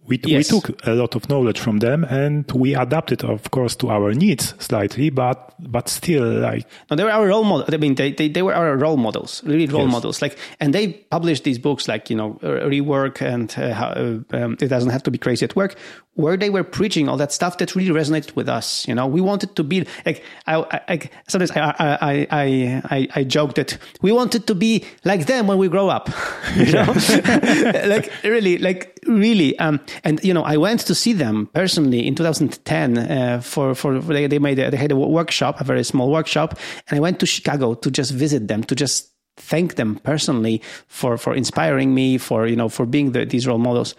we, 0.07 0.21
yes. 0.25 0.53
we 0.53 0.61
took 0.61 0.87
a 0.87 0.93
lot 0.93 1.15
of 1.15 1.29
knowledge 1.29 1.61
from 1.61 1.79
them 1.79 2.05
and 2.05 2.51
we 2.53 2.75
adapted 2.75 3.23
of 3.25 3.51
course 3.51 3.77
to 3.77 3.89
our 3.89 4.13
needs 4.13 4.55
slightly 4.59 5.11
but 5.11 5.55
but 5.61 5.89
still 5.89 6.25
like 6.25 6.67
no 6.91 6.97
they 6.97 7.05
were 7.05 7.11
our 7.11 7.27
role 7.27 7.45
model 7.45 7.73
i 7.73 7.77
mean 7.77 7.95
they, 7.95 8.13
they, 8.13 8.29
they 8.29 8.43
were 8.43 8.55
our 8.55 8.77
role 8.77 8.97
models 8.97 9.43
really 9.45 9.67
role 9.67 9.85
yes. 9.85 9.93
models 9.93 10.21
like 10.21 10.37
and 10.59 10.75
they 10.75 10.89
published 10.89 11.45
these 11.45 11.59
books 11.59 11.87
like 11.87 12.11
you 12.11 12.17
know 12.17 12.39
rework 12.43 13.23
and 13.23 13.55
uh, 13.57 13.73
how, 13.73 13.93
um, 14.33 14.57
it 14.61 14.69
doesn't 14.69 14.91
have 14.91 15.03
to 15.03 15.11
be 15.11 15.19
crazy 15.19 15.45
at 15.45 15.55
work 15.55 15.77
where 16.15 16.37
they 16.37 16.51
were 16.51 16.65
preaching 16.65 17.09
all 17.09 17.17
that 17.17 17.33
stuff 17.33 17.57
that 17.59 17.75
really 17.75 17.91
resonated 17.91 18.37
with 18.37 18.49
us. 18.49 18.87
You 18.87 18.95
know, 18.95 19.07
we 19.07 19.21
wanted 19.21 19.57
to 19.57 19.65
be 19.65 19.87
like 20.05 20.23
I, 20.47 20.81
I 20.89 21.11
sometimes 21.29 21.51
I, 21.53 21.75
I 21.79 22.27
I 22.31 22.83
I 22.91 23.09
I 23.15 23.25
joke 23.25 23.55
that 23.55 23.79
we 24.03 24.13
wanted 24.13 24.47
to 24.47 24.55
be 24.55 24.85
like 25.05 25.27
them 25.27 25.47
when 25.47 25.59
we 25.59 25.69
grow 25.69 25.89
up. 25.89 26.11
You 26.53 26.71
know, 26.71 26.85
like 27.87 28.13
really, 28.23 28.59
like 28.59 28.99
really. 29.07 29.59
Um, 29.59 29.81
and 30.05 30.23
you 30.25 30.35
know, 30.35 30.43
I 30.43 30.57
went 30.57 30.81
to 30.81 30.95
see 30.95 31.13
them 31.13 31.49
personally 31.55 32.07
in 32.07 32.15
2010 32.15 32.99
uh, 32.99 33.41
for 33.41 33.75
for 33.75 33.99
they, 34.01 34.27
they 34.27 34.39
made 34.39 34.59
a, 34.59 34.71
they 34.71 34.77
had 34.77 34.93
a 34.93 34.97
workshop, 34.97 35.61
a 35.61 35.65
very 35.65 35.85
small 35.85 36.11
workshop, 36.11 36.59
and 36.89 36.97
I 36.97 37.01
went 37.01 37.21
to 37.21 37.27
Chicago 37.27 37.75
to 37.75 37.91
just 37.91 38.13
visit 38.13 38.49
them 38.49 38.65
to 38.65 38.75
just 38.75 39.11
thank 39.37 39.77
them 39.77 39.97
personally 39.97 40.63
for 40.89 41.17
for 41.17 41.35
inspiring 41.35 41.95
me 41.95 42.19
for 42.19 42.47
you 42.47 42.57
know 42.57 42.69
for 42.69 42.87
being 42.87 43.13
the, 43.13 43.25
these 43.25 43.47
role 43.47 43.59
models. 43.59 43.95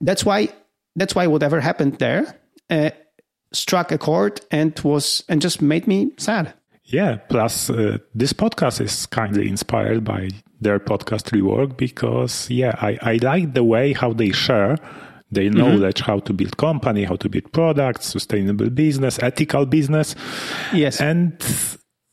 That's 0.00 0.24
why 0.24 0.48
that's 0.96 1.14
why 1.14 1.26
whatever 1.26 1.60
happened 1.60 1.98
there 1.98 2.38
uh, 2.70 2.90
struck 3.52 3.92
a 3.92 3.98
chord 3.98 4.40
and 4.50 4.78
was 4.80 5.24
and 5.28 5.40
just 5.40 5.62
made 5.62 5.86
me 5.86 6.12
sad. 6.16 6.54
Yeah. 6.84 7.16
Plus, 7.28 7.70
uh, 7.70 7.98
this 8.14 8.32
podcast 8.32 8.80
is 8.80 9.06
kindly 9.06 9.48
inspired 9.48 10.04
by 10.04 10.28
their 10.60 10.78
podcast 10.78 11.30
rework 11.30 11.76
because 11.76 12.48
yeah, 12.50 12.74
I, 12.80 12.98
I 13.02 13.18
like 13.22 13.54
the 13.54 13.64
way 13.64 13.92
how 13.92 14.12
they 14.12 14.32
share 14.32 14.76
their 15.34 15.50
mm-hmm. 15.50 15.58
knowledge 15.58 16.00
how 16.00 16.20
to 16.20 16.32
build 16.32 16.56
company, 16.56 17.04
how 17.04 17.16
to 17.16 17.28
build 17.28 17.52
products, 17.52 18.06
sustainable 18.06 18.70
business, 18.70 19.18
ethical 19.22 19.66
business. 19.66 20.14
Yes. 20.72 21.00
And 21.00 21.42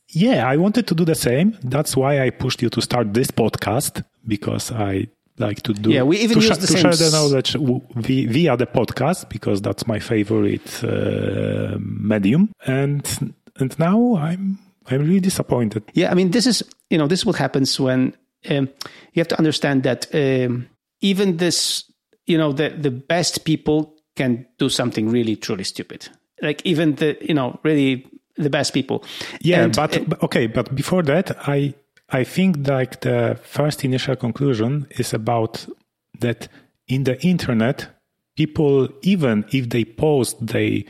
yeah, 0.08 0.46
I 0.46 0.56
wanted 0.56 0.86
to 0.88 0.94
do 0.94 1.04
the 1.04 1.14
same. 1.14 1.56
That's 1.62 1.96
why 1.96 2.20
I 2.20 2.30
pushed 2.30 2.62
you 2.62 2.70
to 2.70 2.82
start 2.82 3.14
this 3.14 3.30
podcast 3.30 4.04
because 4.26 4.70
I 4.70 5.08
like 5.38 5.62
to 5.62 5.72
do. 5.72 5.90
Yeah, 5.90 6.02
we 6.02 6.18
even 6.18 6.38
to, 6.38 6.46
use 6.46 6.58
the 6.58 6.66
to 6.66 6.72
same 6.72 6.82
share 6.82 6.94
the 6.94 7.10
knowledge 7.10 7.56
via 7.94 8.56
the 8.56 8.66
podcast 8.66 9.28
because 9.28 9.62
that's 9.62 9.86
my 9.86 9.98
favorite 9.98 10.84
uh, 10.84 11.78
medium. 11.80 12.50
And 12.66 13.34
and 13.58 13.78
now 13.78 14.16
I'm 14.16 14.58
I'm 14.90 15.00
really 15.00 15.20
disappointed. 15.20 15.84
Yeah, 15.94 16.10
I 16.10 16.14
mean 16.14 16.30
this 16.30 16.46
is 16.46 16.62
you 16.90 16.98
know 16.98 17.06
this 17.06 17.20
is 17.20 17.26
what 17.26 17.36
happens 17.36 17.80
when 17.80 18.14
um, 18.50 18.68
you 19.12 19.20
have 19.20 19.28
to 19.28 19.38
understand 19.38 19.82
that 19.84 20.06
um, 20.14 20.68
even 21.00 21.36
this 21.38 21.84
you 22.26 22.38
know 22.38 22.52
the 22.52 22.70
the 22.70 22.90
best 22.90 23.44
people 23.44 23.94
can 24.16 24.46
do 24.58 24.68
something 24.68 25.08
really 25.08 25.36
truly 25.36 25.64
stupid. 25.64 26.08
Like 26.40 26.62
even 26.64 26.96
the 26.96 27.16
you 27.20 27.34
know 27.34 27.58
really 27.62 28.06
the 28.36 28.50
best 28.50 28.72
people. 28.72 29.04
Yeah, 29.40 29.64
and, 29.64 29.74
but 29.74 29.96
uh, 29.96 30.24
okay, 30.24 30.46
but 30.46 30.74
before 30.74 31.02
that, 31.04 31.36
I 31.48 31.74
I 32.10 32.24
think 32.24 32.68
like 32.68 33.00
the 33.00 33.38
first 33.42 33.84
initial 33.84 34.16
conclusion 34.16 34.86
is 34.90 35.14
about 35.14 35.66
that 36.20 36.48
in 36.86 37.04
the 37.04 37.20
internet, 37.22 37.88
people, 38.36 38.88
even 39.02 39.44
if 39.52 39.68
they 39.68 39.84
post 39.84 40.46
they 40.46 40.84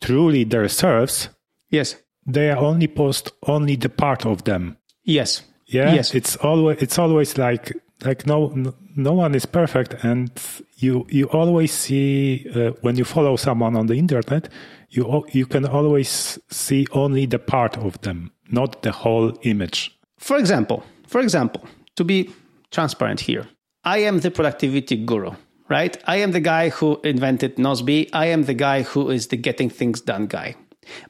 truly 0.00 0.44
their 0.44 0.68
serves, 0.68 1.28
yes, 1.70 1.96
they 2.26 2.50
are 2.50 2.58
only 2.58 2.88
post 2.88 3.32
only 3.46 3.76
the 3.76 3.88
part 3.88 4.26
of 4.26 4.44
them. 4.44 4.76
Yes. 5.04 5.42
Yeah. 5.66 5.94
Yes. 5.94 6.14
It's 6.14 6.36
always 6.36 6.82
it's 6.82 6.98
always 6.98 7.38
like 7.38 7.72
like 8.04 8.26
no 8.26 8.52
no 8.96 9.12
one 9.12 9.34
is 9.34 9.46
perfect, 9.46 9.94
and 10.04 10.30
you 10.76 11.06
you 11.08 11.26
always 11.26 11.72
see 11.72 12.46
uh, 12.54 12.70
when 12.80 12.96
you 12.96 13.04
follow 13.04 13.36
someone 13.36 13.76
on 13.76 13.86
the 13.86 13.94
internet, 13.94 14.48
you 14.90 15.24
you 15.32 15.46
can 15.46 15.66
always 15.66 16.38
see 16.50 16.86
only 16.92 17.26
the 17.26 17.38
part 17.38 17.76
of 17.78 18.00
them, 18.00 18.30
not 18.50 18.82
the 18.82 18.92
whole 18.92 19.38
image. 19.42 19.96
For 20.18 20.36
example, 20.36 20.82
for 21.06 21.20
example, 21.20 21.64
to 21.96 22.04
be 22.04 22.30
transparent 22.70 23.20
here, 23.20 23.46
I 23.84 23.98
am 23.98 24.20
the 24.20 24.30
productivity 24.30 24.96
guru, 24.96 25.32
right? 25.68 25.96
I 26.06 26.16
am 26.16 26.32
the 26.32 26.40
guy 26.40 26.68
who 26.70 27.00
invented 27.04 27.56
Nozbe. 27.56 28.08
I 28.12 28.26
am 28.26 28.44
the 28.44 28.54
guy 28.54 28.82
who 28.82 29.10
is 29.10 29.28
the 29.28 29.36
getting 29.36 29.70
things 29.70 30.00
done 30.00 30.26
guy. 30.26 30.56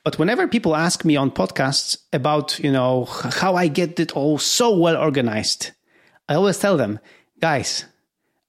But 0.04 0.18
whenever 0.18 0.46
people 0.48 0.76
ask 0.76 1.04
me 1.04 1.16
on 1.16 1.30
podcasts 1.30 1.96
about, 2.12 2.58
you 2.58 2.72
know, 2.72 3.04
how 3.04 3.54
I 3.54 3.68
get 3.68 3.98
it 3.98 4.16
all 4.16 4.38
so 4.38 4.76
well 4.76 4.96
organized, 4.96 5.72
I 6.30 6.36
always 6.36 6.58
tell 6.58 6.78
them, 6.78 6.98
guys, 7.40 7.84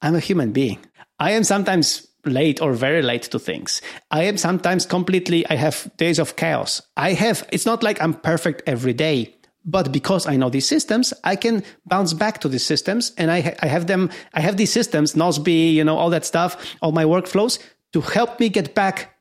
I'm 0.02 0.16
a 0.16 0.20
human 0.22 0.54
being. 0.54 0.80
I 1.20 1.32
am 1.32 1.44
sometimes 1.44 2.08
late 2.24 2.62
or 2.62 2.72
very 2.74 3.02
late 3.02 3.24
to 3.24 3.40
things. 3.40 3.82
I 4.10 4.24
am 4.24 4.38
sometimes 4.38 4.86
completely, 4.86 5.46
I 5.48 5.56
have 5.56 5.92
days 5.98 6.20
of 6.20 6.38
chaos. 6.38 6.82
I 6.96 7.12
have, 7.14 7.46
it's 7.52 7.66
not 7.66 7.84
like 7.84 8.02
I'm 8.02 8.14
perfect 8.14 8.62
every 8.66 8.94
day 8.94 9.36
But 9.64 9.92
because 9.92 10.26
I 10.26 10.38
know 10.38 10.50
these 10.50 10.68
systems, 10.68 11.14
I 11.24 11.36
can 11.36 11.64
bounce 11.86 12.14
back 12.14 12.40
to 12.42 12.50
these 12.50 12.66
systems 12.66 13.12
and 13.18 13.30
I, 13.30 13.56
I 13.62 13.68
have 13.68 13.86
them, 13.86 14.10
I 14.34 14.42
have 14.42 14.58
these 14.58 14.72
systems, 14.72 15.14
Nozbe, 15.14 15.74
you 15.74 15.84
know, 15.84 15.98
all 15.98 16.10
that 16.10 16.26
stuff, 16.26 16.58
all 16.82 16.92
my 16.92 17.04
workflows 17.04 17.60
to 17.94 18.02
help 18.02 18.40
me 18.40 18.50
get 18.50 18.74
back 18.74 19.16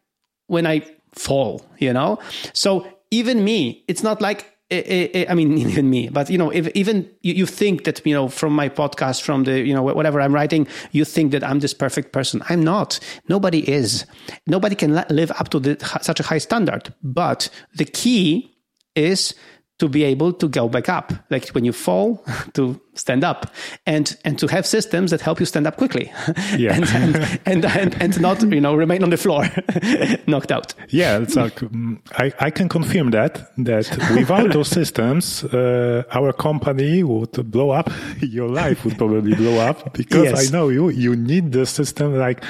when 0.46 0.66
I 0.66 0.82
fall, 1.12 1.64
you 1.78 1.92
know? 1.92 2.18
So 2.54 2.86
even 3.10 3.44
me, 3.44 3.84
it's 3.86 4.02
not 4.02 4.22
like 4.22 4.56
I 4.70 5.34
mean, 5.34 5.58
even 5.68 5.90
me, 5.90 6.08
but 6.08 6.30
you 6.30 6.38
know, 6.38 6.50
if 6.50 6.68
even 6.68 7.10
you, 7.22 7.34
you, 7.34 7.46
think 7.46 7.84
that 7.84 8.04
you 8.06 8.14
know 8.14 8.28
from 8.28 8.52
my 8.52 8.68
podcast, 8.68 9.22
from 9.22 9.44
the 9.44 9.60
you 9.60 9.74
know 9.74 9.82
whatever 9.82 10.20
I'm 10.20 10.34
writing, 10.34 10.66
you 10.92 11.04
think 11.04 11.32
that 11.32 11.42
I'm 11.42 11.60
this 11.60 11.74
perfect 11.74 12.12
person. 12.12 12.42
I'm 12.48 12.62
not. 12.62 13.00
Nobody 13.28 13.68
is. 13.68 14.06
Nobody 14.46 14.76
can 14.76 14.94
live 15.10 15.32
up 15.32 15.48
to 15.50 15.60
the, 15.60 15.98
such 16.02 16.20
a 16.20 16.22
high 16.22 16.38
standard. 16.38 16.94
But 17.02 17.48
the 17.74 17.84
key 17.84 18.56
is 18.94 19.34
to 19.80 19.88
be 19.88 20.04
able 20.04 20.32
to 20.34 20.48
go 20.48 20.68
back 20.68 20.88
up. 20.88 21.12
Like 21.30 21.48
when 21.48 21.64
you 21.64 21.72
fall 21.72 22.24
to 22.54 22.80
stand 22.94 23.24
up 23.24 23.52
and 23.86 24.16
and 24.24 24.38
to 24.38 24.46
have 24.46 24.66
systems 24.66 25.10
that 25.10 25.20
help 25.20 25.40
you 25.40 25.46
stand 25.46 25.66
up 25.66 25.76
quickly. 25.76 26.12
Yeah. 26.58 26.74
and, 26.74 27.16
and, 27.46 27.64
and, 27.64 28.02
and, 28.02 28.20
not 28.20 28.42
you 28.42 28.60
know 28.60 28.74
remain 28.74 29.02
on 29.02 29.10
the 29.10 29.16
floor 29.16 29.44
knocked 30.26 30.52
out. 30.52 30.74
Yeah 30.88 31.18
it's 31.18 31.36
like 31.36 31.56
mm, 31.56 31.98
I, 32.18 32.32
I 32.46 32.50
can 32.50 32.68
confirm 32.68 33.10
that 33.12 33.52
that 33.58 33.88
without 34.14 34.52
those 34.52 34.68
systems 34.68 35.44
uh, 35.44 36.02
our 36.12 36.32
company 36.32 37.02
would 37.02 37.50
blow 37.50 37.70
up. 37.70 37.90
Your 38.20 38.48
life 38.48 38.84
would 38.84 38.98
probably 38.98 39.34
blow 39.34 39.58
up 39.58 39.92
because 39.94 40.24
yes. 40.24 40.48
I 40.48 40.52
know 40.52 40.68
you 40.68 40.90
you 40.90 41.16
need 41.16 41.52
the 41.52 41.66
system 41.66 42.18
like 42.18 42.44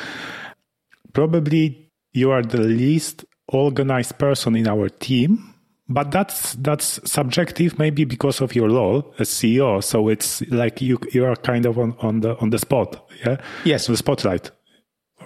probably 1.12 1.90
you 2.12 2.30
are 2.30 2.42
the 2.42 2.60
least 2.60 3.24
organized 3.48 4.18
person 4.18 4.56
in 4.56 4.66
our 4.66 4.88
team 4.88 5.49
but 5.90 6.12
that's 6.12 6.54
that's 6.54 7.00
subjective 7.04 7.78
maybe 7.78 8.04
because 8.04 8.40
of 8.40 8.54
your 8.54 8.70
role 8.70 9.12
as 9.18 9.28
ceo 9.28 9.82
so 9.82 10.08
it's 10.08 10.40
like 10.50 10.80
you 10.80 10.98
you 11.12 11.24
are 11.24 11.36
kind 11.36 11.66
of 11.66 11.78
on, 11.78 11.94
on 11.98 12.20
the 12.20 12.38
on 12.38 12.50
the 12.50 12.58
spot 12.58 13.06
yeah? 13.26 13.36
Yes. 13.64 13.86
The 13.86 13.96
spotlight. 13.96 14.50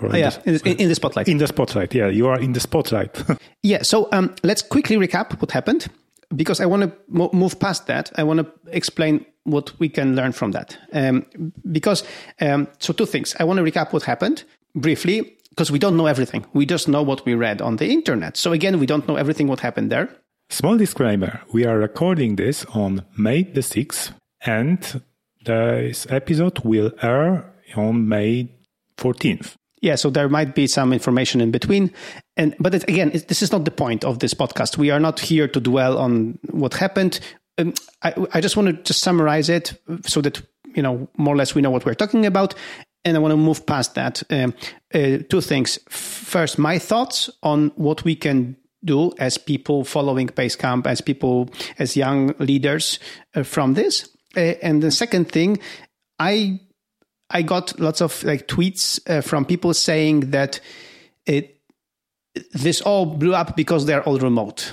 Oh, 0.03 0.17
yeah 0.17 0.33
in, 0.45 0.57
in, 0.65 0.89
the 0.89 0.95
spotlight. 0.95 1.29
In 1.29 1.39
the 1.39 1.47
spotlight 1.47 1.95
yeah. 1.95 2.09
You 2.09 2.27
are 2.27 2.41
in 2.41 2.53
the 2.53 2.61
spotlight. 2.61 3.23
Yeah 3.63 3.83
so 3.83 4.09
um, 4.13 4.35
let's 4.43 4.63
quickly 4.63 4.97
recap 4.97 5.41
what 5.41 5.51
happened 5.51 5.87
because 6.37 6.61
i 6.61 6.67
want 6.67 6.83
to 6.83 6.93
mo- 7.09 7.31
move 7.33 7.59
past 7.61 7.87
that. 7.87 8.11
I 8.17 8.25
want 8.25 8.41
to 8.41 8.47
explain 8.77 9.25
what 9.45 9.79
we 9.79 9.89
can 9.89 10.17
learn 10.17 10.33
from 10.33 10.53
that. 10.53 10.77
Um, 10.93 11.25
because 11.71 12.03
um, 12.41 12.67
so 12.79 12.93
two 12.93 13.07
things. 13.07 13.37
I 13.39 13.45
want 13.45 13.59
to 13.59 13.63
recap 13.63 13.93
what 13.93 14.03
happened 14.03 14.45
briefly 14.75 15.37
because 15.51 15.71
we 15.71 15.79
don't 15.79 15.97
know 15.97 16.07
everything. 16.07 16.45
We 16.53 16.67
just 16.67 16.89
know 16.89 17.03
what 17.03 17.25
we 17.25 17.35
read 17.35 17.63
on 17.63 17.77
the 17.77 17.87
internet. 17.87 18.37
So 18.37 18.53
again 18.53 18.79
we 18.79 18.87
don't 18.87 19.07
know 19.07 19.17
everything 19.17 19.49
what 19.49 19.61
happened 19.61 19.91
there 19.91 20.09
Small 20.51 20.77
disclaimer 20.77 21.41
we 21.53 21.65
are 21.65 21.79
recording 21.79 22.37
this 22.37 22.65
on 22.67 23.05
May 23.17 23.43
the 23.43 23.61
6th, 23.61 24.13
and 24.45 25.03
this 25.45 26.07
episode 26.11 26.61
will 26.61 26.93
air 27.03 27.53
on 27.77 28.09
May 28.09 28.51
14th. 28.97 29.55
Yeah, 29.81 29.97
so 29.97 30.11
there 30.11 30.29
might 30.29 30.55
be 30.55 30.67
some 30.67 30.93
information 30.93 31.41
in 31.41 31.51
between, 31.51 31.93
and 32.37 32.55
but 32.59 32.75
it, 32.75 32.85
again, 32.85 33.11
it, 33.13 33.29
this 33.29 33.43
is 33.43 33.53
not 33.53 33.65
the 33.65 33.71
point 33.71 34.05
of 34.05 34.21
this 34.21 34.33
podcast. 34.33 34.79
We 34.79 34.91
are 34.91 35.01
not 35.01 35.21
here 35.21 35.49
to 35.49 35.61
dwell 35.61 35.99
on 35.99 36.39
what 36.51 36.75
happened. 36.75 37.21
Um, 37.59 37.75
I, 38.03 38.15
I 38.33 38.41
just 38.41 38.57
want 38.57 38.69
to 38.69 38.83
just 38.83 39.01
summarize 39.01 39.49
it 39.49 39.79
so 40.07 40.21
that 40.23 40.41
you 40.75 40.83
know 40.83 41.09
more 41.19 41.35
or 41.35 41.37
less 41.37 41.55
we 41.55 41.63
know 41.63 41.71
what 41.71 41.85
we're 41.85 41.95
talking 41.95 42.25
about, 42.25 42.55
and 43.05 43.17
I 43.17 43.21
want 43.21 43.33
to 43.33 43.37
move 43.37 43.67
past 43.67 43.95
that. 43.97 44.23
Um, 44.31 44.55
uh, 44.95 45.19
two 45.29 45.41
things. 45.41 45.79
First, 45.91 46.59
my 46.59 46.79
thoughts 46.79 47.29
on 47.43 47.71
what 47.77 48.05
we 48.05 48.15
can 48.17 48.57
do 48.85 49.13
as 49.19 49.39
people 49.39 49.85
following 49.85 50.29
Basecamp, 50.29 50.87
as 50.87 51.01
people, 51.01 51.51
as 51.79 51.97
young 51.97 52.35
leaders 52.39 52.99
uh, 53.35 53.43
from 53.43 53.75
this. 53.75 54.09
Uh, 54.37 54.55
and 54.63 54.83
the 54.83 54.91
second 54.91 55.31
thing, 55.31 55.59
I 56.19 56.61
I 57.31 57.43
got 57.43 57.79
lots 57.81 58.01
of 58.01 58.23
like 58.25 58.47
tweets 58.49 59.01
uh, 59.09 59.21
from 59.21 59.45
people 59.45 59.75
saying 59.75 60.31
that 60.31 60.61
it 61.27 61.61
this 62.53 62.81
all 62.81 63.07
blew 63.07 63.35
up 63.35 63.57
because 63.57 63.87
they're 63.87 64.03
all 64.03 64.19
remote, 64.19 64.73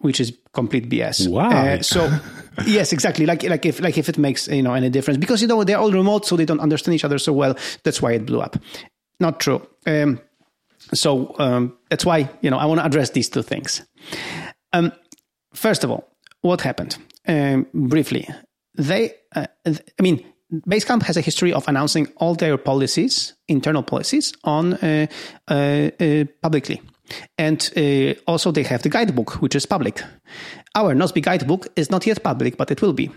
which 0.00 0.20
is 0.20 0.36
complete 0.52 0.88
BS. 0.88 1.28
Wow. 1.28 1.50
Uh, 1.50 1.82
so 1.82 2.10
yes, 2.66 2.92
exactly. 2.92 3.26
Like 3.26 3.42
like 3.44 3.64
if 3.66 3.80
like 3.80 3.98
if 3.98 4.08
it 4.08 4.18
makes 4.18 4.48
you 4.48 4.62
know 4.62 4.74
any 4.74 4.90
difference 4.90 5.18
because 5.18 5.40
you 5.42 5.48
know 5.48 5.64
they're 5.64 5.78
all 5.78 5.92
remote, 5.92 6.26
so 6.26 6.36
they 6.36 6.44
don't 6.44 6.60
understand 6.60 6.94
each 6.94 7.04
other 7.04 7.18
so 7.18 7.32
well. 7.32 7.56
That's 7.84 8.02
why 8.02 8.12
it 8.12 8.26
blew 8.26 8.40
up. 8.40 8.56
Not 9.20 9.40
true. 9.40 9.66
Um, 9.86 10.20
so 10.94 11.34
um, 11.38 11.76
that's 11.90 12.04
why 12.04 12.28
you 12.40 12.50
know 12.50 12.58
I 12.58 12.66
want 12.66 12.80
to 12.80 12.86
address 12.86 13.10
these 13.10 13.28
two 13.28 13.42
things. 13.42 13.82
Um, 14.72 14.92
first 15.54 15.84
of 15.84 15.90
all, 15.90 16.08
what 16.40 16.60
happened? 16.60 16.96
Um, 17.26 17.66
briefly, 17.72 18.28
they, 18.74 19.14
uh, 19.34 19.46
I 19.66 20.02
mean, 20.02 20.24
Basecamp 20.52 21.02
has 21.04 21.16
a 21.16 21.20
history 21.20 21.52
of 21.52 21.66
announcing 21.68 22.08
all 22.16 22.34
their 22.34 22.58
policies, 22.58 23.34
internal 23.48 23.82
policies, 23.82 24.32
on 24.44 24.74
uh, 24.74 25.06
uh, 25.48 25.90
uh 26.00 26.24
publicly. 26.42 26.80
And 27.38 27.70
uh, 27.76 28.14
also, 28.26 28.52
they 28.52 28.62
have 28.64 28.82
the 28.82 28.88
guidebook, 28.88 29.42
which 29.42 29.54
is 29.54 29.66
public. 29.66 30.02
Our 30.74 30.94
Nozbe 30.94 31.22
guidebook 31.22 31.68
is 31.76 31.90
not 31.90 32.06
yet 32.06 32.22
public, 32.22 32.56
but 32.56 32.70
it 32.70 32.80
will 32.80 32.92
be. 32.92 33.10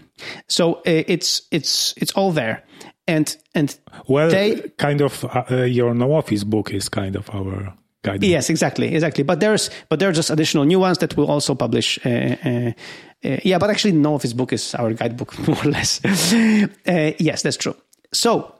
So 0.48 0.76
uh, 0.76 0.82
it's 0.86 1.42
it's 1.52 1.94
it's 1.98 2.12
all 2.14 2.32
there 2.32 2.64
and 3.08 3.38
and 3.54 3.78
well, 4.08 4.30
they 4.30 4.62
kind 4.78 5.02
of 5.02 5.26
uh, 5.52 5.64
your 5.64 5.94
no 5.94 6.14
office 6.14 6.44
book 6.44 6.72
is 6.72 6.90
kind 6.90 7.16
of 7.16 7.30
our 7.34 7.74
guide. 8.04 8.24
Yes, 8.24 8.50
exactly, 8.50 8.94
exactly. 8.94 9.24
But 9.24 9.40
there's 9.40 9.70
but 9.90 10.00
there 10.00 10.10
are 10.10 10.14
just 10.14 10.30
additional 10.30 10.66
new 10.66 10.80
ones 10.80 10.98
that 11.00 11.16
we'll 11.16 11.30
also 11.30 11.56
publish. 11.56 12.00
Uh, 12.06 12.10
uh, 12.10 12.72
uh 13.24 13.38
yeah, 13.44 13.58
but 13.58 13.70
actually, 13.70 13.94
no 13.94 14.16
office 14.16 14.34
book 14.34 14.54
is 14.54 14.76
our 14.76 14.94
guidebook 14.94 15.38
more 15.48 15.58
or 15.58 15.70
less. 15.70 16.04
Uh, 16.04 17.12
yes, 17.20 17.42
that's 17.42 17.58
true. 17.58 17.76
So 18.14 18.55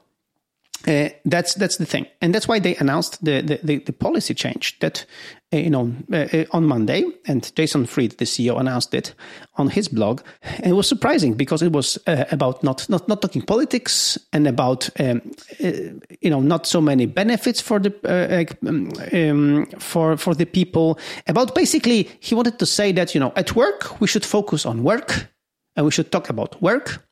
uh, 0.86 1.08
that's 1.24 1.54
that's 1.54 1.78
the 1.78 1.86
thing, 1.86 2.06
and 2.20 2.34
that's 2.34 2.46
why 2.46 2.60
they 2.60 2.76
announced 2.76 3.24
the 3.24 3.42
the, 3.42 3.58
the, 3.62 3.78
the 3.78 3.92
policy 3.92 4.34
change 4.34 4.78
that 4.78 5.04
uh, 5.52 5.56
you 5.56 5.70
know 5.70 5.92
uh, 6.12 6.28
uh, 6.32 6.44
on 6.52 6.64
Monday, 6.64 7.04
and 7.26 7.54
Jason 7.56 7.86
Fried, 7.86 8.12
the 8.18 8.24
CEO, 8.24 8.60
announced 8.60 8.94
it 8.94 9.14
on 9.56 9.68
his 9.68 9.88
blog. 9.88 10.20
And 10.42 10.66
it 10.66 10.74
was 10.74 10.86
surprising 10.86 11.34
because 11.34 11.62
it 11.62 11.72
was 11.72 11.98
uh, 12.06 12.24
about 12.30 12.62
not 12.62 12.88
not 12.88 13.08
not 13.08 13.20
talking 13.20 13.42
politics 13.42 14.18
and 14.32 14.46
about 14.46 14.88
um, 15.00 15.20
uh, 15.64 15.72
you 16.20 16.30
know 16.30 16.40
not 16.40 16.66
so 16.66 16.80
many 16.80 17.06
benefits 17.06 17.60
for 17.60 17.80
the 17.80 17.92
um, 18.62 18.92
um, 19.12 19.66
for 19.80 20.16
for 20.16 20.34
the 20.34 20.46
people. 20.46 20.98
About 21.26 21.54
basically, 21.54 22.08
he 22.20 22.34
wanted 22.34 22.58
to 22.58 22.66
say 22.66 22.92
that 22.92 23.14
you 23.14 23.20
know 23.20 23.32
at 23.34 23.56
work 23.56 24.00
we 24.00 24.06
should 24.06 24.24
focus 24.24 24.64
on 24.64 24.84
work 24.84 25.28
and 25.74 25.84
we 25.84 25.90
should 25.90 26.12
talk 26.12 26.30
about 26.30 26.60
work 26.62 27.02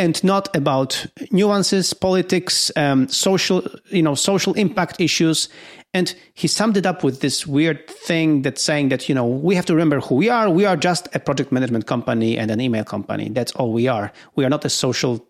and 0.00 0.24
not 0.24 0.54
about 0.56 1.06
nuances, 1.30 1.92
politics, 1.92 2.72
um, 2.74 3.06
social, 3.08 3.62
you 3.90 4.02
know, 4.02 4.14
social 4.14 4.54
impact 4.54 4.98
issues. 4.98 5.50
And 5.92 6.14
he 6.32 6.48
summed 6.48 6.78
it 6.78 6.86
up 6.86 7.04
with 7.04 7.20
this 7.20 7.46
weird 7.46 7.86
thing 7.86 8.40
that's 8.40 8.62
saying 8.62 8.88
that, 8.88 9.10
you 9.10 9.14
know, 9.14 9.26
we 9.26 9.54
have 9.56 9.66
to 9.66 9.74
remember 9.74 10.00
who 10.00 10.14
we 10.14 10.30
are. 10.30 10.48
We 10.48 10.64
are 10.64 10.76
just 10.76 11.06
a 11.14 11.20
project 11.20 11.52
management 11.52 11.86
company 11.86 12.38
and 12.38 12.50
an 12.50 12.62
email 12.62 12.84
company. 12.84 13.28
That's 13.28 13.52
all 13.52 13.72
we 13.72 13.88
are. 13.88 14.10
We 14.36 14.44
are 14.46 14.48
not 14.48 14.64
a 14.64 14.70
social, 14.70 15.26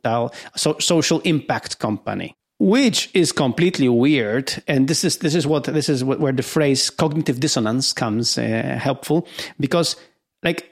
so, 0.54 0.76
social 0.78 1.20
impact 1.20 1.80
company 1.80 2.34
which 2.62 3.10
is 3.14 3.32
completely 3.32 3.88
weird 3.88 4.62
and 4.68 4.86
this 4.86 5.02
is 5.02 5.16
this 5.20 5.34
is 5.34 5.46
what 5.46 5.64
this 5.64 5.88
is 5.88 6.04
what, 6.04 6.20
where 6.20 6.30
the 6.30 6.42
phrase 6.42 6.90
cognitive 6.90 7.40
dissonance 7.40 7.94
comes 7.94 8.36
uh, 8.36 8.78
helpful 8.78 9.26
because 9.58 9.96
like 10.42 10.69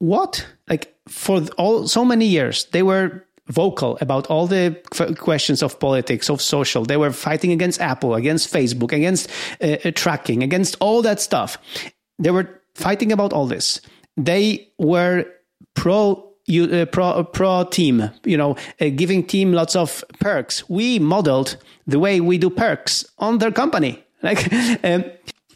what 0.00 0.44
like 0.68 0.94
for 1.08 1.42
all 1.56 1.86
so 1.86 2.04
many 2.04 2.26
years 2.26 2.64
they 2.72 2.82
were 2.82 3.24
vocal 3.46 3.98
about 4.00 4.26
all 4.28 4.46
the 4.46 4.76
questions 5.18 5.62
of 5.62 5.78
politics 5.78 6.28
of 6.28 6.40
social 6.40 6.84
they 6.84 6.96
were 6.96 7.12
fighting 7.12 7.52
against 7.52 7.80
apple 7.80 8.14
against 8.14 8.52
facebook 8.52 8.92
against 8.92 9.30
uh, 9.60 9.76
uh, 9.84 9.90
tracking 9.94 10.42
against 10.42 10.76
all 10.80 11.02
that 11.02 11.20
stuff 11.20 11.58
they 12.18 12.30
were 12.30 12.48
fighting 12.74 13.12
about 13.12 13.32
all 13.32 13.46
this 13.46 13.80
they 14.16 14.68
were 14.78 15.24
pro 15.74 16.30
you, 16.50 16.64
uh, 16.64 16.84
pro 16.86 17.06
uh, 17.06 17.22
pro 17.22 17.64
team, 17.64 18.10
you 18.24 18.36
know, 18.36 18.56
uh, 18.80 18.88
giving 18.94 19.24
team 19.24 19.52
lots 19.52 19.76
of 19.76 20.04
perks. 20.18 20.68
We 20.68 20.98
modeled 20.98 21.56
the 21.86 21.98
way 21.98 22.20
we 22.20 22.38
do 22.38 22.50
perks 22.50 23.04
on 23.18 23.38
their 23.38 23.52
company. 23.52 24.04
Like, 24.22 24.52
um, 24.84 25.04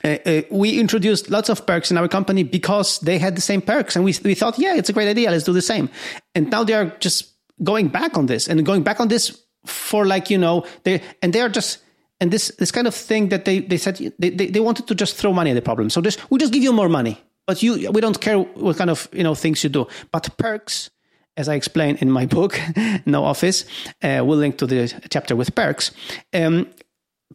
uh, 0.04 0.18
uh, 0.26 0.42
we 0.50 0.78
introduced 0.78 1.30
lots 1.30 1.48
of 1.48 1.66
perks 1.66 1.90
in 1.90 1.96
our 1.96 2.08
company 2.08 2.42
because 2.42 3.00
they 3.00 3.18
had 3.18 3.36
the 3.36 3.40
same 3.40 3.62
perks, 3.62 3.96
and 3.96 4.04
we 4.04 4.14
we 4.22 4.34
thought, 4.34 4.58
yeah, 4.58 4.74
it's 4.76 4.90
a 4.90 4.92
great 4.92 5.08
idea. 5.08 5.30
Let's 5.30 5.44
do 5.44 5.52
the 5.52 5.62
same. 5.62 5.88
And 6.34 6.50
now 6.50 6.62
they 6.62 6.74
are 6.74 6.94
just 7.00 7.32
going 7.62 7.88
back 7.88 8.18
on 8.18 8.26
this 8.26 8.48
and 8.48 8.64
going 8.66 8.82
back 8.82 9.00
on 9.00 9.08
this 9.08 9.40
for 9.64 10.04
like 10.04 10.28
you 10.28 10.36
know 10.36 10.66
they 10.82 11.00
and 11.22 11.32
they 11.32 11.40
are 11.40 11.48
just 11.48 11.78
and 12.20 12.30
this 12.30 12.52
this 12.58 12.70
kind 12.70 12.86
of 12.86 12.94
thing 12.94 13.30
that 13.30 13.44
they 13.44 13.60
they 13.60 13.78
said 13.78 13.96
they, 14.18 14.30
they, 14.30 14.46
they 14.46 14.60
wanted 14.60 14.86
to 14.88 14.94
just 14.94 15.16
throw 15.16 15.32
money 15.32 15.50
at 15.50 15.54
the 15.54 15.62
problem. 15.62 15.90
So 15.90 16.00
just 16.00 16.30
we 16.30 16.38
just 16.38 16.52
give 16.52 16.62
you 16.62 16.72
more 16.72 16.88
money, 16.88 17.18
but 17.46 17.62
you 17.62 17.90
we 17.90 18.00
don't 18.00 18.20
care 18.20 18.38
what 18.38 18.76
kind 18.76 18.90
of 18.90 19.08
you 19.12 19.24
know 19.24 19.34
things 19.34 19.64
you 19.64 19.70
do. 19.70 19.86
But 20.12 20.36
perks 20.36 20.90
as 21.36 21.48
I 21.48 21.54
explain 21.54 21.96
in 21.96 22.10
my 22.10 22.26
book, 22.36 22.60
No 23.06 23.24
Office, 23.24 23.64
uh, 24.02 24.22
we'll 24.24 24.38
link 24.38 24.58
to 24.58 24.66
the 24.66 24.92
chapter 25.08 25.34
with 25.34 25.54
perks. 25.54 25.90
Um, 26.32 26.68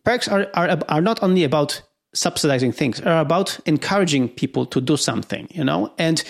perks 0.04 0.28
are, 0.28 0.48
are 0.54 0.80
are 0.88 1.02
not 1.02 1.24
only 1.24 1.44
about 1.44 1.82
subsidizing 2.14 2.72
things 2.72 3.02
are 3.02 3.20
about 3.20 3.60
encouraging 3.66 4.28
people 4.28 4.66
to 4.66 4.82
do 4.82 4.98
something 4.98 5.48
you 5.52 5.64
know 5.64 5.94
and 5.98 6.24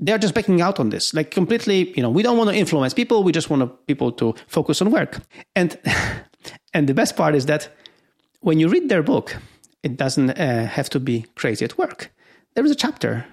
they're 0.00 0.18
just 0.18 0.34
backing 0.34 0.60
out 0.60 0.80
on 0.80 0.90
this, 0.90 1.14
like 1.14 1.30
completely. 1.30 1.92
You 1.96 2.02
know, 2.02 2.10
we 2.10 2.22
don't 2.22 2.36
want 2.36 2.50
to 2.50 2.56
influence 2.56 2.94
people. 2.94 3.22
We 3.22 3.32
just 3.32 3.50
want 3.50 3.86
people 3.86 4.12
to 4.12 4.34
focus 4.46 4.82
on 4.82 4.90
work. 4.90 5.20
And 5.54 5.78
and 6.74 6.88
the 6.88 6.94
best 6.94 7.16
part 7.16 7.34
is 7.34 7.46
that 7.46 7.68
when 8.40 8.58
you 8.58 8.68
read 8.68 8.88
their 8.88 9.02
book, 9.02 9.36
it 9.82 9.96
doesn't 9.96 10.30
uh, 10.30 10.66
have 10.66 10.90
to 10.90 11.00
be 11.00 11.26
crazy 11.36 11.64
at 11.64 11.78
work. 11.78 12.12
There 12.54 12.64
is 12.64 12.70
a 12.70 12.76
chapter 12.76 13.26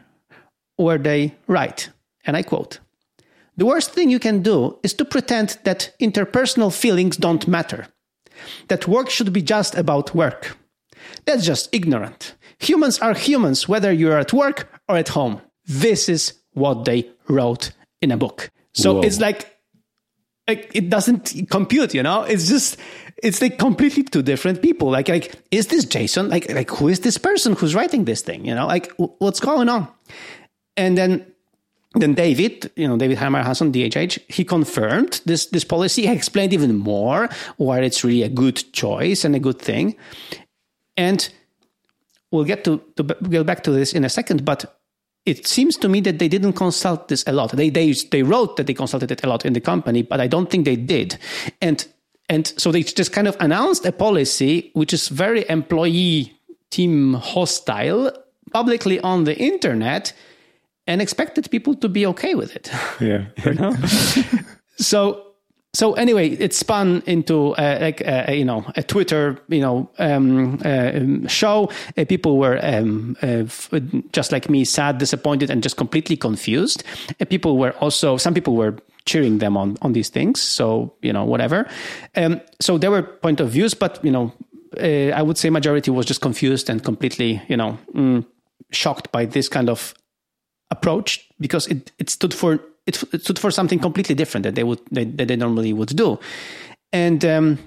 where 0.77 0.97
they 0.97 1.35
write, 1.47 1.89
and 2.25 2.37
I 2.37 2.43
quote. 2.43 2.79
The 3.57 3.65
worst 3.65 3.91
thing 3.91 4.09
you 4.09 4.19
can 4.19 4.41
do 4.41 4.79
is 4.81 4.93
to 4.93 5.05
pretend 5.05 5.57
that 5.65 5.93
interpersonal 5.99 6.73
feelings 6.73 7.17
don't 7.17 7.47
matter, 7.47 7.87
that 8.69 8.87
work 8.87 9.09
should 9.09 9.33
be 9.33 9.41
just 9.41 9.75
about 9.75 10.15
work. 10.15 10.57
That's 11.25 11.45
just 11.45 11.69
ignorant. 11.71 12.35
Humans 12.59 12.99
are 12.99 13.13
humans 13.13 13.67
whether 13.67 13.91
you're 13.91 14.17
at 14.17 14.33
work 14.33 14.81
or 14.87 14.97
at 14.97 15.09
home. 15.09 15.41
This 15.65 16.09
is 16.09 16.33
what 16.53 16.85
they 16.85 17.09
wrote 17.27 17.71
in 18.01 18.11
a 18.11 18.17
book. 18.17 18.51
So 18.73 18.95
Whoa. 18.95 19.01
it's 19.01 19.19
like, 19.19 19.47
like 20.47 20.71
it 20.73 20.89
doesn't 20.89 21.49
compute, 21.49 21.93
you 21.93 22.03
know? 22.03 22.23
It's 22.23 22.47
just 22.47 22.77
it's 23.21 23.41
like 23.41 23.57
completely 23.57 24.03
two 24.03 24.21
different 24.21 24.61
people. 24.61 24.89
Like 24.89 25.07
like 25.07 25.35
is 25.51 25.67
this 25.67 25.85
Jason? 25.85 26.29
Like 26.29 26.51
like 26.51 26.69
who 26.69 26.87
is 26.87 27.01
this 27.01 27.17
person 27.17 27.53
who's 27.53 27.75
writing 27.75 28.05
this 28.05 28.21
thing? 28.21 28.45
You 28.45 28.55
know, 28.55 28.67
like 28.67 28.91
what's 28.97 29.39
going 29.39 29.69
on? 29.69 29.87
And 30.77 30.97
then 30.97 31.31
then 31.93 32.13
David, 32.13 32.71
you 32.75 32.87
know, 32.87 32.97
David 32.97 33.17
Heinemeier 33.17 33.43
Hansson, 33.43 33.71
DHH, 33.71 34.19
he 34.31 34.45
confirmed 34.45 35.21
this, 35.25 35.47
this 35.47 35.65
policy. 35.65 36.03
He 36.03 36.13
explained 36.13 36.53
even 36.53 36.77
more 36.77 37.27
why 37.57 37.79
it's 37.81 38.03
really 38.03 38.23
a 38.23 38.29
good 38.29 38.63
choice 38.71 39.25
and 39.25 39.35
a 39.35 39.39
good 39.39 39.59
thing. 39.59 39.97
And 41.01 41.27
we'll 42.29 42.45
get 42.45 42.63
to, 42.65 42.79
to 42.95 43.03
get 43.03 43.45
back 43.47 43.63
to 43.63 43.71
this 43.71 43.91
in 43.93 44.05
a 44.05 44.09
second, 44.09 44.45
but 44.45 44.79
it 45.25 45.47
seems 45.47 45.75
to 45.77 45.89
me 45.89 45.99
that 46.01 46.19
they 46.19 46.27
didn't 46.27 46.53
consult 46.53 47.07
this 47.07 47.23
a 47.25 47.31
lot. 47.31 47.51
They, 47.51 47.71
they, 47.71 47.93
they 48.11 48.21
wrote 48.21 48.57
that 48.57 48.67
they 48.67 48.75
consulted 48.75 49.11
it 49.11 49.23
a 49.23 49.27
lot 49.27 49.43
in 49.43 49.53
the 49.53 49.61
company, 49.61 50.03
but 50.03 50.21
I 50.21 50.27
don't 50.27 50.49
think 50.51 50.65
they 50.65 50.75
did. 50.75 51.17
And, 51.59 51.87
and 52.29 52.53
so 52.55 52.71
they 52.71 52.83
just 52.83 53.11
kind 53.11 53.27
of 53.27 53.35
announced 53.39 53.83
a 53.85 53.91
policy 53.91 54.69
which 54.73 54.93
is 54.93 55.07
very 55.07 55.43
employee 55.49 56.37
team 56.69 57.15
hostile 57.15 58.11
publicly 58.51 58.99
on 58.99 59.23
the 59.23 59.37
internet 59.37 60.13
and 60.85 61.01
expected 61.01 61.49
people 61.49 61.73
to 61.75 61.89
be 61.89 62.05
okay 62.05 62.35
with 62.35 62.55
it. 62.55 62.69
Yeah. 62.99 63.25
you 63.45 63.53
know? 63.55 63.75
so 64.77 65.30
so 65.73 65.93
anyway, 65.93 66.29
it 66.29 66.53
spun 66.53 67.01
into 67.05 67.55
uh, 67.55 67.77
like 67.79 68.05
uh, 68.05 68.31
you 68.31 68.43
know 68.43 68.65
a 68.75 68.83
Twitter 68.83 69.39
you 69.47 69.61
know 69.61 69.89
um, 69.99 70.59
uh, 70.65 71.27
show. 71.27 71.69
Uh, 71.97 72.03
people 72.05 72.37
were 72.37 72.59
um, 72.61 73.15
uh, 73.23 73.45
f- 73.45 73.69
just 74.11 74.31
like 74.31 74.49
me, 74.49 74.65
sad, 74.65 74.97
disappointed, 74.97 75.49
and 75.49 75.63
just 75.63 75.77
completely 75.77 76.17
confused. 76.17 76.83
people 77.29 77.57
were 77.57 77.71
also 77.79 78.17
some 78.17 78.33
people 78.33 78.55
were 78.55 78.75
cheering 79.05 79.37
them 79.37 79.55
on 79.55 79.77
on 79.81 79.93
these 79.93 80.09
things. 80.09 80.41
So 80.41 80.93
you 81.01 81.13
know 81.13 81.23
whatever. 81.23 81.67
Um, 82.15 82.41
so 82.59 82.77
there 82.77 82.91
were 82.91 83.03
point 83.03 83.39
of 83.39 83.49
views, 83.49 83.73
but 83.73 84.03
you 84.03 84.11
know 84.11 84.33
uh, 84.77 85.15
I 85.15 85.21
would 85.21 85.37
say 85.37 85.49
majority 85.49 85.89
was 85.89 86.05
just 86.05 86.21
confused 86.21 86.69
and 86.69 86.83
completely 86.83 87.41
you 87.47 87.55
know 87.55 87.77
mm, 87.95 88.25
shocked 88.71 89.11
by 89.13 89.25
this 89.25 89.47
kind 89.47 89.69
of 89.69 89.93
approach 90.69 91.29
because 91.39 91.67
it, 91.67 91.91
it 91.99 92.09
stood 92.09 92.33
for 92.33 92.59
it, 92.95 93.13
it 93.13 93.21
stood 93.23 93.39
for 93.39 93.51
something 93.51 93.79
completely 93.79 94.15
different 94.15 94.43
that 94.43 94.55
they 94.55 94.63
would 94.63 94.79
that, 94.91 95.17
that 95.17 95.27
they 95.27 95.35
normally 95.35 95.73
would 95.73 95.95
do, 95.95 96.19
and 96.91 97.23
um, 97.25 97.57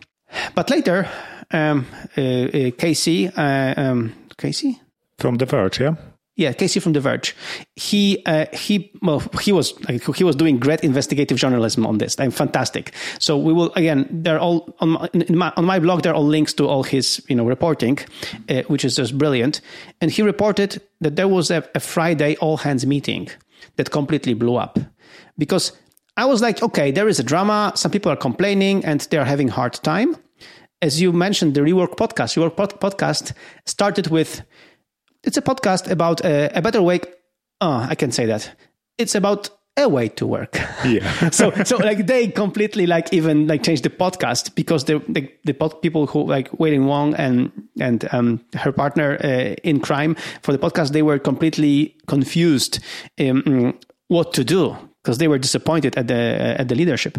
but 0.55 0.71
later 0.71 1.09
um, 1.51 1.87
uh, 2.17 2.21
uh, 2.21 2.71
Casey 2.79 3.29
uh, 3.29 3.75
um, 3.77 4.13
Casey 4.39 4.81
from 5.19 5.37
The 5.37 5.47
Verge, 5.47 5.81
yeah. 5.81 5.95
Yeah, 6.37 6.53
Casey 6.53 6.81
from 6.81 6.95
The 6.95 7.01
Verge. 7.01 7.37
He 7.77 8.21
uh, 8.27 8.47
he 8.53 8.91
well 9.03 9.23
he 9.41 9.53
was 9.53 9.73
like, 9.89 10.03
he 10.17 10.25
was 10.25 10.35
doing 10.35 10.59
great 10.59 10.83
investigative 10.83 11.39
journalism 11.39 11.87
on 11.87 11.99
this. 11.99 12.19
I'm 12.19 12.33
fantastic. 12.33 12.93
So 13.21 13.39
we 13.39 13.53
will 13.53 13.73
again. 13.77 14.09
They're 14.11 14.41
all 14.41 14.75
on 14.81 14.89
my, 14.91 15.09
my, 15.31 15.53
on 15.57 15.65
my 15.65 15.79
blog. 15.79 16.03
There 16.03 16.11
are 16.13 16.17
all 16.17 16.27
links 16.27 16.53
to 16.55 16.67
all 16.67 16.83
his 16.83 17.25
you 17.29 17.37
know 17.37 17.47
reporting, 17.47 18.01
uh, 18.49 18.63
which 18.63 18.85
is 18.85 18.97
just 18.97 19.17
brilliant. 19.17 19.61
And 20.01 20.11
he 20.11 20.23
reported 20.23 20.83
that 21.01 21.15
there 21.15 21.29
was 21.29 21.53
a, 21.53 21.63
a 21.77 21.81
Friday 21.81 22.35
all 22.41 22.57
hands 22.57 22.85
meeting 22.85 23.29
that 23.77 23.93
completely 23.93 24.35
blew 24.35 24.57
up 24.57 24.81
because 25.39 25.73
I 26.17 26.27
was 26.27 26.41
like, 26.41 26.63
okay, 26.63 26.91
there 26.91 27.09
is 27.09 27.19
a 27.19 27.25
drama. 27.25 27.73
Some 27.75 27.91
people 27.91 28.11
are 28.13 28.17
complaining 28.17 28.85
and 28.85 29.01
they're 29.11 29.25
having 29.25 29.49
hard 29.49 29.75
time. 29.75 30.17
As 30.81 31.01
you 31.01 31.13
mentioned, 31.13 31.55
the 31.55 31.61
Rework 31.61 31.97
podcast, 31.97 32.37
Rework 32.37 32.57
pod- 32.57 32.81
podcast 32.81 33.33
started 33.67 34.09
with 34.09 34.43
it's 35.25 35.37
a 35.37 35.43
podcast 35.43 35.91
about 35.91 36.25
a, 36.25 36.57
a 36.57 36.63
better 36.63 36.83
way. 36.83 37.01
Oh, 37.61 37.87
I 37.89 37.95
can 37.95 38.13
say 38.13 38.27
that. 38.27 38.55
It's 38.99 39.15
about 39.15 39.51
a 39.77 39.89
way 39.89 40.09
to 40.09 40.27
work. 40.27 40.57
Yeah. 40.85 41.31
so 41.31 41.51
so 41.65 41.77
like 41.79 42.07
they 42.07 42.29
completely 42.29 42.87
like 42.87 43.13
even 43.13 43.49
like 43.49 43.63
changed 43.63 43.83
the 43.83 43.91
podcast 43.91 44.55
because 44.55 44.85
the 44.85 45.03
the, 45.09 45.29
the 45.45 45.53
pod, 45.53 45.83
people 45.83 46.07
who 46.07 46.25
like 46.25 46.51
Wailin 46.53 46.85
Wong 46.87 47.15
and 47.15 47.51
and 47.81 48.09
um, 48.13 48.45
her 48.55 48.71
partner 48.71 49.19
uh, 49.25 49.55
in 49.65 49.81
crime 49.81 50.15
for 50.43 50.53
the 50.53 50.59
podcast 50.59 50.93
they 50.93 51.03
were 51.03 51.19
completely 51.19 51.97
confused 52.07 52.79
um, 53.19 53.77
what 54.09 54.33
to 54.35 54.45
do 54.45 54.77
because 55.05 55.19
they 55.19 55.29
were 55.29 55.39
disappointed 55.39 55.97
at 55.97 56.09
the 56.09 56.57
at 56.59 56.69
the 56.69 56.75
leadership. 56.75 57.19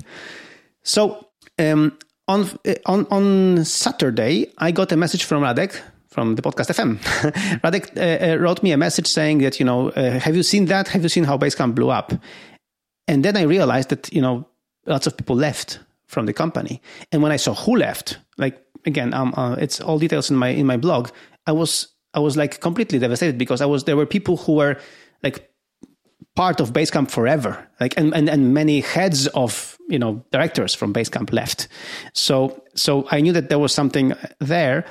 So 0.83 1.27
um, 1.59 1.97
on 2.27 2.49
on 2.85 3.05
on 3.11 3.63
Saturday 3.63 4.51
I 4.57 4.71
got 4.71 4.91
a 4.91 4.97
message 4.97 5.23
from 5.23 5.43
Radek 5.43 5.79
from 6.15 6.35
the 6.35 6.41
podcast 6.41 6.69
FM. 6.71 6.97
Radek 7.63 7.85
uh, 7.97 8.33
uh, 8.33 8.37
wrote 8.37 8.63
me 8.63 8.71
a 8.71 8.77
message 8.77 9.05
saying 9.05 9.39
that, 9.39 9.59
you 9.59 9.65
know, 9.65 9.89
uh, 9.89 10.17
have 10.17 10.33
you 10.35 10.43
seen 10.43 10.65
that? 10.65 10.87
Have 10.87 11.03
you 11.03 11.09
seen 11.09 11.25
how 11.25 11.37
Basecamp 11.37 11.75
blew 11.75 11.89
up? 11.89 12.13
And 13.09 13.23
then 13.23 13.35
I 13.35 13.41
realized 13.41 13.89
that, 13.89 14.11
you 14.13 14.21
know, 14.21 14.47
lots 14.85 15.07
of 15.07 15.17
people 15.17 15.35
left 15.35 15.79
from 16.07 16.25
the 16.25 16.33
company. 16.33 16.81
And 17.11 17.21
when 17.21 17.33
I 17.33 17.35
saw 17.35 17.53
who 17.53 17.75
left, 17.75 18.17
like 18.37 18.57
again, 18.85 19.13
um, 19.13 19.33
uh, 19.35 19.55
it's 19.55 19.81
all 19.81 19.99
details 19.99 20.31
in 20.31 20.37
my 20.37 20.49
in 20.49 20.65
my 20.65 20.77
blog. 20.77 21.09
I 21.45 21.51
was 21.51 21.93
I 22.13 22.19
was 22.19 22.37
like 22.37 22.61
completely 22.61 22.97
devastated 22.97 23.37
because 23.37 23.61
I 23.61 23.65
was 23.65 23.83
there 23.83 23.97
were 23.97 24.05
people 24.05 24.37
who 24.37 24.53
were 24.53 24.77
like 25.21 25.51
part 26.35 26.59
of 26.59 26.73
Basecamp 26.73 27.09
forever, 27.09 27.67
like 27.79 27.93
and, 27.97 28.13
and 28.13 28.29
and 28.29 28.53
many 28.53 28.81
heads 28.81 29.27
of 29.27 29.77
you 29.89 29.99
know 29.99 30.23
directors 30.31 30.75
from 30.75 30.93
Basecamp 30.93 31.31
left. 31.31 31.67
So 32.13 32.63
so 32.75 33.07
I 33.11 33.21
knew 33.21 33.33
that 33.33 33.49
there 33.49 33.59
was 33.59 33.73
something 33.73 34.13
there, 34.39 34.85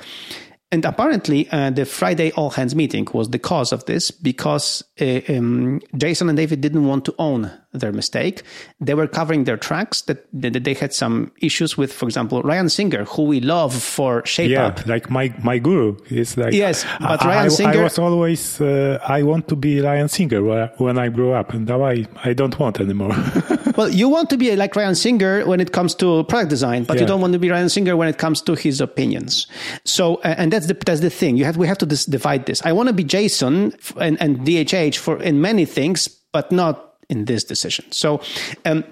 and 0.75 0.83
apparently, 0.83 1.47
uh, 1.51 1.69
the 1.69 1.85
Friday 1.85 2.33
all 2.33 2.49
hands 2.49 2.75
meeting 2.75 3.07
was 3.13 3.29
the 3.29 3.39
cause 3.39 3.71
of 3.71 3.85
this 3.85 4.11
because 4.11 4.83
uh, 4.99 5.21
um, 5.29 5.79
Jason 5.95 6.27
and 6.27 6.35
David 6.35 6.59
didn't 6.59 6.85
want 6.85 7.05
to 7.05 7.15
own 7.17 7.49
their 7.71 7.93
mistake. 7.93 8.43
They 8.81 8.93
were 8.93 9.07
covering 9.07 9.45
their 9.45 9.55
tracks 9.55 10.01
that, 10.01 10.27
that 10.33 10.65
they 10.65 10.73
had 10.73 10.93
some 10.93 11.31
issues 11.41 11.77
with, 11.77 11.93
for 11.93 12.07
example, 12.07 12.41
Ryan 12.41 12.67
Singer, 12.67 13.05
who 13.05 13.23
we 13.23 13.39
love 13.39 13.73
for 13.73 14.25
Shape 14.25 14.51
yeah, 14.51 14.65
Up. 14.65 14.85
like 14.85 15.09
my, 15.09 15.33
my 15.41 15.59
guru 15.59 15.95
is 16.09 16.35
like, 16.35 16.51
yes, 16.51 16.85
but 16.99 17.23
I, 17.23 17.27
Ryan 17.27 17.45
I, 17.45 17.47
Singer. 17.47 17.79
I 17.79 17.83
was 17.83 17.97
always, 17.97 18.59
uh, 18.59 18.99
I 19.07 19.23
want 19.23 19.47
to 19.47 19.55
be 19.55 19.79
Ryan 19.79 20.09
Singer 20.09 20.67
when 20.75 20.97
I 20.97 21.07
grow 21.07 21.31
up 21.31 21.53
and 21.53 21.65
now 21.65 21.85
I, 21.85 22.05
I 22.25 22.33
don't 22.33 22.59
want 22.59 22.81
anymore. 22.81 23.15
well, 23.77 23.89
you 23.89 24.09
want 24.09 24.29
to 24.29 24.37
be 24.37 24.55
like 24.55 24.75
Ryan 24.75 24.95
Singer 24.95 25.45
when 25.45 25.59
it 25.59 25.71
comes 25.71 25.95
to 25.95 26.23
product 26.25 26.49
design, 26.49 26.83
but 26.83 26.95
yeah. 26.95 27.01
you 27.01 27.07
don't 27.07 27.21
want 27.21 27.33
to 27.33 27.39
be 27.39 27.49
Ryan 27.49 27.69
Singer 27.69 27.95
when 27.97 28.07
it 28.07 28.17
comes 28.17 28.41
to 28.43 28.55
his 28.55 28.81
opinions. 28.81 29.47
So, 29.83 30.21
and 30.21 30.51
that's 30.51 30.67
the, 30.67 30.73
that's 30.73 31.01
the 31.01 31.09
thing. 31.09 31.37
You 31.37 31.45
have, 31.45 31.57
we 31.57 31.67
have 31.67 31.77
to 31.79 31.85
dis- 31.85 32.05
divide 32.05 32.45
this. 32.45 32.61
I 32.65 32.71
want 32.71 32.87
to 32.87 32.93
be 32.93 33.03
Jason 33.03 33.73
and, 33.99 34.21
and 34.21 34.39
DHH 34.39 34.97
for, 34.97 35.21
in 35.21 35.41
many 35.41 35.65
things, 35.65 36.07
but 36.07 36.51
not 36.51 36.95
in 37.09 37.25
this 37.25 37.43
decision. 37.43 37.91
So, 37.91 38.21
um, 38.65 38.83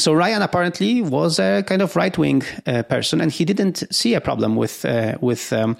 so 0.00 0.12
Ryan 0.12 0.42
apparently 0.42 1.02
was 1.02 1.38
a 1.38 1.62
kind 1.62 1.82
of 1.82 1.96
right 1.96 2.16
wing 2.16 2.42
uh, 2.66 2.82
person, 2.84 3.20
and 3.20 3.32
he 3.32 3.44
didn't 3.44 3.84
see 3.90 4.14
a 4.14 4.20
problem 4.20 4.56
with 4.56 4.84
uh, 4.84 5.16
with 5.20 5.52
um, 5.52 5.76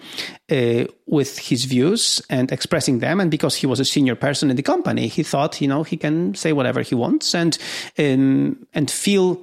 uh, 0.50 0.84
with 1.06 1.38
his 1.38 1.64
views 1.64 2.22
and 2.28 2.50
expressing 2.52 3.00
them. 3.00 3.20
And 3.20 3.30
because 3.30 3.56
he 3.56 3.66
was 3.66 3.80
a 3.80 3.84
senior 3.84 4.16
person 4.16 4.50
in 4.50 4.56
the 4.56 4.62
company, 4.62 5.08
he 5.08 5.22
thought 5.22 5.60
you 5.60 5.68
know 5.68 5.82
he 5.82 5.96
can 5.96 6.34
say 6.34 6.52
whatever 6.52 6.82
he 6.82 6.94
wants 6.94 7.34
and 7.34 7.56
um, 7.98 8.66
and 8.72 8.90
feel. 8.90 9.42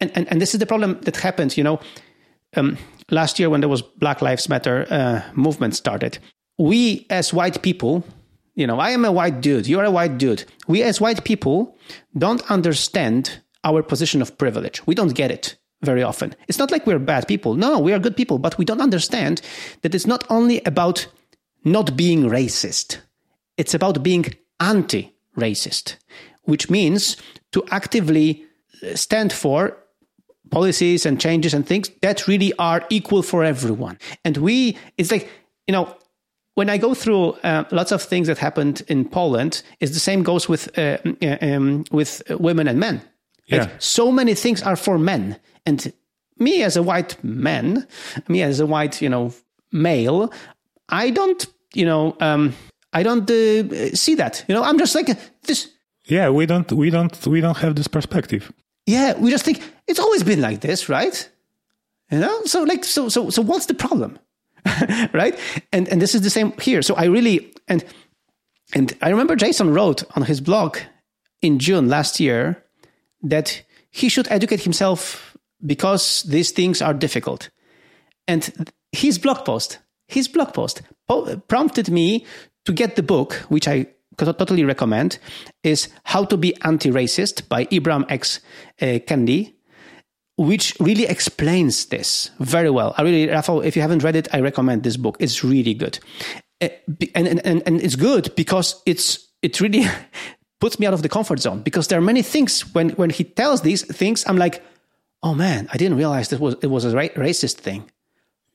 And, 0.00 0.10
and 0.14 0.28
and 0.28 0.40
this 0.40 0.54
is 0.54 0.60
the 0.60 0.66
problem 0.66 1.00
that 1.02 1.16
happened. 1.16 1.56
You 1.56 1.64
know, 1.64 1.80
um, 2.56 2.78
last 3.10 3.38
year 3.38 3.50
when 3.50 3.60
there 3.60 3.68
was 3.68 3.82
Black 3.82 4.22
Lives 4.22 4.48
Matter 4.48 4.86
uh, 4.90 5.22
movement 5.34 5.76
started, 5.76 6.18
we 6.58 7.06
as 7.10 7.34
white 7.34 7.62
people 7.62 8.04
you 8.56 8.68
know, 8.68 8.78
I 8.78 8.90
am 8.90 9.04
a 9.04 9.10
white 9.10 9.40
dude, 9.40 9.66
you're 9.66 9.84
a 9.84 9.90
white 9.90 10.16
dude. 10.16 10.44
We 10.68 10.82
as 10.84 11.00
white 11.00 11.24
people 11.24 11.76
don't 12.16 12.48
understand 12.48 13.40
our 13.64 13.82
position 13.82 14.22
of 14.22 14.36
privilege. 14.38 14.86
We 14.86 14.94
don't 14.94 15.14
get 15.14 15.30
it 15.30 15.56
very 15.82 16.02
often. 16.02 16.34
It's 16.48 16.58
not 16.58 16.70
like 16.70 16.86
we're 16.86 16.98
bad 16.98 17.28
people. 17.28 17.54
No, 17.54 17.78
we 17.78 17.92
are 17.92 17.98
good 17.98 18.16
people, 18.16 18.38
but 18.38 18.56
we 18.58 18.64
don't 18.64 18.80
understand 18.80 19.40
that 19.82 19.94
it's 19.94 20.06
not 20.06 20.24
only 20.30 20.62
about 20.64 21.06
not 21.64 21.96
being 21.96 22.24
racist, 22.24 22.98
it's 23.56 23.74
about 23.74 24.02
being 24.02 24.26
anti 24.60 25.12
racist, 25.36 25.96
which 26.42 26.70
means 26.70 27.16
to 27.52 27.64
actively 27.70 28.44
stand 28.94 29.32
for 29.32 29.76
policies 30.50 31.06
and 31.06 31.20
changes 31.20 31.54
and 31.54 31.66
things 31.66 31.90
that 32.02 32.28
really 32.28 32.52
are 32.58 32.84
equal 32.90 33.22
for 33.22 33.44
everyone. 33.44 33.98
And 34.24 34.36
we, 34.36 34.76
it's 34.98 35.10
like, 35.10 35.28
you 35.66 35.72
know, 35.72 35.96
when 36.54 36.70
I 36.70 36.78
go 36.78 36.94
through 36.94 37.30
uh, 37.42 37.64
lots 37.72 37.90
of 37.92 38.02
things 38.02 38.28
that 38.28 38.38
happened 38.38 38.82
in 38.86 39.08
Poland, 39.08 39.62
is 39.80 39.92
the 39.92 40.00
same 40.00 40.22
goes 40.22 40.48
with 40.48 40.78
uh, 40.78 40.98
uh 41.22 41.36
um, 41.40 41.84
with 41.90 42.22
women 42.30 42.68
and 42.68 42.78
men. 42.78 43.02
Yeah. 43.46 43.68
So 43.78 44.10
many 44.10 44.34
things 44.34 44.62
are 44.62 44.76
for 44.76 44.98
men, 44.98 45.38
and 45.66 45.92
me 46.38 46.62
as 46.62 46.76
a 46.76 46.82
white 46.82 47.22
man, 47.22 47.86
me 48.28 48.42
as 48.42 48.60
a 48.60 48.66
white 48.66 49.02
you 49.02 49.08
know 49.08 49.32
male, 49.72 50.32
I 50.88 51.10
don't 51.10 51.46
you 51.74 51.84
know 51.84 52.16
um, 52.20 52.54
I 52.92 53.02
don't 53.02 53.30
uh, 53.30 53.94
see 53.94 54.14
that. 54.14 54.44
You 54.48 54.54
know, 54.54 54.62
I'm 54.62 54.78
just 54.78 54.94
like 54.94 55.18
this. 55.42 55.70
Yeah, 56.06 56.30
we 56.30 56.46
don't 56.46 56.70
we 56.72 56.90
don't 56.90 57.26
we 57.26 57.40
don't 57.40 57.56
have 57.58 57.74
this 57.74 57.88
perspective. 57.88 58.52
Yeah, 58.86 59.18
we 59.18 59.30
just 59.30 59.44
think 59.44 59.62
it's 59.86 59.98
always 59.98 60.22
been 60.22 60.40
like 60.40 60.60
this, 60.60 60.88
right? 60.88 61.30
You 62.10 62.20
know, 62.20 62.44
so 62.44 62.62
like 62.62 62.84
so 62.84 63.08
so 63.08 63.30
so 63.30 63.42
what's 63.42 63.66
the 63.66 63.74
problem? 63.74 64.18
right? 65.12 65.38
And 65.72 65.88
and 65.88 66.00
this 66.00 66.14
is 66.14 66.22
the 66.22 66.30
same 66.30 66.52
here. 66.60 66.82
So 66.82 66.94
I 66.94 67.04
really 67.06 67.52
and 67.68 67.84
and 68.74 68.96
I 69.02 69.10
remember 69.10 69.36
Jason 69.36 69.74
wrote 69.74 70.04
on 70.16 70.22
his 70.22 70.40
blog 70.40 70.78
in 71.42 71.58
June 71.58 71.88
last 71.88 72.20
year 72.20 72.63
that 73.24 73.62
he 73.90 74.08
should 74.08 74.30
educate 74.30 74.60
himself 74.60 75.36
because 75.64 76.22
these 76.24 76.50
things 76.50 76.80
are 76.80 76.94
difficult. 76.94 77.50
And 78.28 78.72
his 78.92 79.18
blog 79.18 79.44
post, 79.44 79.78
his 80.08 80.28
blog 80.28 80.54
post 80.54 80.82
prompted 81.48 81.90
me 81.90 82.24
to 82.64 82.72
get 82.72 82.96
the 82.96 83.02
book, 83.02 83.34
which 83.48 83.66
I 83.66 83.86
totally 84.16 84.64
recommend, 84.64 85.18
is 85.62 85.88
How 86.04 86.24
to 86.24 86.36
Be 86.36 86.54
Anti-Racist 86.62 87.48
by 87.48 87.66
Ibram 87.66 88.10
X. 88.10 88.40
Uh, 88.80 88.98
Kendi 89.06 89.54
which 90.36 90.76
really 90.80 91.06
explains 91.06 91.86
this 91.86 92.30
very 92.40 92.70
well. 92.70 92.94
I 92.98 93.02
really, 93.02 93.28
Rafał, 93.28 93.64
if 93.64 93.76
you 93.76 93.82
haven't 93.82 94.02
read 94.02 94.16
it, 94.16 94.28
I 94.32 94.40
recommend 94.40 94.82
this 94.82 94.96
book. 94.96 95.16
It's 95.20 95.44
really 95.44 95.74
good. 95.74 95.98
And, 96.60 96.72
and, 97.14 97.46
and, 97.46 97.62
and 97.66 97.80
it's 97.80 97.96
good 97.96 98.34
because 98.34 98.82
it's, 98.86 99.28
it 99.42 99.60
really 99.60 99.86
puts 100.64 100.78
me 100.78 100.86
out 100.86 100.94
of 100.94 101.02
the 101.02 101.10
comfort 101.10 101.40
zone 101.40 101.60
because 101.60 101.88
there 101.88 101.98
are 101.98 102.08
many 102.12 102.22
things 102.22 102.62
when, 102.74 102.88
when 103.00 103.10
he 103.10 103.22
tells 103.22 103.60
these 103.60 103.82
things, 104.00 104.24
I'm 104.26 104.38
like, 104.38 104.62
oh 105.22 105.34
man, 105.34 105.68
I 105.74 105.76
didn't 105.76 105.98
realize 105.98 106.30
that 106.30 106.40
was, 106.40 106.54
it 106.62 106.68
was 106.68 106.86
a 106.86 106.96
ra- 106.96 107.16
racist 107.28 107.56
thing. 107.56 107.84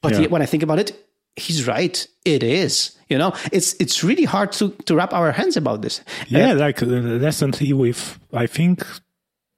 But 0.01 0.13
yeah. 0.13 0.27
when 0.27 0.41
I 0.41 0.47
think 0.47 0.63
about 0.63 0.79
it, 0.79 0.89
he's 1.35 1.67
right. 1.67 2.07
It 2.25 2.41
is. 2.41 2.97
You 3.09 3.19
know, 3.19 3.33
it's 3.51 3.75
it's 3.79 4.03
really 4.03 4.25
hard 4.25 4.51
to 4.53 4.69
to 4.85 4.95
wrap 4.95 5.13
our 5.13 5.31
hands 5.31 5.55
about 5.57 5.81
this. 5.81 6.01
Yeah, 6.27 6.51
uh, 6.51 6.55
like 6.55 6.81
uh, 6.81 6.87
recently 7.27 7.73
with 7.73 8.19
I 8.33 8.47
think 8.47 8.85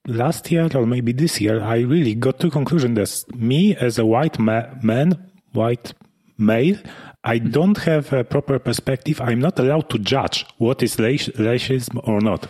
last 0.07 0.51
year 0.51 0.67
or 0.75 0.85
maybe 0.85 1.13
this 1.13 1.39
year, 1.39 1.61
I 1.61 1.77
really 1.95 2.15
got 2.15 2.39
to 2.39 2.49
conclusion 2.49 2.95
that 2.95 3.11
me 3.33 3.75
as 3.77 3.97
a 3.97 4.05
white 4.05 4.39
ma- 4.39 4.69
man, 4.81 5.09
white 5.53 5.93
male, 6.37 6.77
I 7.23 7.37
don't 7.37 7.77
have 7.79 8.11
a 8.13 8.23
proper 8.23 8.57
perspective. 8.59 9.21
I'm 9.21 9.39
not 9.39 9.59
allowed 9.59 9.89
to 9.91 9.99
judge 9.99 10.45
what 10.57 10.81
is 10.81 10.95
racism 10.97 12.07
or 12.07 12.19
not. 12.19 12.47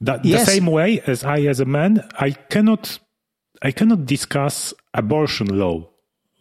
That, 0.00 0.24
yes. 0.24 0.46
The 0.46 0.52
same 0.52 0.66
way 0.66 1.00
as 1.06 1.24
I, 1.24 1.40
as 1.42 1.60
a 1.60 1.64
man, 1.64 2.08
I 2.18 2.30
cannot, 2.30 2.98
I 3.62 3.70
cannot 3.70 4.06
discuss 4.06 4.74
abortion 4.94 5.58
law, 5.58 5.88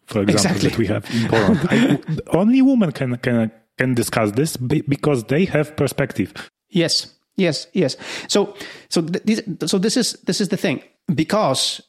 for 0.05 0.21
example, 0.21 0.57
exactly. 0.57 0.69
that 0.69 0.77
we 0.77 0.87
have 0.87 1.09
in 1.11 1.27
Poland. 1.27 1.59
I, 1.69 2.37
only 2.37 2.61
women 2.61 2.91
can 2.91 3.17
can 3.17 3.51
can 3.77 3.93
discuss 3.93 4.31
this 4.31 4.57
because 4.57 5.25
they 5.25 5.45
have 5.45 5.75
perspective. 5.75 6.33
Yes, 6.69 7.13
Yes, 7.37 7.67
yes. 7.73 7.97
So, 8.27 8.55
so 8.89 9.01
this, 9.01 9.41
so 9.65 9.77
this 9.79 9.97
is 9.97 10.13
this 10.25 10.41
is 10.41 10.49
the 10.49 10.57
thing 10.57 10.83
because 11.13 11.81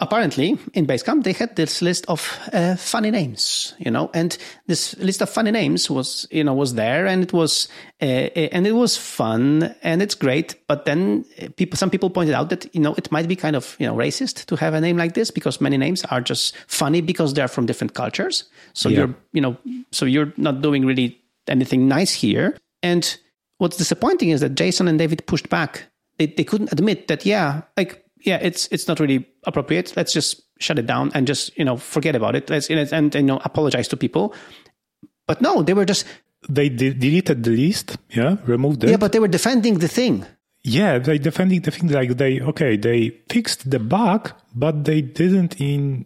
apparently 0.00 0.58
in 0.72 0.86
Basecamp 0.86 1.22
they 1.22 1.32
had 1.32 1.56
this 1.56 1.80
list 1.80 2.04
of 2.08 2.38
uh, 2.52 2.76
funny 2.76 3.10
names, 3.10 3.74
you 3.78 3.90
know, 3.90 4.10
and 4.14 4.36
this 4.66 4.96
list 4.98 5.22
of 5.22 5.30
funny 5.30 5.50
names 5.50 5.90
was 5.90 6.26
you 6.30 6.44
know 6.44 6.54
was 6.54 6.74
there 6.74 7.06
and 7.06 7.22
it 7.22 7.32
was 7.32 7.68
uh, 8.02 8.04
and 8.04 8.66
it 8.66 8.72
was 8.72 8.96
fun 8.96 9.74
and 9.82 10.02
it's 10.02 10.14
great. 10.14 10.56
But 10.68 10.84
then 10.84 11.24
people, 11.56 11.76
some 11.76 11.90
people 11.90 12.10
pointed 12.10 12.34
out 12.34 12.50
that 12.50 12.72
you 12.74 12.80
know 12.80 12.94
it 12.94 13.10
might 13.12 13.28
be 13.28 13.36
kind 13.36 13.56
of 13.56 13.76
you 13.78 13.86
know 13.86 13.94
racist 13.94 14.46
to 14.46 14.56
have 14.56 14.74
a 14.74 14.80
name 14.80 14.96
like 14.96 15.14
this 15.14 15.30
because 15.30 15.60
many 15.60 15.76
names 15.76 16.04
are 16.06 16.20
just 16.20 16.56
funny 16.66 17.00
because 17.00 17.34
they're 17.34 17.48
from 17.48 17.66
different 17.66 17.94
cultures. 17.94 18.44
So 18.72 18.88
yeah. 18.88 18.98
you're 18.98 19.14
you 19.32 19.40
know 19.40 19.56
so 19.92 20.06
you're 20.06 20.32
not 20.36 20.62
doing 20.62 20.84
really 20.84 21.20
anything 21.46 21.88
nice 21.88 22.12
here 22.12 22.56
and 22.82 23.18
what's 23.58 23.76
disappointing 23.76 24.28
is 24.28 24.40
that 24.40 24.54
Jason 24.54 24.88
and 24.88 24.98
David 24.98 25.26
pushed 25.26 25.48
back. 25.48 25.84
They, 26.18 26.26
they 26.26 26.44
couldn't 26.44 26.72
admit 26.72 27.08
that, 27.08 27.24
yeah, 27.26 27.62
like, 27.76 28.04
yeah, 28.20 28.38
it's 28.40 28.68
it's 28.68 28.88
not 28.88 29.00
really 29.00 29.26
appropriate. 29.46 29.92
Let's 29.96 30.12
just 30.12 30.42
shut 30.58 30.78
it 30.78 30.86
down 30.86 31.10
and 31.14 31.26
just, 31.26 31.56
you 31.58 31.64
know, 31.64 31.76
forget 31.76 32.14
about 32.14 32.36
it. 32.36 32.50
Let's, 32.50 32.70
and, 32.70 32.92
and 32.92 33.14
you 33.14 33.22
know, 33.22 33.40
apologize 33.44 33.88
to 33.88 33.96
people. 33.96 34.34
But 35.26 35.40
no, 35.40 35.62
they 35.62 35.74
were 35.74 35.84
just. 35.84 36.06
They 36.46 36.68
de- 36.68 36.92
deleted 36.92 37.42
the 37.42 37.50
list, 37.50 37.96
yeah, 38.10 38.36
removed 38.44 38.84
it. 38.84 38.90
Yeah, 38.90 38.98
but 38.98 39.12
they 39.12 39.18
were 39.18 39.28
defending 39.28 39.78
the 39.78 39.88
thing. 39.88 40.26
Yeah, 40.62 40.98
they 40.98 41.18
defending 41.18 41.62
the 41.62 41.70
thing 41.70 41.88
like 41.88 42.16
they 42.18 42.40
okay, 42.40 42.76
they 42.76 43.20
fixed 43.30 43.70
the 43.70 43.78
bug, 43.78 44.32
but 44.54 44.84
they 44.84 45.00
didn't 45.00 45.58
in 45.58 46.04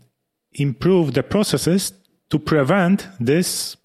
improve 0.53 1.14
the 1.14 1.24
processes 1.24 1.92
to 2.31 2.38
prevent 2.38 3.09
this 3.18 3.77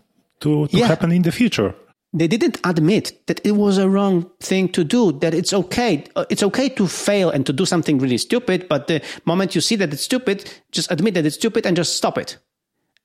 to, 0.41 0.67
to 0.67 0.77
yeah. 0.77 0.87
happen 0.87 1.11
in 1.11 1.23
the 1.23 1.31
future 1.31 1.73
they 2.13 2.27
didn't 2.27 2.59
admit 2.63 3.25
that 3.25 3.43
it 3.43 3.53
was 3.53 3.77
a 3.79 3.89
wrong 3.89 4.29
thing 4.39 4.69
to 4.69 4.83
do 4.83 5.11
that 5.13 5.33
it's 5.33 5.51
okay 5.51 6.05
uh, 6.15 6.25
it's 6.29 6.43
okay 6.43 6.69
to 6.69 6.87
fail 6.87 7.29
and 7.29 7.45
to 7.45 7.51
do 7.51 7.65
something 7.65 7.97
really 7.97 8.19
stupid 8.19 8.67
but 8.69 8.87
the 8.87 9.01
moment 9.25 9.55
you 9.55 9.61
see 9.61 9.75
that 9.75 9.91
it's 9.91 10.03
stupid 10.03 10.49
just 10.71 10.91
admit 10.91 11.15
that 11.15 11.25
it's 11.25 11.35
stupid 11.35 11.65
and 11.65 11.75
just 11.75 11.97
stop 11.97 12.17
it. 12.17 12.37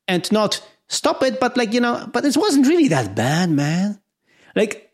And 0.06 0.30
not 0.32 0.62
stop 0.86 1.22
it 1.22 1.40
but 1.40 1.56
like 1.56 1.72
you 1.72 1.80
know 1.80 2.08
but 2.12 2.24
it 2.24 2.36
wasn't 2.36 2.66
really 2.66 2.88
that 2.88 3.14
bad 3.14 3.50
man. 3.50 4.00
Like 4.54 4.92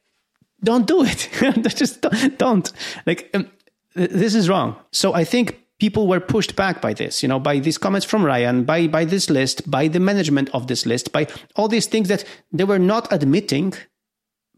don't 0.62 0.86
do 0.86 1.04
it. 1.04 1.28
Just 1.76 2.00
don't, 2.00 2.38
don't. 2.38 2.72
like 3.04 3.28
um, 3.34 3.50
this 3.94 4.34
is 4.34 4.48
wrong. 4.48 4.76
So 4.92 5.12
i 5.12 5.24
think 5.24 5.60
people 5.78 6.08
were 6.08 6.20
pushed 6.20 6.56
back 6.56 6.80
by 6.80 6.94
this, 6.94 7.22
you 7.22 7.28
know, 7.28 7.38
by 7.38 7.58
these 7.58 7.76
comments 7.76 8.06
from 8.06 8.24
Ryan, 8.24 8.64
by 8.64 8.86
by 8.86 9.04
this 9.04 9.28
list, 9.28 9.70
by 9.70 9.88
the 9.88 10.00
management 10.00 10.48
of 10.54 10.66
this 10.66 10.86
list, 10.86 11.12
by 11.12 11.26
all 11.56 11.68
these 11.68 11.86
things 11.86 12.08
that 12.08 12.24
they 12.52 12.64
were 12.64 12.78
not 12.78 13.12
admitting 13.12 13.74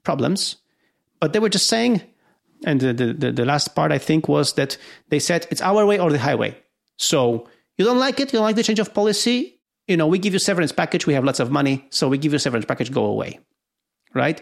problems, 0.07 0.57
but 1.21 1.33
they 1.33 1.41
were 1.41 1.51
just 1.51 1.67
saying, 1.67 2.01
and 2.65 2.81
the, 2.81 2.93
the, 2.93 3.33
the 3.33 3.45
last 3.45 3.75
part 3.75 3.93
I 3.93 3.99
think 3.99 4.29
was 4.29 4.55
that 4.55 4.79
they 5.11 5.19
said 5.19 5.47
it's 5.51 5.61
our 5.61 5.85
way 5.85 5.99
or 5.99 6.11
the 6.11 6.19
highway. 6.19 6.57
So 6.97 7.47
you 7.77 7.85
don't 7.85 7.99
like 7.99 8.21
it, 8.21 8.33
you 8.33 8.39
don't 8.39 8.49
like 8.49 8.57
the 8.57 8.63
change 8.63 8.79
of 8.79 8.95
policy, 8.95 9.61
you 9.87 9.97
know, 9.97 10.07
we 10.07 10.19
give 10.19 10.33
you 10.33 10.39
severance 10.39 10.73
package, 10.73 11.07
we 11.07 11.15
have 11.15 11.25
lots 11.25 11.41
of 11.41 11.51
money, 11.51 11.87
so 11.91 12.09
we 12.09 12.19
give 12.19 12.33
you 12.33 12.39
severance 12.39 12.67
package, 12.67 12.91
go 12.91 13.05
away. 13.05 13.39
Right? 14.15 14.41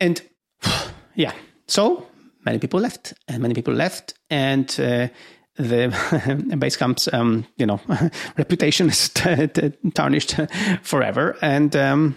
And 0.00 0.20
yeah, 1.14 1.32
so 1.66 2.06
many 2.44 2.58
people 2.58 2.80
left, 2.80 3.14
and 3.26 3.42
many 3.42 3.54
people 3.54 3.74
left, 3.74 4.14
and 4.30 4.68
uh, 4.78 5.08
the 5.56 5.88
Basecamp's 6.58 7.08
um, 7.12 7.44
you 7.56 7.66
know 7.66 7.80
reputation 8.38 8.88
is 8.88 9.08
t- 9.08 9.46
t- 9.54 9.72
tarnished 9.94 10.36
forever, 10.82 11.36
and 11.42 11.74
um, 11.74 12.16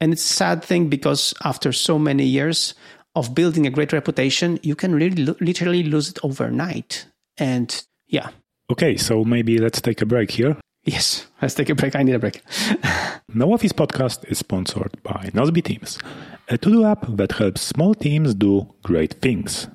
and 0.00 0.12
it's 0.12 0.28
a 0.28 0.34
sad 0.34 0.64
thing 0.64 0.88
because 0.88 1.34
after 1.44 1.72
so 1.72 1.98
many 1.98 2.24
years 2.24 2.74
of 3.14 3.34
building 3.34 3.66
a 3.66 3.70
great 3.70 3.92
reputation, 3.92 4.58
you 4.62 4.74
can 4.74 4.94
really 4.94 5.24
lo- 5.24 5.36
literally 5.40 5.82
lose 5.82 6.08
it 6.10 6.18
overnight. 6.22 7.06
And 7.38 7.84
yeah. 8.08 8.30
Okay, 8.70 8.96
so 8.96 9.24
maybe 9.24 9.58
let's 9.58 9.80
take 9.80 10.00
a 10.00 10.06
break 10.06 10.30
here. 10.30 10.56
Yes, 10.84 11.26
let's 11.42 11.54
take 11.54 11.68
a 11.68 11.74
break. 11.74 11.96
I 11.96 12.02
need 12.02 12.14
a 12.14 12.18
break. 12.18 12.42
no 13.34 13.52
Office 13.52 13.72
podcast 13.72 14.24
is 14.30 14.38
sponsored 14.38 15.02
by 15.02 15.30
Nozbe 15.34 15.62
Teams, 15.62 15.98
a 16.48 16.56
to-do 16.56 16.84
app 16.84 17.06
that 17.16 17.32
helps 17.32 17.60
small 17.60 17.94
teams 17.94 18.34
do 18.34 18.72
great 18.82 19.14
things. 19.14 19.68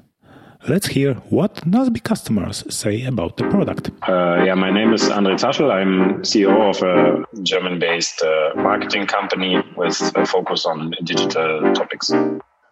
Let's 0.68 0.88
hear 0.88 1.14
what 1.30 1.58
Nozbe 1.58 2.02
customers 2.02 2.64
say 2.76 3.06
about 3.06 3.38
the 3.38 3.44
product. 3.50 3.92
Uh, 4.08 4.44
yeah, 4.44 4.56
my 4.56 4.72
name 4.72 4.94
is 4.94 5.04
André 5.04 5.38
Zaschel. 5.38 5.72
I'm 5.72 6.24
CEO 6.24 6.70
of 6.70 6.82
a 6.82 7.24
German-based 7.44 8.24
uh, 8.24 8.56
marketing 8.56 9.06
company 9.06 9.62
with 9.78 10.02
a 10.16 10.26
focus 10.26 10.66
on 10.66 10.96
digital 11.04 11.72
topics. 11.74 12.10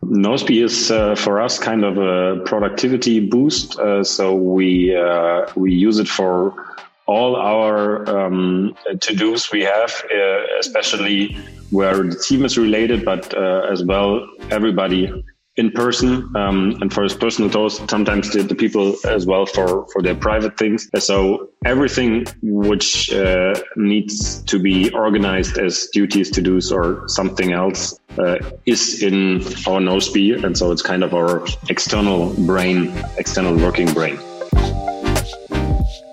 Nozbe 0.04 0.64
is 0.64 0.90
uh, 0.90 1.14
for 1.16 1.40
us 1.40 1.60
kind 1.60 1.86
of 1.86 2.00
a 2.00 2.42
productivity 2.46 3.20
boost. 3.20 3.78
Uh, 3.78 4.04
so 4.04 4.34
we 4.34 4.96
uh, 4.96 5.46
we 5.56 5.72
use 5.72 6.00
it 6.00 6.08
for 6.08 6.54
all 7.06 7.36
our 7.36 8.10
um, 8.10 8.76
to-dos 9.02 9.52
we 9.52 9.62
have, 9.62 10.04
uh, 10.12 10.60
especially 10.60 11.38
where 11.70 12.02
the 12.02 12.16
team 12.16 12.44
is 12.44 12.58
related, 12.58 13.06
but 13.06 13.36
as 13.36 13.84
well 13.84 14.28
everybody 14.50 15.12
in 15.56 15.72
person 15.72 16.36
um, 16.36 16.78
and 16.82 16.92
for 16.92 17.04
his 17.04 17.14
personal 17.14 17.50
toast 17.50 17.88
sometimes 17.90 18.32
the, 18.32 18.42
the, 18.42 18.56
people 18.56 18.96
as 19.06 19.26
well 19.26 19.46
for 19.46 19.86
for 19.92 20.02
their 20.02 20.16
private 20.16 20.58
things. 20.58 20.90
So 20.98 21.50
everything 21.66 22.26
which 22.42 23.14
uh, 23.14 23.54
needs 23.76 24.42
to 24.44 24.58
be 24.58 24.92
organized 24.92 25.58
as 25.58 25.88
duties 25.94 26.32
to 26.32 26.42
do's 26.42 26.72
or 26.72 27.08
something 27.08 27.54
else 27.54 28.00
uh, 28.18 28.38
is 28.66 29.04
in 29.04 29.42
our 29.68 29.80
Nozbe 29.80 30.44
and 30.44 30.58
so 30.58 30.72
it's 30.72 30.82
kind 30.82 31.04
of 31.04 31.14
our 31.14 31.46
external 31.70 32.34
brain 32.46 32.92
external 33.18 33.56
working 33.56 33.94
brain. 33.94 34.18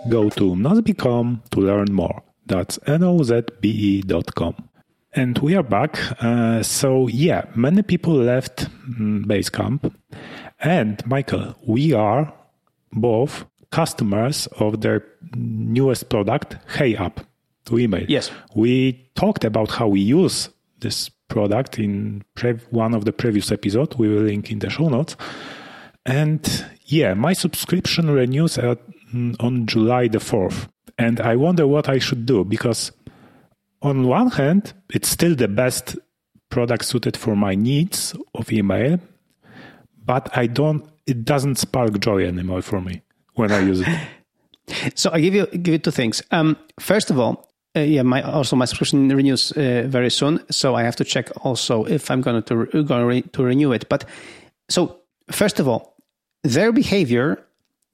Go 0.09 0.29
to 0.31 0.55
nozbe.com 0.57 1.43
to 1.51 1.61
learn 1.61 1.93
more. 1.93 2.23
That's 2.47 2.79
nozbe.com 2.79 4.70
And 5.13 5.39
we 5.39 5.57
are 5.57 5.63
back. 5.63 5.99
Uh, 6.23 6.63
so, 6.63 7.09
yeah, 7.09 7.47
many 7.57 7.83
people 7.83 8.15
left 8.15 8.67
um, 8.67 9.25
Basecamp. 9.27 9.93
And, 10.61 11.05
Michael, 11.05 11.57
we 11.67 11.93
are 11.93 12.33
both 12.93 13.45
customers 13.71 14.47
of 14.59 14.81
their 14.83 15.05
newest 15.35 16.09
product, 16.11 16.57
Hey 16.77 16.97
App, 16.97 17.21
to 17.65 17.79
email. 17.79 18.05
Yes. 18.09 18.31
We 18.55 19.11
talked 19.15 19.45
about 19.45 19.73
how 19.73 19.89
we 19.89 20.01
use 20.01 20.49
this 20.79 21.09
product 21.29 21.79
in 21.79 22.25
one 22.71 22.95
of 22.95 23.05
the 23.05 23.13
previous 23.13 23.51
episodes. 23.51 23.97
We 23.97 24.09
will 24.09 24.23
link 24.23 24.53
in 24.53 24.61
the 24.61 24.71
show 24.71 24.89
notes. 24.89 25.17
And 26.07 26.67
yeah, 26.85 27.15
my 27.15 27.33
subscription 27.33 28.11
renews 28.11 28.59
at, 28.59 28.79
mm, 29.13 29.37
on 29.41 29.67
July 29.67 30.09
the 30.09 30.19
4th. 30.19 30.69
And 30.99 31.21
I 31.21 31.37
wonder 31.37 31.67
what 31.67 31.89
I 31.89 31.99
should 31.99 32.27
do 32.27 32.45
because, 32.45 32.93
on 33.83 34.07
one 34.07 34.31
hand, 34.31 34.73
it's 34.91 35.09
still 35.09 35.35
the 35.35 35.49
best 35.49 35.99
product 36.51 36.85
suited 36.85 37.17
for 37.17 37.37
my 37.37 37.55
needs 37.55 38.15
of 38.35 38.53
email, 38.53 38.99
but 40.05 40.37
I 40.37 40.47
don't, 40.47 40.87
it 41.07 41.25
doesn't 41.25 41.57
spark 41.57 41.99
joy 42.01 42.27
anymore 42.27 42.63
for 42.63 42.81
me 42.81 43.03
when 43.35 43.53
I 43.53 43.61
use 43.61 43.81
it. 43.81 43.89
so 44.95 45.11
I 45.13 45.21
give 45.21 45.35
you 45.35 45.47
give 45.47 45.73
you 45.73 45.79
two 45.79 45.91
things. 45.91 46.23
Um, 46.31 46.57
first 46.79 47.11
of 47.11 47.19
all, 47.19 47.49
uh, 47.77 47.81
yeah, 47.81 48.03
my 48.03 48.23
also 48.23 48.57
my 48.57 48.65
subscription 48.65 49.09
renews 49.09 49.53
uh, 49.53 49.85
very 49.87 50.11
soon, 50.11 50.45
so 50.51 50.75
I 50.75 50.83
have 50.83 50.97
to 50.97 51.05
check 51.05 51.31
also 51.45 51.85
if 51.85 52.11
I'm 52.11 52.21
going 52.21 52.43
to 52.43 52.83
going 52.83 53.07
re- 53.07 53.23
to 53.23 53.43
renew 53.43 53.73
it. 53.73 53.89
But 53.89 54.05
so 54.69 55.01
first 55.31 55.61
of 55.61 55.69
all, 55.69 55.95
their 56.43 56.73
behavior 56.73 57.45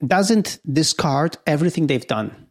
doesn't 0.05 0.59
discard 0.71 1.37
everything 1.45 1.87
they've 1.87 2.07
done. 2.07 2.46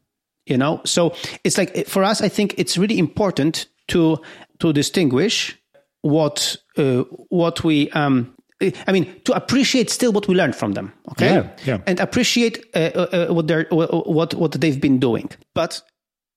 You 0.47 0.57
know, 0.57 0.81
so 0.85 1.15
it's 1.43 1.59
like 1.59 1.87
for 1.87 2.05
us, 2.05 2.23
I 2.23 2.29
think 2.29 2.55
it's 2.57 2.79
really 2.79 2.99
important 2.99 3.67
to 3.89 4.19
to 4.61 4.73
distinguish 4.73 5.59
what 6.03 6.57
uh, 6.77 7.03
what 7.29 7.65
we 7.65 7.91
um, 7.91 8.37
I 8.61 8.93
mean, 8.93 9.21
to 9.25 9.35
appreciate 9.35 9.91
still 9.91 10.13
what 10.13 10.29
we 10.29 10.35
learned 10.35 10.57
from 10.57 10.73
them, 10.73 10.93
okay? 11.11 11.35
Yeah, 11.35 11.51
yeah. 11.67 11.79
And 11.87 12.01
appreciate 12.01 12.65
uh, 12.75 12.79
uh, 12.79 13.27
what 13.29 13.49
they're 13.49 13.67
what 13.71 14.35
what 14.35 14.53
they've 14.53 14.81
been 14.81 14.99
doing. 14.99 15.29
But 15.55 15.83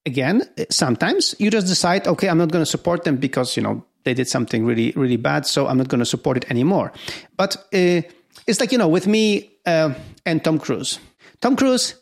again, 0.06 0.44
sometimes 0.70 1.34
you 1.40 1.50
just 1.50 1.68
decide, 1.68 2.08
okay, 2.08 2.28
I'm 2.28 2.38
not 2.38 2.52
going 2.52 2.64
to 2.64 2.70
support 2.70 3.06
them 3.06 3.18
because 3.18 3.56
you 3.56 3.64
know 3.64 3.86
they 4.04 4.14
did 4.14 4.28
something 4.28 4.66
really 4.66 4.92
really 4.98 5.18
bad, 5.18 5.46
so 5.46 5.68
I'm 5.68 5.78
not 5.78 5.88
going 5.88 6.00
to 6.00 6.06
support 6.06 6.36
it 6.36 6.52
anymore. 6.52 6.92
But 7.38 7.56
uh, 7.74 8.02
it's 8.48 8.60
like 8.60 8.74
you 8.74 8.78
know, 8.78 8.90
with 8.90 9.08
me 9.08 9.52
uh, 9.66 9.94
and 10.26 10.44
Tom 10.44 10.60
Cruise. 10.60 11.00
Tom 11.42 11.56
Cruise 11.56 11.96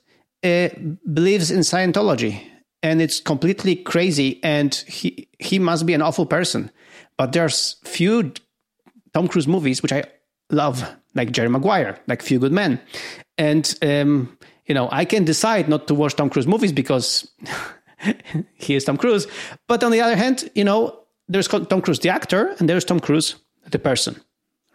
uh, 0.47 0.69
believes 1.13 1.51
in 1.51 1.59
Scientology, 1.59 2.41
and 2.81 3.01
it's 3.01 3.19
completely 3.19 3.75
crazy, 3.75 4.39
and 4.43 4.73
he 4.87 5.27
he 5.39 5.59
must 5.59 5.85
be 5.85 5.93
an 5.93 6.01
awful 6.01 6.25
person. 6.25 6.71
But 7.17 7.33
there's 7.33 7.77
few 7.83 8.31
Tom 9.13 9.27
Cruise 9.27 9.47
movies, 9.47 9.81
which 9.81 9.91
I 9.91 10.03
love, 10.51 10.87
like 11.15 11.31
Jerry 11.31 11.49
Maguire, 11.49 11.97
like 12.07 12.21
Few 12.21 12.39
Good 12.39 12.51
Men. 12.51 12.79
And, 13.37 13.77
um, 13.81 14.37
you 14.65 14.75
know, 14.75 14.89
I 14.91 15.05
can 15.05 15.25
decide 15.25 15.67
not 15.69 15.87
to 15.87 15.95
watch 15.95 16.15
Tom 16.15 16.29
Cruise 16.29 16.47
movies 16.47 16.71
because 16.71 17.31
he 18.53 18.75
is 18.75 18.83
Tom 18.83 18.97
Cruise. 18.97 19.27
But 19.67 19.83
on 19.83 19.91
the 19.91 20.01
other 20.01 20.15
hand, 20.15 20.49
you 20.55 20.63
know, 20.63 21.03
there's 21.27 21.47
Tom 21.47 21.81
Cruise, 21.81 21.99
the 21.99 22.09
actor, 22.09 22.55
and 22.59 22.69
there's 22.69 22.85
Tom 22.85 22.99
Cruise, 22.99 23.35
the 23.71 23.79
person, 23.79 24.21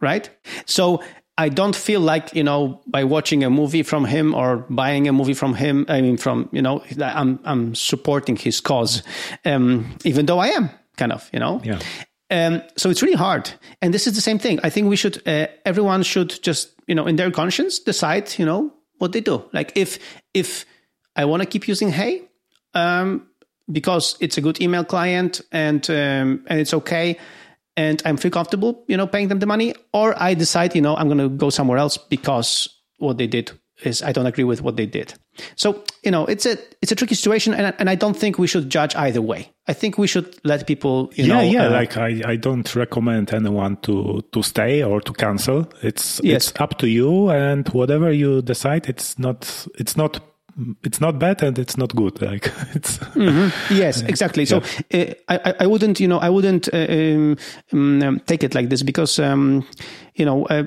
right? 0.00 0.28
So 0.66 1.02
I 1.42 1.48
don't 1.48 1.74
feel 1.74 2.00
like, 2.00 2.32
you 2.34 2.44
know, 2.44 2.80
by 2.86 3.02
watching 3.02 3.42
a 3.42 3.50
movie 3.50 3.82
from 3.82 4.04
him 4.04 4.32
or 4.32 4.58
buying 4.70 5.08
a 5.08 5.12
movie 5.12 5.34
from 5.34 5.54
him, 5.54 5.86
I 5.88 6.00
mean, 6.00 6.16
from, 6.16 6.48
you 6.52 6.62
know, 6.62 6.84
I'm, 7.00 7.40
I'm 7.44 7.74
supporting 7.74 8.36
his 8.36 8.60
cause, 8.60 9.02
um, 9.44 9.96
even 10.04 10.26
though 10.26 10.38
I 10.38 10.48
am 10.48 10.70
kind 10.96 11.12
of, 11.12 11.28
you 11.32 11.40
know? 11.40 11.60
Yeah. 11.64 11.80
Um, 12.30 12.62
so 12.76 12.90
it's 12.90 13.02
really 13.02 13.16
hard. 13.16 13.50
And 13.80 13.92
this 13.92 14.06
is 14.06 14.14
the 14.14 14.20
same 14.20 14.38
thing. 14.38 14.60
I 14.62 14.70
think 14.70 14.88
we 14.88 14.94
should, 14.94 15.20
uh, 15.26 15.48
everyone 15.64 16.04
should 16.04 16.40
just, 16.42 16.70
you 16.86 16.94
know, 16.94 17.08
in 17.08 17.16
their 17.16 17.32
conscience 17.32 17.80
decide, 17.80 18.38
you 18.38 18.46
know, 18.46 18.72
what 18.98 19.10
they 19.10 19.20
do. 19.20 19.42
Like 19.52 19.72
if, 19.74 19.98
if 20.32 20.64
I 21.16 21.24
want 21.24 21.42
to 21.42 21.48
keep 21.48 21.66
using 21.66 21.90
Hey, 21.90 22.22
um, 22.72 23.26
because 23.70 24.16
it's 24.20 24.38
a 24.38 24.40
good 24.40 24.60
email 24.60 24.84
client 24.84 25.40
and, 25.50 25.90
um, 25.90 26.44
and 26.46 26.60
it's 26.60 26.72
okay. 26.72 27.18
And 27.76 28.02
I'm 28.04 28.18
feel 28.18 28.30
comfortable, 28.30 28.84
you 28.86 28.96
know, 28.96 29.06
paying 29.06 29.28
them 29.28 29.38
the 29.38 29.46
money, 29.46 29.74
or 29.92 30.14
I 30.20 30.34
decide, 30.34 30.74
you 30.74 30.82
know, 30.82 30.94
I'm 30.94 31.08
going 31.08 31.18
to 31.18 31.30
go 31.30 31.48
somewhere 31.48 31.78
else 31.78 31.96
because 31.96 32.68
what 32.98 33.16
they 33.16 33.26
did 33.26 33.50
is 33.82 34.02
I 34.02 34.12
don't 34.12 34.26
agree 34.26 34.44
with 34.44 34.62
what 34.62 34.76
they 34.76 34.86
did. 34.86 35.14
So 35.56 35.82
you 36.04 36.10
know, 36.10 36.26
it's 36.26 36.44
a 36.46 36.58
it's 36.82 36.92
a 36.92 36.94
tricky 36.94 37.14
situation, 37.14 37.54
and 37.54 37.74
and 37.78 37.88
I 37.88 37.94
don't 37.94 38.16
think 38.16 38.38
we 38.38 38.46
should 38.46 38.68
judge 38.68 38.94
either 38.94 39.22
way. 39.22 39.50
I 39.66 39.72
think 39.72 39.96
we 39.96 40.06
should 40.06 40.38
let 40.44 40.66
people, 40.66 41.10
you 41.14 41.24
yeah, 41.24 41.34
know, 41.34 41.40
yeah. 41.40 41.66
uh, 41.66 41.70
like 41.70 41.96
I, 41.96 42.22
I 42.26 42.36
don't 42.36 42.74
recommend 42.74 43.32
anyone 43.32 43.76
to 43.82 44.22
to 44.32 44.42
stay 44.42 44.82
or 44.82 45.00
to 45.00 45.12
cancel. 45.12 45.68
It's 45.82 46.20
Yes. 46.22 46.48
it's 46.48 46.60
up 46.60 46.78
to 46.78 46.86
you, 46.86 47.30
and 47.30 47.66
whatever 47.68 48.12
you 48.12 48.42
decide, 48.42 48.88
it's 48.88 49.18
not 49.18 49.66
it's 49.78 49.96
not 49.96 50.20
it's 50.82 51.00
not 51.00 51.18
bad 51.18 51.42
and 51.42 51.58
it's 51.58 51.76
not 51.76 51.94
good. 51.94 52.20
Like 52.20 52.52
it's 52.74 52.98
yes, 53.70 54.02
exactly. 54.12 54.44
So 54.44 54.58
uh, 54.58 55.14
I 55.28 55.54
I 55.60 55.66
wouldn't 55.66 56.00
you 56.00 56.08
know 56.08 56.18
I 56.18 56.28
wouldn't 56.28 56.72
uh, 56.72 56.86
um, 56.88 57.36
um, 57.72 58.20
take 58.26 58.44
it 58.44 58.54
like 58.54 58.68
this 58.68 58.82
because 58.82 59.18
um, 59.18 59.66
you 60.14 60.24
know. 60.24 60.46
Uh, 60.46 60.64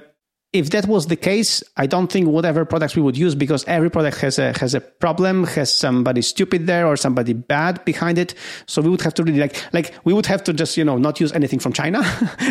if 0.53 0.69
that 0.69 0.87
was 0.87 1.07
the 1.07 1.17
case, 1.17 1.61
I 1.75 1.85
don't 1.85 2.09
think 2.09 2.29
whatever 2.29 2.63
products 2.63 2.95
we 2.95 3.01
would 3.01 3.17
use 3.17 3.35
because 3.35 3.65
every 3.65 3.91
product 3.91 4.21
has 4.21 4.39
a 4.39 4.57
has 4.57 4.73
a 4.73 4.79
problem, 4.79 5.43
has 5.47 5.73
somebody 5.73 6.21
stupid 6.21 6.65
there 6.65 6.87
or 6.87 6.95
somebody 6.95 7.33
bad 7.33 7.83
behind 7.83 8.17
it. 8.17 8.35
So 8.65 8.81
we 8.81 8.89
would 8.89 9.01
have 9.01 9.13
to 9.15 9.23
really 9.23 9.39
like 9.39 9.61
like 9.73 9.93
we 10.05 10.13
would 10.13 10.25
have 10.27 10.45
to 10.45 10.53
just 10.53 10.77
you 10.77 10.85
know 10.85 10.97
not 10.97 11.19
use 11.19 11.33
anything 11.33 11.59
from 11.59 11.73
China 11.73 12.03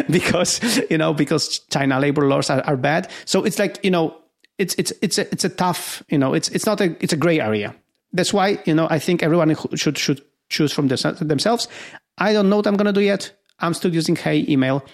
because 0.11 0.61
you 0.91 0.99
know 0.99 1.15
because 1.15 1.61
China 1.71 1.99
labor 1.99 2.29
laws 2.29 2.51
are, 2.51 2.61
are 2.67 2.77
bad. 2.77 3.11
So 3.25 3.43
it's 3.43 3.59
like 3.59 3.83
you 3.83 3.91
know 3.91 4.15
it's 4.59 4.75
it's 4.77 4.93
it's 5.03 5.19
a, 5.19 5.31
it's 5.33 5.45
a 5.45 5.49
tough 5.49 6.03
you 6.09 6.19
know 6.19 6.35
it's 6.35 6.49
it's 6.51 6.67
not 6.67 6.81
a 6.81 6.97
it's 7.01 7.13
a 7.13 7.17
gray 7.17 7.41
area. 7.41 7.75
That's 8.13 8.33
why 8.33 8.59
you 8.65 8.75
know 8.75 8.87
I 8.91 8.99
think 8.99 9.23
everyone 9.23 9.55
should 9.77 9.99
should 9.99 10.23
choose 10.49 10.73
from 10.73 10.89
themselves. 10.89 11.69
I 12.19 12.33
don't 12.33 12.49
know 12.49 12.57
what 12.57 12.67
I'm 12.67 12.77
gonna 12.77 12.93
do 12.93 13.01
yet. 13.01 13.33
I'm 13.61 13.75
still 13.75 13.95
using 13.95 14.17
Hey 14.17 14.45
email. 14.49 14.85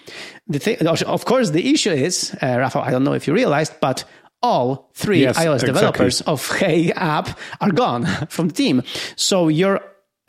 The 0.47 0.59
thing, 0.59 0.87
of 0.87 1.25
course, 1.25 1.51
the 1.51 1.71
issue 1.73 1.91
is, 1.91 2.35
uh, 2.43 2.59
Rafa, 2.59 2.81
I 2.81 2.91
don't 2.91 3.05
know 3.05 3.15
if 3.15 3.27
you 3.27 3.33
realized, 3.33 3.73
but 3.81 4.05
all 4.43 4.91
three 4.95 5.23
Yes, 5.23 5.39
iOS 5.39 5.55
exactly. 5.55 5.67
developers 5.67 6.21
of 6.23 6.47
Hey 6.59 6.93
app 6.93 7.39
are 7.61 7.73
gone 7.73 8.07
from 8.29 8.49
the 8.49 8.55
team. 8.55 8.83
So 9.17 9.49
your 9.49 9.81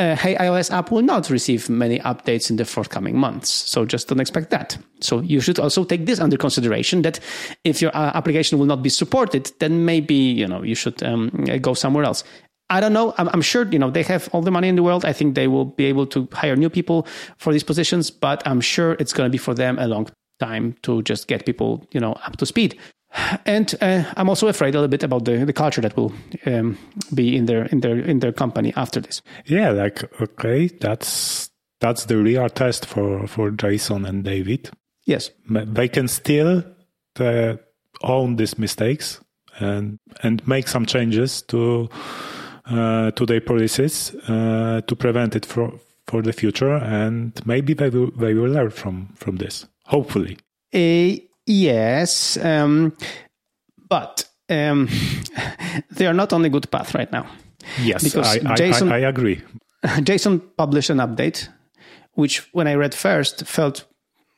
uh, 0.01 0.15
Hey 0.15 0.35
iOS 0.35 0.71
app 0.71 0.91
will 0.91 1.03
not 1.03 1.29
receive 1.29 1.69
many 1.69 1.99
updates 1.99 2.49
in 2.49 2.55
the 2.55 2.65
forthcoming 2.65 3.17
months. 3.17 3.49
So 3.49 3.85
just 3.85 4.07
don't 4.07 4.19
expect 4.19 4.49
that. 4.49 4.77
So 4.99 5.19
you 5.19 5.39
should 5.41 5.59
also 5.59 5.83
take 5.83 6.05
this 6.05 6.19
under 6.19 6.37
consideration 6.37 7.03
that 7.03 7.19
if 7.63 7.81
your 7.81 7.95
uh, 7.95 8.11
application 8.15 8.57
will 8.59 8.65
not 8.65 8.81
be 8.81 8.89
supported, 8.89 9.51
then 9.59 9.85
maybe 9.85 10.15
you 10.15 10.47
know 10.47 10.63
you 10.63 10.75
should 10.75 11.01
um, 11.03 11.29
go 11.61 11.73
somewhere 11.73 12.03
else. 12.03 12.23
I 12.69 12.79
don't 12.79 12.93
know. 12.93 13.13
I'm, 13.17 13.29
I'm 13.33 13.41
sure 13.41 13.67
you 13.67 13.79
know 13.79 13.91
they 13.91 14.03
have 14.03 14.29
all 14.33 14.41
the 14.41 14.51
money 14.51 14.69
in 14.69 14.75
the 14.75 14.83
world. 14.83 15.05
I 15.05 15.13
think 15.13 15.35
they 15.35 15.47
will 15.47 15.65
be 15.65 15.85
able 15.85 16.07
to 16.07 16.27
hire 16.31 16.55
new 16.55 16.69
people 16.69 17.05
for 17.37 17.53
these 17.53 17.63
positions, 17.63 18.09
but 18.09 18.41
I'm 18.47 18.61
sure 18.61 18.93
it's 18.99 19.13
going 19.13 19.27
to 19.27 19.31
be 19.31 19.37
for 19.37 19.53
them 19.53 19.77
a 19.77 19.87
long 19.87 20.07
time 20.39 20.75
to 20.81 21.03
just 21.03 21.27
get 21.27 21.45
people 21.45 21.85
you 21.91 21.99
know 21.99 22.13
up 22.25 22.37
to 22.37 22.45
speed. 22.45 22.79
And 23.45 23.75
uh, 23.81 24.03
I'm 24.15 24.29
also 24.29 24.47
afraid 24.47 24.73
a 24.75 24.77
little 24.77 24.87
bit 24.87 25.03
about 25.03 25.25
the, 25.25 25.45
the 25.45 25.53
culture 25.53 25.81
that 25.81 25.97
will 25.97 26.13
um, 26.45 26.77
be 27.13 27.35
in 27.35 27.45
their 27.45 27.65
in 27.65 27.81
their 27.81 27.97
in 27.99 28.19
their 28.19 28.31
company 28.31 28.73
after 28.75 29.01
this. 29.01 29.21
yeah, 29.45 29.71
like 29.71 30.03
okay, 30.21 30.67
that's 30.67 31.49
that's 31.79 32.05
the 32.05 32.17
real 32.17 32.49
test 32.49 32.85
for 32.85 33.27
for 33.27 33.51
Jason 33.51 34.05
and 34.05 34.23
David. 34.23 34.69
Yes, 35.05 35.31
they 35.49 35.89
can 35.89 36.07
still 36.07 36.63
uh, 37.19 37.55
own 38.01 38.37
these 38.37 38.57
mistakes 38.57 39.19
and 39.59 39.97
and 40.23 40.47
make 40.47 40.67
some 40.67 40.85
changes 40.85 41.41
to 41.43 41.89
uh, 42.65 43.11
to 43.11 43.25
their 43.25 43.41
policies 43.41 44.15
uh, 44.29 44.81
to 44.87 44.95
prevent 44.95 45.35
it 45.35 45.45
for 45.45 45.73
for 46.07 46.21
the 46.21 46.33
future, 46.33 46.75
and 46.75 47.33
maybe 47.45 47.73
they 47.73 47.89
will 47.89 48.11
they 48.11 48.33
will 48.33 48.49
learn 48.51 48.69
from 48.69 49.09
from 49.15 49.37
this. 49.37 49.67
Hopefully, 49.85 50.37
Uh, 50.73 51.17
yes, 51.45 52.37
um, 52.37 52.95
but 53.89 54.27
um, 54.49 54.89
they 55.91 56.07
are 56.07 56.13
not 56.13 56.33
on 56.33 56.45
a 56.45 56.49
good 56.49 56.69
path 56.71 56.93
right 56.95 57.11
now. 57.11 57.25
yes, 57.81 58.03
Because 58.03 58.37
I, 58.37 58.51
I, 58.51 58.55
Jason- 58.55 58.91
I, 58.91 58.95
I 58.97 58.99
agree. 58.99 59.41
Jason 60.03 60.39
published 60.57 60.89
an 60.89 60.97
update, 60.97 61.47
which 62.13 62.47
when 62.53 62.67
I 62.67 62.75
read 62.75 62.93
first 62.93 63.45
felt 63.47 63.85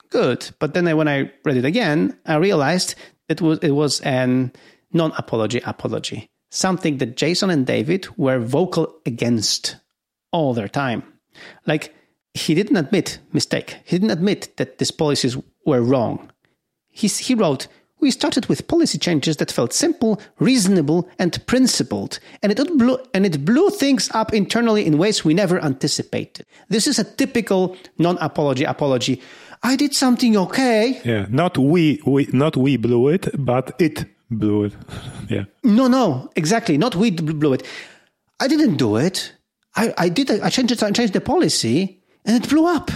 good, 0.10 0.50
but 0.60 0.74
then 0.74 0.88
I, 0.88 0.94
when 0.94 1.08
I 1.08 1.32
read 1.44 1.58
it 1.58 1.66
again, 1.66 2.18
I 2.26 2.36
realized 2.36 2.96
it 3.30 3.42
was 3.42 3.60
it 3.60 3.72
was 3.72 4.00
an 4.02 4.52
non-apology 4.94 5.62
apology, 5.66 6.28
something 6.52 6.98
that 7.00 7.18
Jason 7.18 7.50
and 7.50 7.66
David 7.66 8.08
were 8.18 8.40
vocal 8.40 8.94
against 9.06 9.78
all 10.32 10.54
their 10.54 10.68
time. 10.70 11.04
Like 11.66 11.94
he 12.34 12.54
didn't 12.54 12.78
admit 12.78 13.20
mistake. 13.34 13.78
He 13.86 13.98
didn't 13.98 14.12
admit 14.12 14.56
that 14.58 14.78
these 14.78 14.92
policies 14.92 15.36
were 15.66 15.82
wrong. 15.82 16.32
He 16.94 17.08
he 17.08 17.36
wrote, 17.36 17.68
We 18.00 18.12
started 18.12 18.46
with 18.46 18.68
policy 18.68 18.98
changes 18.98 19.38
that 19.38 19.52
felt 19.52 19.74
simple, 19.74 20.22
reasonable, 20.40 21.10
and 21.18 21.46
principled, 21.48 22.20
and 22.42 22.52
it 22.52 22.78
blew, 22.78 22.98
and 23.14 23.26
it 23.26 23.44
blew 23.44 23.70
things 23.72 24.10
up 24.14 24.34
internally 24.34 24.86
in 24.86 24.98
ways 24.98 25.26
we 25.26 25.34
never 25.34 25.60
anticipated. 25.60 26.46
This 26.70 26.88
is 26.88 27.00
a 27.00 27.04
typical 27.04 27.76
non-apology 27.98 28.64
apology. 28.64 29.22
I 29.64 29.76
did 29.76 29.94
something 29.96 30.38
okay. 30.38 31.02
Yeah, 31.04 31.26
not 31.30 31.58
we, 31.58 32.02
we 32.06 32.28
not 32.32 32.56
we 32.56 32.78
blew 32.78 33.08
it, 33.08 33.30
but 33.38 33.74
it 33.80 34.06
blew 34.30 34.66
it. 34.66 34.74
yeah. 35.30 35.46
No, 35.64 35.88
no, 35.88 36.30
exactly. 36.36 36.78
Not 36.78 36.96
we 36.96 37.12
blew 37.12 37.54
it. 37.54 37.64
I 38.40 38.48
didn't 38.48 38.76
do 38.78 38.98
it. 38.98 39.34
I, 39.76 39.94
I 39.98 40.10
did. 40.10 40.30
I 40.30 40.50
changed, 40.50 40.84
I 40.84 40.92
changed 40.92 41.14
the 41.14 41.22
policy, 41.22 42.04
and 42.26 42.44
it 42.44 42.50
blew 42.50 42.68
up. 42.68 42.92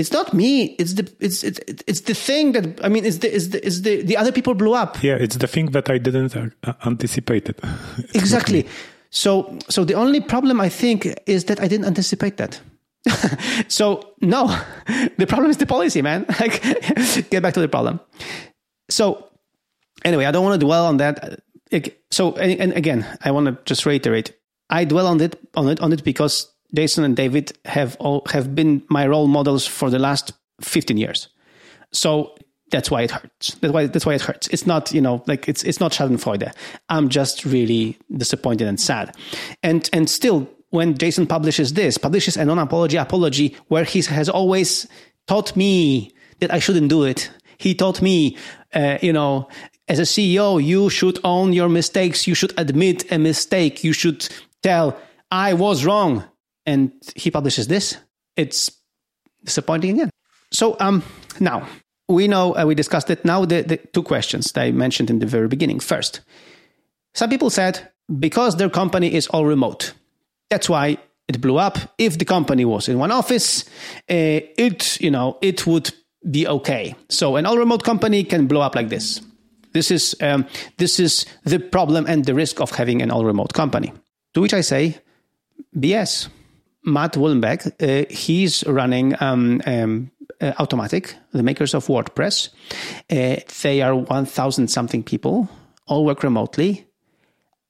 It's 0.00 0.12
not 0.12 0.32
me. 0.32 0.74
It's 0.78 0.94
the 0.94 1.12
it's 1.20 1.44
it's 1.44 1.60
it's 1.86 2.00
the 2.00 2.14
thing 2.14 2.52
that 2.52 2.84
I 2.84 2.88
mean. 2.88 3.04
It's 3.04 3.18
the 3.18 3.34
it's 3.34 3.48
the 3.48 3.66
it's 3.66 3.80
the, 3.82 4.02
the 4.02 4.16
other 4.16 4.32
people 4.32 4.54
blew 4.54 4.74
up. 4.74 5.02
Yeah, 5.02 5.16
it's 5.16 5.36
the 5.36 5.46
thing 5.46 5.72
that 5.72 5.90
I 5.90 5.98
didn't 5.98 6.34
uh, 6.36 6.72
anticipate 6.86 7.48
it. 7.48 7.60
exactly. 8.14 8.66
So 9.10 9.58
so 9.68 9.84
the 9.84 9.94
only 9.94 10.20
problem 10.20 10.60
I 10.60 10.70
think 10.70 11.06
is 11.26 11.44
that 11.44 11.60
I 11.60 11.68
didn't 11.68 11.86
anticipate 11.86 12.38
that. 12.38 12.60
so 13.68 14.14
no, 14.20 14.46
the 15.18 15.26
problem 15.26 15.50
is 15.50 15.58
the 15.58 15.66
policy, 15.66 16.02
man. 16.02 16.24
Like, 16.40 16.62
get 17.30 17.42
back 17.42 17.54
to 17.54 17.60
the 17.60 17.68
problem. 17.68 18.00
So 18.88 19.28
anyway, 20.04 20.24
I 20.24 20.30
don't 20.30 20.44
want 20.44 20.58
to 20.60 20.66
dwell 20.66 20.86
on 20.86 20.96
that. 20.96 21.40
So 22.10 22.34
and 22.36 22.72
again, 22.72 23.06
I 23.22 23.30
want 23.32 23.46
to 23.46 23.58
just 23.66 23.84
reiterate. 23.84 24.32
I 24.70 24.84
dwell 24.84 25.06
on 25.06 25.20
it 25.20 25.38
on 25.54 25.68
it 25.68 25.80
on 25.80 25.92
it 25.92 26.04
because 26.04 26.50
Jason 26.74 27.04
and 27.04 27.16
David 27.16 27.56
have 27.64 27.96
all, 28.00 28.22
have 28.30 28.54
been 28.54 28.82
my 28.88 29.06
role 29.06 29.26
models 29.26 29.66
for 29.66 29.90
the 29.90 29.98
last 29.98 30.32
15 30.60 30.96
years. 30.96 31.28
So 31.92 32.34
that's 32.70 32.90
why 32.90 33.02
it 33.02 33.10
hurts. 33.10 33.54
That's 33.56 33.72
why 33.72 33.86
that's 33.86 34.06
why 34.06 34.14
it 34.14 34.22
hurts. 34.22 34.46
It's 34.48 34.66
not, 34.66 34.92
you 34.92 35.00
know, 35.00 35.22
like 35.26 35.48
it's 35.48 35.64
it's 35.64 35.80
not 35.80 35.92
Schadenfreude. 35.92 36.52
I'm 36.88 37.08
just 37.08 37.44
really 37.44 37.98
disappointed 38.16 38.68
and 38.68 38.80
sad. 38.80 39.16
And 39.62 39.90
and 39.92 40.08
still 40.08 40.48
when 40.70 40.96
Jason 40.96 41.26
publishes 41.26 41.72
this, 41.72 41.98
publishes 41.98 42.36
a 42.36 42.44
non-apology 42.44 42.96
apology 42.96 43.56
where 43.68 43.84
he 43.84 44.02
has 44.02 44.28
always 44.28 44.86
taught 45.26 45.56
me 45.56 46.12
that 46.38 46.52
I 46.52 46.60
shouldn't 46.60 46.88
do 46.88 47.02
it. 47.02 47.30
He 47.58 47.74
taught 47.74 48.00
me, 48.00 48.36
uh, 48.72 48.98
you 49.02 49.12
know, 49.12 49.48
as 49.88 49.98
a 49.98 50.02
CEO, 50.02 50.62
you 50.64 50.88
should 50.88 51.18
own 51.24 51.52
your 51.52 51.68
mistakes. 51.68 52.26
You 52.26 52.34
should 52.34 52.54
admit 52.56 53.10
a 53.10 53.18
mistake. 53.18 53.82
You 53.82 53.92
should 53.92 54.28
tell, 54.62 54.96
I 55.32 55.54
was 55.54 55.84
wrong 55.84 56.24
and 56.70 56.92
he 57.16 57.30
publishes 57.30 57.66
this, 57.66 57.96
it's 58.36 58.70
disappointing 59.44 59.94
again. 59.94 60.10
So 60.52 60.76
um, 60.78 61.02
now 61.40 61.66
we 62.08 62.28
know 62.28 62.56
uh, 62.56 62.64
we 62.64 62.74
discussed 62.74 63.10
it. 63.10 63.24
Now 63.24 63.44
the, 63.44 63.62
the 63.62 63.76
two 63.76 64.02
questions 64.02 64.52
that 64.52 64.62
I 64.62 64.70
mentioned 64.72 65.10
in 65.10 65.18
the 65.18 65.26
very 65.26 65.48
beginning. 65.48 65.80
First, 65.80 66.20
some 67.14 67.30
people 67.30 67.50
said 67.50 67.90
because 68.18 68.56
their 68.56 68.70
company 68.70 69.12
is 69.14 69.26
all 69.28 69.46
remote, 69.46 69.94
that's 70.48 70.68
why 70.68 70.98
it 71.28 71.40
blew 71.40 71.58
up. 71.58 71.78
If 71.98 72.18
the 72.18 72.24
company 72.24 72.64
was 72.64 72.88
in 72.88 72.98
one 72.98 73.12
office, 73.12 73.64
uh, 74.08 74.40
it 74.56 75.00
you 75.00 75.10
know 75.10 75.38
it 75.40 75.66
would 75.66 75.90
be 76.30 76.46
okay. 76.46 76.94
So 77.08 77.36
an 77.36 77.46
all 77.46 77.58
remote 77.58 77.82
company 77.82 78.24
can 78.24 78.46
blow 78.46 78.60
up 78.60 78.74
like 78.74 78.88
this. 78.88 79.20
This 79.72 79.90
is 79.90 80.14
um, 80.20 80.46
this 80.78 81.00
is 81.00 81.26
the 81.44 81.58
problem 81.58 82.06
and 82.06 82.24
the 82.24 82.34
risk 82.34 82.60
of 82.60 82.70
having 82.70 83.02
an 83.02 83.10
all 83.10 83.24
remote 83.24 83.54
company. 83.54 83.92
To 84.34 84.40
which 84.40 84.54
I 84.54 84.62
say, 84.62 84.98
BS. 85.76 86.28
Matt 86.84 87.12
Mullenweg, 87.14 87.72
uh, 87.80 88.06
he's 88.10 88.64
running 88.66 89.14
um, 89.20 89.60
um, 89.66 90.10
uh, 90.40 90.52
Automattic, 90.52 91.14
the 91.32 91.42
makers 91.42 91.74
of 91.74 91.86
WordPress. 91.86 92.48
Uh, 93.10 93.40
they 93.62 93.82
are 93.82 93.94
1,000 93.94 94.68
something 94.68 95.02
people, 95.02 95.48
all 95.86 96.04
work 96.04 96.22
remotely. 96.22 96.86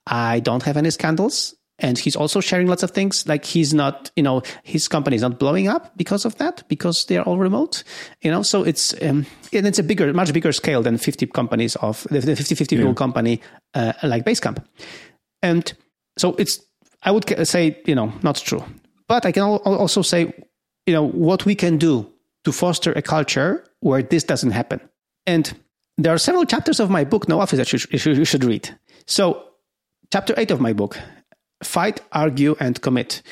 I 0.06 0.40
don't 0.40 0.62
have 0.62 0.76
any 0.76 0.90
scandals. 0.90 1.54
And 1.82 1.98
he's 1.98 2.14
also 2.14 2.40
sharing 2.40 2.66
lots 2.66 2.82
of 2.82 2.90
things. 2.90 3.26
Like 3.26 3.44
he's 3.44 3.72
not, 3.72 4.10
you 4.14 4.22
know, 4.22 4.42
his 4.62 4.86
company 4.86 5.16
is 5.16 5.22
not 5.22 5.38
blowing 5.38 5.66
up 5.66 5.96
because 5.96 6.26
of 6.26 6.36
that, 6.36 6.62
because 6.68 7.06
they're 7.06 7.22
all 7.22 7.38
remote, 7.38 7.84
you 8.20 8.30
know. 8.30 8.42
So 8.42 8.62
it's 8.62 8.92
um, 9.02 9.24
and 9.50 9.66
it's 9.66 9.78
a 9.78 9.82
bigger, 9.82 10.12
much 10.12 10.32
bigger 10.34 10.52
scale 10.52 10.82
than 10.82 10.98
50 10.98 11.26
companies 11.28 11.76
of 11.76 12.06
the 12.10 12.20
50 12.20 12.54
50 12.54 12.76
people 12.76 12.92
company 12.92 13.40
uh, 13.72 13.94
like 14.02 14.26
Basecamp. 14.26 14.62
And 15.42 15.72
so 16.18 16.34
it's, 16.34 16.60
I 17.02 17.12
would 17.12 17.48
say, 17.48 17.80
you 17.86 17.94
know, 17.94 18.12
not 18.22 18.36
true. 18.36 18.62
But 19.10 19.26
I 19.26 19.32
can 19.32 19.42
also 19.42 20.02
say, 20.02 20.32
you 20.86 20.94
know, 20.94 21.02
what 21.02 21.44
we 21.44 21.56
can 21.56 21.78
do 21.78 22.08
to 22.44 22.52
foster 22.52 22.92
a 22.92 23.02
culture 23.02 23.64
where 23.80 24.04
this 24.04 24.22
doesn't 24.22 24.52
happen. 24.52 24.80
And 25.26 25.52
there 25.98 26.14
are 26.14 26.18
several 26.18 26.44
chapters 26.44 26.78
of 26.78 26.90
my 26.90 27.02
book, 27.02 27.28
No 27.28 27.40
Office, 27.40 27.58
that 27.58 27.72
you, 27.72 28.24
should 28.24 28.44
read. 28.44 28.70
So, 29.08 29.42
chapter 30.12 30.32
eight 30.36 30.52
of 30.52 30.60
my 30.60 30.72
book, 30.72 30.96
Fight, 31.60 32.00
Argue, 32.12 32.54
and 32.60 32.80
Commit, 32.80 33.22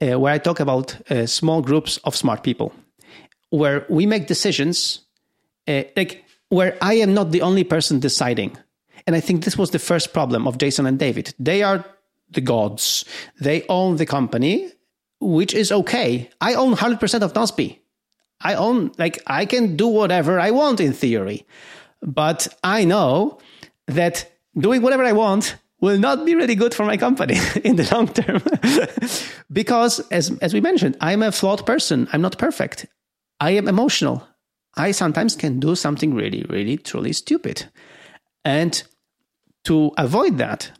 uh, 0.00 0.18
where 0.18 0.32
I 0.32 0.38
talk 0.38 0.58
about 0.58 0.96
uh, 1.08 1.26
small 1.26 1.62
groups 1.62 1.98
of 1.98 2.16
smart 2.16 2.42
people, 2.42 2.72
where 3.50 3.86
we 3.88 4.06
make 4.06 4.26
decisions, 4.26 5.06
uh, 5.68 5.84
like 5.96 6.24
where 6.48 6.76
I 6.82 6.94
am 6.94 7.14
not 7.14 7.30
the 7.30 7.42
only 7.42 7.62
person 7.62 8.00
deciding. 8.00 8.56
And 9.06 9.14
I 9.14 9.20
think 9.20 9.44
this 9.44 9.56
was 9.56 9.70
the 9.70 9.78
first 9.78 10.12
problem 10.12 10.48
of 10.48 10.58
Jason 10.58 10.84
and 10.84 10.98
David. 10.98 11.32
They 11.38 11.62
are 11.62 11.84
the 12.28 12.40
gods. 12.40 13.04
They 13.40 13.64
own 13.68 13.98
the 13.98 14.06
company 14.06 14.72
which 15.20 15.54
is 15.54 15.72
okay. 15.72 16.30
I 16.40 16.54
own 16.54 16.74
100% 16.74 17.22
of 17.22 17.32
Nozbe. 17.32 17.78
I 18.40 18.54
own, 18.54 18.92
like, 18.98 19.20
I 19.26 19.46
can 19.46 19.76
do 19.76 19.88
whatever 19.88 20.38
I 20.38 20.50
want 20.52 20.80
in 20.80 20.92
theory. 20.92 21.46
But 22.02 22.48
I 22.62 22.84
know 22.84 23.38
that 23.86 24.30
doing 24.56 24.82
whatever 24.82 25.04
I 25.04 25.12
want 25.12 25.56
will 25.80 25.98
not 25.98 26.24
be 26.24 26.34
really 26.34 26.54
good 26.54 26.74
for 26.74 26.84
my 26.84 26.96
company 26.96 27.38
in 27.64 27.76
the 27.76 27.88
long 27.92 28.08
term. 28.08 28.42
because, 29.52 30.00
as, 30.10 30.36
as 30.38 30.54
we 30.54 30.60
mentioned, 30.60 30.96
I'm 31.00 31.22
a 31.22 31.32
flawed 31.32 31.66
person. 31.66 32.08
I'm 32.12 32.22
not 32.22 32.38
perfect. 32.38 32.86
I 33.40 33.52
am 33.52 33.68
emotional. 33.68 34.26
I 34.76 34.92
sometimes 34.92 35.34
can 35.34 35.58
do 35.58 35.74
something 35.74 36.14
really, 36.14 36.44
really, 36.48 36.76
truly 36.76 37.12
stupid. 37.12 37.66
And 38.44 38.82
to 39.64 39.92
avoid 39.96 40.38
that, 40.38 40.70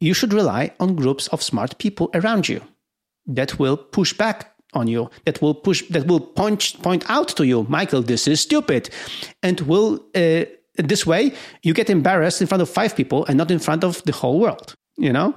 you 0.00 0.14
should 0.14 0.32
rely 0.32 0.72
on 0.80 0.96
groups 0.96 1.28
of 1.28 1.42
smart 1.42 1.76
people 1.78 2.10
around 2.14 2.48
you 2.48 2.62
that 3.28 3.58
will 3.58 3.76
push 3.76 4.12
back 4.12 4.54
on 4.74 4.86
you 4.86 5.10
that 5.24 5.40
will 5.40 5.54
push 5.54 5.82
that 5.88 6.06
will 6.06 6.20
point 6.20 6.76
point 6.82 7.08
out 7.08 7.28
to 7.28 7.46
you 7.46 7.64
michael 7.68 8.02
this 8.02 8.28
is 8.28 8.40
stupid. 8.40 8.90
And 9.42 9.60
will 9.62 10.04
uh, 10.14 10.44
this 10.76 11.06
way 11.06 11.32
you 11.62 11.74
get 11.74 11.90
embarrassed 11.90 12.40
in 12.40 12.46
front 12.46 12.62
of 12.62 12.68
five 12.68 12.94
people 12.94 13.24
and 13.26 13.36
not 13.36 13.50
in 13.50 13.58
front 13.58 13.84
of 13.84 14.02
the 14.04 14.12
whole 14.12 14.38
world 14.38 14.74
you 14.96 15.12
know? 15.12 15.34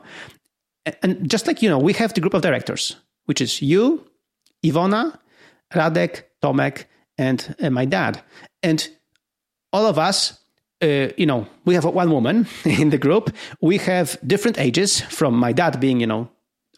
And 1.03 1.29
just 1.29 1.47
like 1.47 1.61
you 1.61 1.69
know 1.69 1.79
we 1.79 1.93
have 1.93 2.13
the 2.13 2.21
group 2.21 2.33
of 2.33 2.41
directors 2.41 2.95
which 3.25 3.41
is 3.41 3.61
you 3.61 4.05
ivona 4.65 5.17
radek 5.73 6.23
tomek 6.43 6.85
and 7.17 7.55
uh, 7.61 7.69
my 7.69 7.85
dad. 7.85 8.21
And 8.63 8.87
all 9.71 9.85
of 9.85 9.97
us 9.97 10.39
uh, 10.81 11.09
you 11.15 11.25
know 11.25 11.47
we 11.65 11.75
have 11.75 11.85
one 11.85 12.11
woman 12.11 12.47
in 12.65 12.89
the 12.89 12.97
group. 12.97 13.33
We 13.61 13.77
have 13.77 14.17
different 14.25 14.59
ages 14.59 15.01
from 15.01 15.35
my 15.35 15.53
dad 15.53 15.79
being 15.79 16.01
you 16.01 16.07
know 16.07 16.29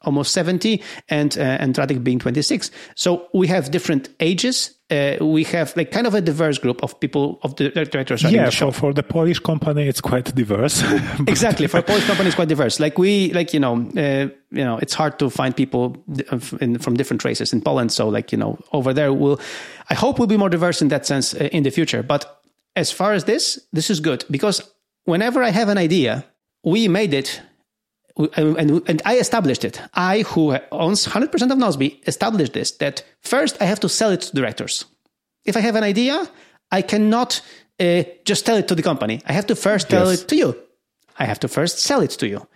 almost 0.04 0.34
70 0.34 0.82
and 1.10 1.38
uh, 1.38 1.42
and 1.42 1.76
Radek 1.76 2.04
being 2.04 2.20
26 2.20 2.72
so 2.96 3.28
we 3.34 3.48
have 3.48 3.72
different 3.72 4.10
ages. 4.20 4.72
Uh, 4.92 5.18
we 5.22 5.44
have 5.46 5.76
like 5.76 5.92
kind 5.92 6.06
of 6.06 6.14
a 6.14 6.22
diverse 6.22 6.60
group 6.60 6.84
of 6.84 7.00
people 7.00 7.40
of 7.42 7.56
the 7.56 7.70
directors 7.70 8.22
yeah 8.24 8.46
the 8.46 8.52
show. 8.52 8.70
for, 8.70 8.80
for 8.80 8.94
the 8.94 9.02
polish 9.02 9.40
company 9.40 9.88
it's 9.88 10.02
quite 10.02 10.36
diverse. 10.36 10.84
Exactly 11.28 11.68
for 11.68 11.80
a 11.80 11.84
polish 11.84 12.06
company 12.06 12.28
it's 12.28 12.36
quite 12.36 12.50
diverse. 12.50 12.80
Like 12.80 12.98
we 12.98 13.34
like 13.34 13.54
you 13.54 13.60
know 13.60 13.76
uh, 13.98 14.28
you 14.52 14.64
know 14.64 14.78
it's 14.78 14.94
hard 14.94 15.18
to 15.20 15.30
find 15.30 15.56
people 15.56 15.98
in, 16.62 16.78
from 16.78 16.96
different 16.96 17.24
races 17.24 17.54
in 17.54 17.62
poland. 17.62 17.92
So 17.92 18.10
like 18.10 18.32
you 18.32 18.38
know 18.38 18.60
over 18.72 18.94
there 18.94 19.12
we'll 19.12 19.40
i 19.90 19.96
hope 19.96 20.20
we'll 20.20 20.28
be 20.28 20.38
more 20.38 20.50
diverse 20.50 20.82
in 20.82 20.90
that 20.90 21.06
sense 21.06 21.34
uh, 21.34 21.50
in 21.52 21.64
the 21.64 21.72
future. 21.72 22.04
But 22.04 22.42
as 22.76 22.92
far 22.92 23.14
as 23.14 23.24
this 23.24 23.60
this 23.72 23.90
is 23.90 24.00
good. 24.00 24.26
Because 24.30 24.62
whenever 25.06 25.42
i 25.44 25.50
have 25.50 25.70
an 25.70 25.78
idea 25.78 26.26
we 26.64 26.88
made 26.88 27.14
it 27.14 27.42
and, 28.18 28.82
and 28.88 29.02
I 29.06 29.18
established 29.18 29.66
it. 29.66 29.82
I, 29.94 30.22
who 30.22 30.56
owns 30.72 31.08
100% 31.08 31.26
of 31.52 31.58
Nozbe, 31.58 32.08
established 32.08 32.54
this 32.54 32.72
that 32.78 33.04
first 33.22 33.62
I 33.62 33.66
have 33.66 33.80
to 33.82 33.90
sell 33.90 34.12
it 34.12 34.22
to 34.22 34.36
directors. 34.36 34.86
If 35.46 35.58
I 35.58 35.62
have 35.62 35.76
an 35.76 35.84
idea, 35.84 36.30
I 36.72 36.82
cannot 36.82 37.42
uh, 37.80 38.04
just 38.26 38.46
tell 38.46 38.58
it 38.58 38.68
to 38.68 38.76
the 38.76 38.84
company. 38.84 39.22
I 39.26 39.34
have 39.34 39.48
to 39.48 39.56
first 39.56 39.90
tell 39.90 40.10
yes. 40.10 40.22
it 40.22 40.28
to 40.30 40.36
you. 40.36 40.56
I 41.18 41.26
have 41.26 41.40
to 41.40 41.48
first 41.48 41.80
sell 41.80 42.02
it 42.02 42.12
to 42.12 42.28
you. 42.28 42.48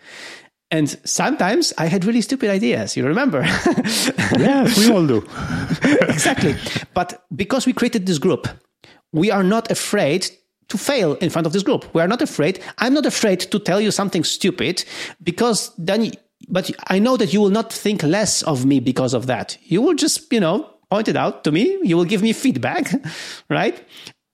And 0.70 0.90
sometimes 1.06 1.74
I 1.78 1.86
had 1.86 2.04
really 2.06 2.22
stupid 2.22 2.50
ideas. 2.50 2.98
You 2.98 3.06
remember? 3.06 3.42
yes, 4.38 4.78
we 4.78 4.92
all 4.92 5.08
do. 5.08 5.18
exactly. 5.84 6.56
But 6.94 7.26
because 7.36 7.66
we 7.66 7.74
created 7.74 8.06
this 8.06 8.18
group, 8.18 8.48
we 9.14 9.32
are 9.32 9.44
not 9.44 9.72
afraid 9.72 10.30
to 10.70 10.78
fail 10.78 11.16
in 11.16 11.30
front 11.30 11.48
of 11.48 11.54
this 11.54 11.64
group. 11.64 11.94
We 11.94 12.02
are 12.02 12.08
not 12.08 12.22
afraid. 12.22 12.60
I'm 12.78 12.94
not 12.94 13.06
afraid 13.06 13.40
to 13.40 13.60
tell 13.60 13.80
you 13.80 13.92
something 13.92 14.24
stupid 14.24 14.84
because 15.24 15.72
then, 15.78 16.12
but 16.50 16.70
I 16.88 17.00
know 17.00 17.18
that 17.18 17.34
you 17.34 17.42
will 17.42 17.50
not 17.50 17.72
think 17.72 18.04
less 18.04 18.42
of 18.44 18.66
me 18.66 18.80
because 18.80 19.14
of 19.14 19.28
that. 19.28 19.58
You 19.64 19.82
will 19.82 19.96
just, 19.96 20.32
you 20.32 20.40
know, 20.40 20.70
point 20.90 21.08
it 21.08 21.16
out 21.16 21.44
to 21.44 21.52
me. 21.52 21.78
You 21.84 21.98
will 21.98 22.06
give 22.06 22.22
me 22.22 22.34
feedback, 22.34 22.92
right? 23.50 23.84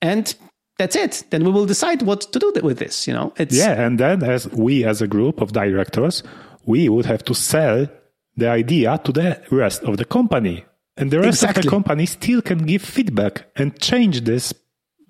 And 0.02 0.34
that's 0.78 0.96
it. 0.96 1.24
Then 1.30 1.44
we 1.44 1.52
will 1.52 1.66
decide 1.66 2.02
what 2.02 2.22
to 2.34 2.40
do 2.40 2.52
with 2.64 2.80
this. 2.80 3.08
You 3.08 3.14
know, 3.14 3.34
it's 3.38 3.56
yeah. 3.56 3.82
And 3.82 4.00
then 4.00 4.24
as 4.24 4.48
we 4.50 4.84
as 4.86 5.02
a 5.02 5.08
group 5.08 5.42
of 5.42 5.54
directors, 5.54 6.24
we 6.66 6.90
would 6.90 7.06
have 7.06 7.24
to 7.26 7.34
sell 7.34 7.88
the 8.36 8.50
idea 8.50 9.00
to 9.04 9.12
the 9.12 9.42
rest 9.52 9.84
of 9.84 9.98
the 9.98 10.06
company, 10.06 10.66
and 10.98 11.12
the 11.12 11.20
rest 11.20 11.44
exactly. 11.44 11.60
of 11.60 11.66
the 11.66 11.70
company 11.70 12.06
still 12.08 12.42
can 12.42 12.66
give 12.66 12.82
feedback 12.82 13.46
and 13.56 13.80
change 13.80 14.22
this 14.22 14.54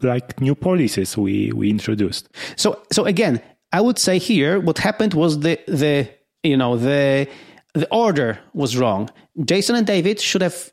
like 0.03 0.39
new 0.41 0.55
policies 0.55 1.17
we 1.17 1.51
we 1.51 1.69
introduced. 1.69 2.29
So 2.55 2.81
so 2.91 3.05
again, 3.05 3.41
I 3.71 3.81
would 3.81 3.99
say 3.99 4.19
here 4.19 4.59
what 4.59 4.77
happened 4.77 5.13
was 5.13 5.39
the 5.39 5.59
the 5.67 6.09
you 6.43 6.57
know 6.57 6.77
the 6.77 7.27
the 7.73 7.87
order 7.91 8.39
was 8.53 8.77
wrong. 8.77 9.09
Jason 9.43 9.75
and 9.75 9.87
David 9.87 10.19
should 10.19 10.41
have 10.41 10.71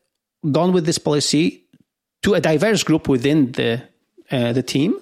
gone 0.50 0.72
with 0.72 0.86
this 0.86 0.98
policy 0.98 1.66
to 2.22 2.34
a 2.34 2.40
diverse 2.40 2.82
group 2.82 3.08
within 3.08 3.52
the 3.52 3.82
uh, 4.30 4.52
the 4.52 4.62
team, 4.62 4.94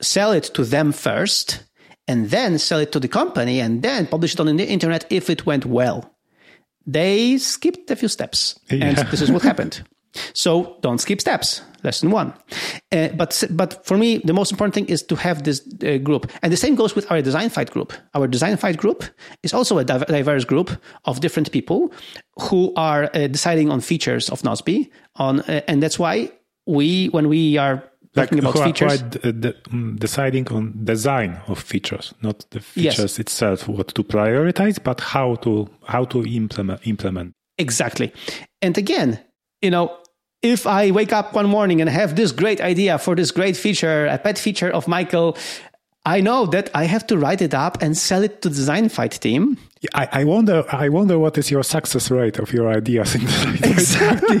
sell 0.00 0.32
it 0.32 0.44
to 0.54 0.64
them 0.64 0.92
first, 0.92 1.64
and 2.06 2.30
then 2.30 2.58
sell 2.58 2.78
it 2.78 2.92
to 2.92 3.00
the 3.00 3.08
company, 3.08 3.60
and 3.60 3.82
then 3.82 4.06
publish 4.06 4.34
it 4.34 4.40
on 4.40 4.56
the 4.56 4.66
internet 4.66 5.04
if 5.10 5.28
it 5.28 5.44
went 5.44 5.66
well. 5.66 6.14
They 6.86 7.36
skipped 7.36 7.90
a 7.90 7.96
few 7.96 8.08
steps, 8.08 8.58
yeah. 8.70 8.86
and 8.86 8.96
this 9.10 9.20
is 9.20 9.30
what 9.30 9.42
happened. 9.42 9.82
So 10.32 10.78
don't 10.80 10.98
skip 10.98 11.20
steps. 11.20 11.60
Lesson 11.84 12.10
one. 12.10 12.32
Uh, 12.92 13.08
but 13.08 13.44
but 13.50 13.84
for 13.86 13.96
me, 13.96 14.18
the 14.18 14.32
most 14.32 14.50
important 14.50 14.74
thing 14.74 14.86
is 14.86 15.02
to 15.02 15.16
have 15.16 15.44
this 15.44 15.62
uh, 15.84 15.98
group, 15.98 16.30
and 16.42 16.52
the 16.52 16.56
same 16.56 16.74
goes 16.74 16.94
with 16.96 17.10
our 17.10 17.22
design 17.22 17.50
fight 17.50 17.70
group. 17.70 17.92
Our 18.14 18.26
design 18.26 18.56
fight 18.56 18.76
group 18.76 19.04
is 19.42 19.52
also 19.54 19.78
a 19.78 19.84
diverse 19.84 20.44
group 20.44 20.70
of 21.04 21.20
different 21.20 21.52
people 21.52 21.92
who 22.40 22.72
are 22.76 23.10
uh, 23.14 23.28
deciding 23.28 23.70
on 23.70 23.80
features 23.80 24.28
of 24.30 24.42
Nozbe. 24.42 24.90
On 25.16 25.40
uh, 25.40 25.60
and 25.68 25.82
that's 25.82 25.98
why 25.98 26.30
we 26.66 27.06
when 27.06 27.28
we 27.28 27.56
are 27.58 27.82
talking 28.14 28.40
like 28.40 28.54
about 28.54 28.64
features, 28.64 29.02
de- 29.02 29.52
mm, 29.70 29.98
deciding 29.98 30.48
on 30.48 30.72
design 30.84 31.40
of 31.46 31.58
features, 31.58 32.14
not 32.22 32.44
the 32.50 32.60
features 32.60 32.98
yes. 32.98 33.18
itself, 33.18 33.68
what 33.68 33.88
to 33.88 34.02
prioritize, 34.02 34.82
but 34.82 35.00
how 35.00 35.36
to 35.36 35.68
how 35.84 36.04
to 36.04 36.24
implement 36.26 36.86
implement. 36.86 37.32
Exactly, 37.58 38.12
and 38.62 38.78
again, 38.78 39.20
you 39.62 39.70
know, 39.70 39.96
if 40.42 40.66
I 40.66 40.90
wake 40.90 41.12
up 41.12 41.34
one 41.34 41.46
morning 41.46 41.80
and 41.80 41.90
have 41.90 42.16
this 42.16 42.32
great 42.32 42.60
idea 42.60 42.98
for 42.98 43.16
this 43.16 43.30
great 43.30 43.56
feature, 43.56 44.06
a 44.06 44.18
pet 44.18 44.38
feature 44.38 44.70
of 44.70 44.86
Michael, 44.86 45.36
I 46.06 46.20
know 46.20 46.46
that 46.46 46.70
I 46.74 46.84
have 46.84 47.06
to 47.08 47.18
write 47.18 47.42
it 47.42 47.54
up 47.54 47.82
and 47.82 47.96
sell 47.96 48.22
it 48.22 48.40
to 48.42 48.48
the 48.48 48.54
design 48.54 48.88
fight 48.88 49.12
team. 49.12 49.58
I, 49.94 50.08
I 50.12 50.24
wonder. 50.24 50.64
I 50.72 50.88
wonder 50.88 51.18
what 51.18 51.36
is 51.36 51.50
your 51.50 51.62
success 51.62 52.10
rate 52.10 52.38
of 52.38 52.52
your 52.52 52.68
ideas 52.68 53.14
in 53.14 53.22
exactly. 53.62 54.40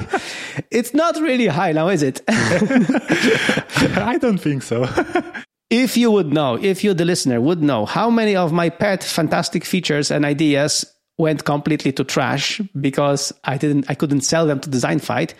it's 0.70 0.94
not 0.94 1.16
really 1.20 1.46
high 1.46 1.72
now, 1.72 1.88
is 1.88 2.02
it? 2.02 2.22
I 2.28 4.18
don't 4.20 4.38
think 4.38 4.62
so. 4.62 4.88
if 5.70 5.96
you 5.96 6.10
would 6.10 6.32
know, 6.32 6.54
if 6.54 6.82
you, 6.82 6.94
the 6.94 7.04
listener, 7.04 7.40
would 7.40 7.62
know 7.62 7.86
how 7.86 8.08
many 8.08 8.34
of 8.34 8.52
my 8.52 8.70
pet 8.70 9.04
fantastic 9.04 9.64
features 9.64 10.10
and 10.10 10.24
ideas 10.24 10.86
went 11.18 11.44
completely 11.44 11.92
to 11.92 12.04
trash 12.04 12.60
because 12.80 13.32
I 13.44 13.58
didn't, 13.58 13.90
I 13.90 13.94
couldn't 13.94 14.22
sell 14.22 14.46
them 14.46 14.60
to 14.60 14.70
Design 14.70 15.00
Fight, 15.00 15.34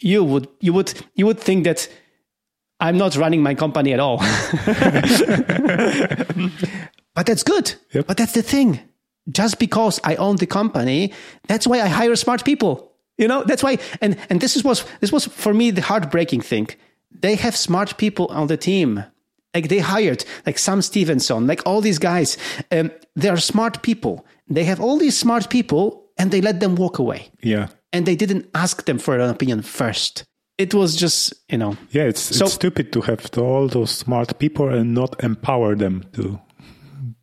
you 0.00 0.24
would, 0.24 0.48
you 0.60 0.72
would, 0.72 0.92
you 1.14 1.26
would 1.26 1.40
think 1.40 1.64
that 1.64 1.88
I'm 2.80 2.98
not 2.98 3.16
running 3.16 3.42
my 3.42 3.54
company 3.54 3.92
at 3.92 4.00
all. 4.00 4.18
but 7.14 7.26
that's 7.26 7.42
good. 7.42 7.74
Yep. 7.92 8.06
But 8.06 8.16
that's 8.16 8.32
the 8.32 8.42
thing. 8.42 8.80
Just 9.28 9.58
because 9.58 9.98
I 10.04 10.14
own 10.16 10.36
the 10.36 10.46
company, 10.46 11.12
that's 11.48 11.66
why 11.66 11.80
I 11.80 11.88
hire 11.88 12.14
smart 12.16 12.44
people. 12.44 12.92
You 13.18 13.28
know, 13.28 13.44
that's 13.44 13.62
why, 13.62 13.78
and, 14.00 14.16
and 14.28 14.40
this 14.40 14.56
is 14.56 14.62
was, 14.62 14.84
this 15.00 15.10
was 15.10 15.24
for 15.24 15.54
me 15.54 15.70
the 15.70 15.80
heartbreaking 15.80 16.42
thing. 16.42 16.68
They 17.10 17.34
have 17.36 17.56
smart 17.56 17.96
people 17.96 18.26
on 18.26 18.46
the 18.48 18.58
team. 18.58 19.04
Like 19.54 19.68
they 19.68 19.78
hired 19.78 20.24
like 20.44 20.58
Sam 20.58 20.82
Stephenson, 20.82 21.46
like 21.46 21.62
all 21.64 21.80
these 21.80 21.98
guys. 21.98 22.36
Um, 22.70 22.90
they 23.14 23.30
are 23.30 23.38
smart 23.38 23.82
people. 23.82 24.26
They 24.48 24.64
have 24.64 24.80
all 24.80 24.98
these 24.98 25.16
smart 25.16 25.48
people 25.48 26.10
and 26.18 26.30
they 26.30 26.42
let 26.42 26.60
them 26.60 26.76
walk 26.76 26.98
away. 26.98 27.30
Yeah. 27.42 27.68
And 27.92 28.06
they 28.06 28.16
didn't 28.16 28.48
ask 28.54 28.84
them 28.84 28.98
for 28.98 29.18
an 29.18 29.30
opinion 29.30 29.62
first. 29.62 30.24
It 30.58 30.74
was 30.74 30.96
just 30.96 31.34
you 31.50 31.58
know. 31.58 31.76
Yeah 31.90 32.04
it's, 32.04 32.20
so, 32.20 32.44
it's 32.44 32.54
stupid 32.54 32.92
to 32.92 33.00
have 33.02 33.30
all 33.38 33.68
those 33.68 33.90
smart 33.90 34.38
people 34.38 34.68
and 34.68 34.94
not 34.94 35.22
empower 35.22 35.74
them 35.74 36.04
to, 36.14 36.22
to 36.22 36.40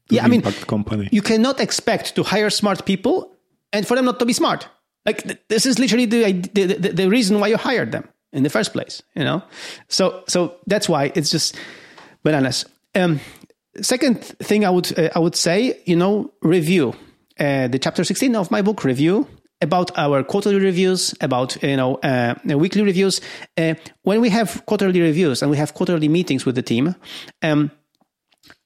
yeah 0.09 0.23
i 0.23 0.27
mean 0.27 0.41
company. 0.41 1.09
you 1.11 1.21
cannot 1.21 1.59
expect 1.59 2.15
to 2.15 2.23
hire 2.23 2.49
smart 2.49 2.85
people 2.85 3.35
and 3.71 3.87
for 3.87 3.95
them 3.95 4.05
not 4.05 4.19
to 4.19 4.25
be 4.25 4.33
smart. 4.33 4.67
Like 5.05 5.23
th- 5.23 5.39
this 5.49 5.65
is 5.65 5.79
literally 5.79 6.05
the, 6.05 6.31
the, 6.53 6.65
the 6.65 6.89
the 6.89 7.09
reason 7.09 7.39
why 7.39 7.47
you 7.47 7.57
hired 7.57 7.91
them 7.91 8.07
in 8.31 8.43
the 8.43 8.49
first 8.49 8.73
place 8.73 9.01
you 9.15 9.23
know? 9.23 9.41
So 9.89 10.23
so 10.27 10.55
that's 10.67 10.87
why 10.87 11.11
it's 11.15 11.29
just 11.31 11.55
bananas. 12.23 12.65
Um 12.95 13.19
second 13.81 14.23
thing 14.23 14.65
i 14.65 14.69
would 14.69 14.97
uh, 14.99 15.09
i 15.15 15.19
would 15.19 15.35
say 15.35 15.81
you 15.85 15.95
know 15.95 16.31
review 16.41 16.93
uh, 17.39 17.67
the 17.67 17.79
chapter 17.79 18.03
16 18.03 18.35
of 18.35 18.51
my 18.51 18.61
book 18.61 18.83
review 18.83 19.27
about 19.63 19.97
our 19.97 20.23
quarterly 20.23 20.59
reviews, 20.59 21.15
about 21.21 21.61
you 21.63 21.77
know 21.77 21.95
uh, 21.95 22.35
weekly 22.45 22.83
reviews. 22.83 23.21
Uh, 23.57 23.73
when 24.03 24.21
we 24.21 24.29
have 24.29 24.63
quarterly 24.65 25.01
reviews 25.01 25.41
and 25.41 25.49
we 25.49 25.57
have 25.57 25.73
quarterly 25.73 26.07
meetings 26.07 26.45
with 26.45 26.55
the 26.55 26.61
team, 26.61 26.95
um, 27.41 27.71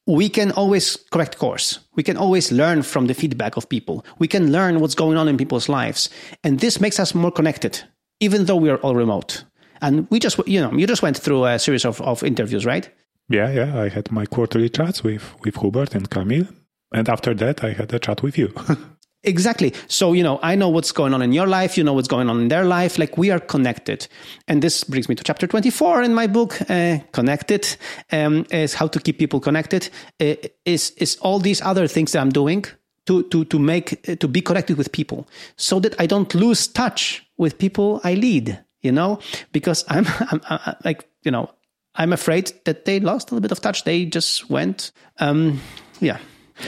we 0.06 0.30
can 0.30 0.52
always 0.52 0.98
correct 1.12 1.38
course. 1.38 1.80
We 1.96 2.04
can 2.04 2.18
always 2.18 2.52
learn 2.52 2.84
from 2.84 3.08
the 3.08 3.14
feedback 3.14 3.58
of 3.58 3.70
people. 3.70 4.06
We 4.20 4.28
can 4.28 4.52
learn 4.52 4.80
what's 4.80 4.96
going 4.96 5.18
on 5.18 5.28
in 5.28 5.38
people's 5.38 5.70
lives, 5.70 6.10
and 6.44 6.60
this 6.60 6.82
makes 6.82 7.00
us 7.00 7.14
more 7.14 7.32
connected, 7.32 7.84
even 8.20 8.46
though 8.46 8.58
we 8.58 8.70
are 8.70 8.78
all 8.78 8.96
remote. 8.96 9.44
And 9.82 10.08
we 10.10 10.20
just, 10.20 10.40
you 10.48 10.60
know, 10.60 10.74
you 10.74 10.88
just 10.88 11.04
went 11.04 11.18
through 11.18 11.46
a 11.46 11.60
series 11.60 11.86
of, 11.86 12.02
of 12.02 12.24
interviews, 12.24 12.66
right? 12.66 12.90
Yeah, 13.30 13.52
yeah. 13.52 13.80
I 13.80 13.90
had 13.90 14.12
my 14.12 14.26
quarterly 14.26 14.70
chats 14.70 15.04
with 15.04 15.24
with 15.44 15.58
Hubert 15.58 15.94
and 15.94 16.10
Camille, 16.10 16.48
and 16.94 17.10
after 17.10 17.36
that, 17.36 17.64
I 17.64 17.74
had 17.74 17.94
a 17.94 18.00
chat 18.00 18.24
with 18.24 18.38
you. 18.38 18.54
Exactly. 19.28 19.74
So, 19.88 20.14
you 20.14 20.24
know, 20.24 20.40
I 20.42 20.56
know 20.56 20.70
what's 20.70 20.94
going 20.94 21.14
on 21.14 21.22
in 21.22 21.34
your 21.34 21.48
life, 21.48 21.78
you 21.78 21.84
know 21.84 21.92
what's 21.94 22.08
going 22.08 22.30
on 22.30 22.40
in 22.40 22.48
their 22.48 22.64
life. 22.64 22.98
Like 22.98 23.18
we 23.18 23.30
are 23.30 23.42
connected. 23.42 24.08
And 24.48 24.62
this 24.62 24.86
brings 24.86 25.10
me 25.10 25.16
to 25.16 25.24
chapter 25.24 25.46
24 25.46 26.02
in 26.04 26.14
my 26.14 26.28
book, 26.28 26.58
uh, 26.70 27.00
Connected, 27.12 27.76
um, 28.14 28.46
is 28.52 28.74
how 28.74 28.88
to 28.88 29.00
keep 29.02 29.20
people 29.20 29.42
connected. 29.42 29.90
Uh, 30.22 30.36
is, 30.64 30.92
is 30.92 31.18
all 31.18 31.40
these 31.40 31.62
other 31.62 31.88
things 31.88 32.14
that 32.14 32.22
I'm 32.22 32.30
doing 32.30 32.64
to, 33.08 33.24
to, 33.24 33.44
to 33.46 33.60
make, 33.60 34.10
uh, 34.10 34.16
to 34.16 34.28
be 34.30 34.40
connected 34.40 34.78
with 34.78 34.94
people 34.94 35.28
so 35.58 35.82
that 35.82 36.00
I 36.00 36.06
don't 36.06 36.34
lose 36.34 36.66
touch 36.66 37.28
with 37.38 37.58
people 37.58 38.00
I 38.06 38.14
lead, 38.14 38.58
you 38.82 38.94
know, 38.94 39.20
because 39.52 39.84
I'm, 39.90 40.06
I'm, 40.32 40.42
I'm 40.50 40.76
like, 40.86 41.10
you 41.24 41.32
know, 41.32 41.52
I'm 41.96 42.14
afraid 42.14 42.54
that 42.64 42.86
they 42.86 43.02
lost 43.02 43.30
a 43.30 43.36
little 43.36 43.42
bit 43.42 43.52
of 43.52 43.60
touch. 43.60 43.84
They 43.84 44.06
just 44.06 44.50
went, 44.50 44.94
um, 45.20 45.60
yeah 46.00 46.20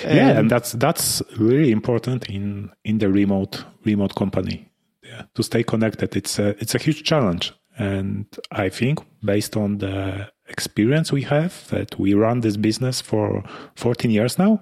yeah, 0.03 0.39
and 0.39 0.49
that's 0.49 0.73
that's 0.73 1.21
really 1.37 1.71
important 1.71 2.29
in 2.29 2.71
in 2.83 2.99
the 2.99 3.09
remote 3.09 3.65
remote 3.85 4.15
company. 4.15 4.69
Yeah, 5.03 5.23
to 5.35 5.43
stay 5.43 5.63
connected, 5.63 6.15
it's 6.15 6.39
a 6.39 6.49
it's 6.61 6.75
a 6.75 6.77
huge 6.77 7.03
challenge, 7.03 7.53
and 7.77 8.25
I 8.51 8.69
think 8.69 8.99
based 9.23 9.55
on 9.57 9.77
the 9.79 10.27
experience 10.47 11.11
we 11.11 11.23
have 11.23 11.67
that 11.69 11.97
we 11.99 12.13
run 12.13 12.41
this 12.41 12.57
business 12.57 13.01
for 13.01 13.43
14 13.75 14.11
years 14.11 14.37
now. 14.37 14.59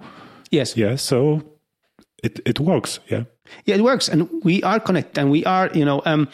Yes. 0.50 0.76
Yeah. 0.76 0.96
So 0.96 1.42
it 2.22 2.40
it 2.44 2.60
works. 2.60 3.00
Yeah. 3.08 3.24
Yeah, 3.64 3.76
it 3.76 3.82
works, 3.82 4.08
and 4.08 4.28
we 4.44 4.62
are 4.62 4.80
connected, 4.80 5.18
and 5.18 5.30
we 5.30 5.44
are 5.44 5.70
you 5.74 5.84
know 5.84 6.02
um 6.04 6.28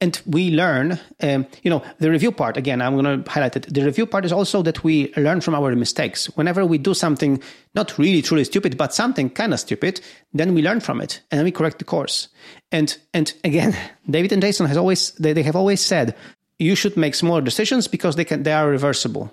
and 0.00 0.20
we 0.26 0.50
learn 0.50 0.98
um, 1.22 1.46
you 1.62 1.70
know 1.70 1.82
the 1.98 2.10
review 2.10 2.32
part 2.32 2.56
again 2.56 2.80
i'm 2.80 2.96
going 2.96 3.22
to 3.22 3.30
highlight 3.30 3.56
it. 3.56 3.72
The 3.72 3.84
review 3.84 4.06
part 4.06 4.24
is 4.24 4.32
also 4.32 4.62
that 4.62 4.84
we 4.84 5.12
learn 5.16 5.40
from 5.40 5.54
our 5.54 5.74
mistakes. 5.74 6.26
Whenever 6.36 6.64
we 6.64 6.78
do 6.78 6.94
something 6.94 7.42
not 7.74 7.96
really 7.98 8.22
truly 8.22 8.44
stupid 8.44 8.76
but 8.76 8.94
something 8.94 9.30
kind 9.30 9.52
of 9.52 9.60
stupid 9.60 10.00
then 10.32 10.54
we 10.54 10.62
learn 10.62 10.80
from 10.80 11.00
it 11.00 11.20
and 11.30 11.38
then 11.38 11.44
we 11.44 11.52
correct 11.52 11.78
the 11.78 11.84
course. 11.84 12.28
And 12.72 12.96
and 13.12 13.32
again 13.44 13.76
david 14.10 14.32
and 14.32 14.42
jason 14.42 14.66
has 14.66 14.76
always 14.76 15.12
they, 15.12 15.32
they 15.32 15.42
have 15.42 15.56
always 15.56 15.80
said 15.80 16.16
you 16.58 16.74
should 16.76 16.96
make 16.96 17.14
smaller 17.14 17.40
decisions 17.40 17.88
because 17.88 18.16
they 18.16 18.24
can 18.24 18.42
they 18.42 18.52
are 18.52 18.68
reversible. 18.68 19.32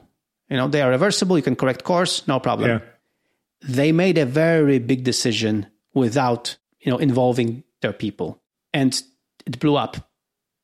You 0.50 0.58
know 0.58 0.68
they 0.68 0.82
are 0.82 0.90
reversible 0.90 1.38
you 1.38 1.44
can 1.44 1.56
correct 1.56 1.84
course 1.84 2.28
no 2.28 2.40
problem. 2.40 2.70
Yeah. 2.70 2.80
they 3.64 3.92
made 3.92 4.18
a 4.18 4.26
very 4.26 4.80
big 4.80 5.04
decision 5.04 5.68
without 5.94 6.58
you 6.80 6.92
know 6.92 6.98
involving 6.98 7.64
their 7.82 7.94
people 7.94 8.42
and 8.74 9.02
it 9.46 9.60
blew 9.60 9.76
up 9.76 10.11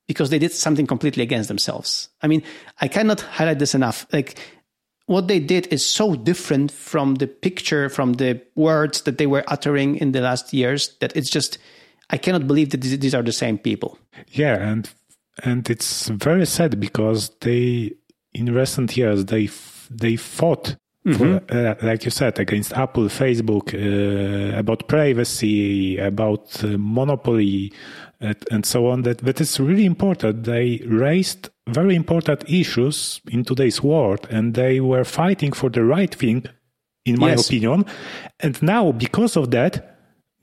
because 0.08 0.30
they 0.30 0.39
did 0.39 0.51
something 0.51 0.88
completely 0.88 1.24
against 1.24 1.47
themselves. 1.47 2.10
I 2.22 2.28
mean, 2.28 2.43
I 2.82 2.88
cannot 2.88 3.22
highlight 3.22 3.60
this 3.60 3.76
enough. 3.76 4.08
Like, 4.12 4.39
what 5.05 5.28
they 5.28 5.39
did 5.39 5.68
is 5.68 5.86
so 5.86 6.16
different 6.16 6.72
from 6.72 7.16
the 7.16 7.28
picture, 7.28 7.89
from 7.89 8.14
the 8.14 8.41
words 8.55 9.01
that 9.01 9.18
they 9.18 9.28
were 9.28 9.43
uttering 9.47 9.95
in 9.97 10.12
the 10.12 10.22
last 10.22 10.53
years 10.53 10.95
that 10.99 11.16
it's 11.16 11.30
just, 11.30 11.58
I 12.10 12.18
cannot 12.18 12.47
believe 12.47 12.72
that 12.72 12.82
these 12.82 13.16
are 13.16 13.24
the 13.24 13.32
same 13.32 13.58
people. 13.58 13.97
Yeah, 14.32 14.55
and 14.55 14.89
and 15.43 15.70
it's 15.70 16.10
very 16.10 16.45
sad 16.45 16.80
because 16.80 17.30
they, 17.41 17.93
in 18.34 18.53
recent 18.53 18.97
years, 18.97 19.26
they 19.26 19.49
they 19.89 20.16
fought 20.16 20.76
for, 21.16 21.41
uh, 21.49 21.76
like 21.84 22.03
you 22.03 22.12
said, 22.12 22.38
against 22.38 22.74
Apple, 22.74 23.05
Facebook, 23.05 23.74
uh, 23.74 24.58
about 24.58 24.89
privacy, 24.89 25.97
about 25.97 26.64
uh, 26.64 26.76
monopoly, 26.78 27.72
and 28.20 28.65
so 28.65 28.88
on. 28.88 29.03
That 29.03 29.20
that 29.20 29.41
is 29.41 29.59
really 29.59 29.86
important. 29.86 30.43
They 30.43 30.82
raised 30.86 31.49
very 31.68 31.95
important 31.95 32.49
issues 32.49 33.22
in 33.30 33.43
today's 33.43 33.84
world, 33.84 34.28
and 34.30 34.53
they 34.53 34.80
were 34.80 35.03
fighting 35.03 35.51
for 35.51 35.70
the 35.70 35.84
right 35.84 36.13
thing, 36.13 36.45
in 37.05 37.20
my 37.20 37.30
yes. 37.30 37.47
opinion. 37.47 37.86
And 38.39 38.61
now, 38.61 38.91
because 38.91 39.38
of 39.38 39.51
that, 39.51 39.97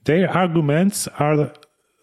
their 0.05 0.29
arguments 0.29 1.07
are 1.19 1.51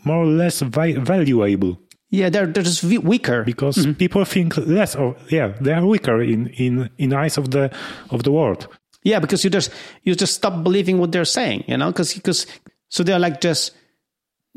more 0.04 0.24
or 0.24 0.26
less 0.26 0.60
vi- 0.60 0.98
valuable. 0.98 1.78
Yeah, 2.10 2.28
they're 2.28 2.46
they're 2.46 2.62
just 2.62 2.84
weaker 2.84 3.42
because 3.44 3.76
mm-hmm. 3.78 3.92
people 3.92 4.24
think 4.24 4.56
less. 4.58 4.94
Of, 4.94 5.16
yeah, 5.32 5.54
they 5.60 5.72
are 5.72 5.86
weaker 5.86 6.20
in 6.20 6.48
in 6.48 6.90
in 6.98 7.14
eyes 7.14 7.38
of 7.38 7.50
the 7.50 7.74
of 8.10 8.24
the 8.24 8.32
world. 8.32 8.68
Yeah, 9.02 9.18
because 9.18 9.42
you 9.44 9.50
just 9.50 9.70
you 10.02 10.14
just 10.14 10.34
stop 10.34 10.62
believing 10.62 10.98
what 10.98 11.12
they're 11.12 11.24
saying, 11.24 11.64
you 11.66 11.76
know, 11.76 11.90
because 11.90 12.12
because 12.12 12.46
so 12.88 13.02
they're 13.02 13.18
like 13.18 13.40
just 13.40 13.72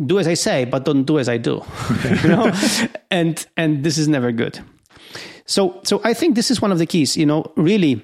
do 0.03 0.19
as 0.19 0.27
I 0.27 0.33
say, 0.33 0.65
but 0.65 0.85
don't 0.85 1.03
do 1.03 1.19
as 1.19 1.29
I 1.29 1.37
do, 1.37 1.63
you 2.23 2.29
know, 2.29 2.51
and 3.11 3.45
and 3.55 3.83
this 3.83 3.97
is 3.97 4.07
never 4.07 4.31
good. 4.31 4.59
So 5.45 5.79
so 5.83 6.01
I 6.03 6.13
think 6.13 6.35
this 6.35 6.51
is 6.51 6.61
one 6.61 6.71
of 6.71 6.79
the 6.79 6.85
keys, 6.85 7.15
you 7.15 7.25
know, 7.25 7.51
really, 7.55 8.01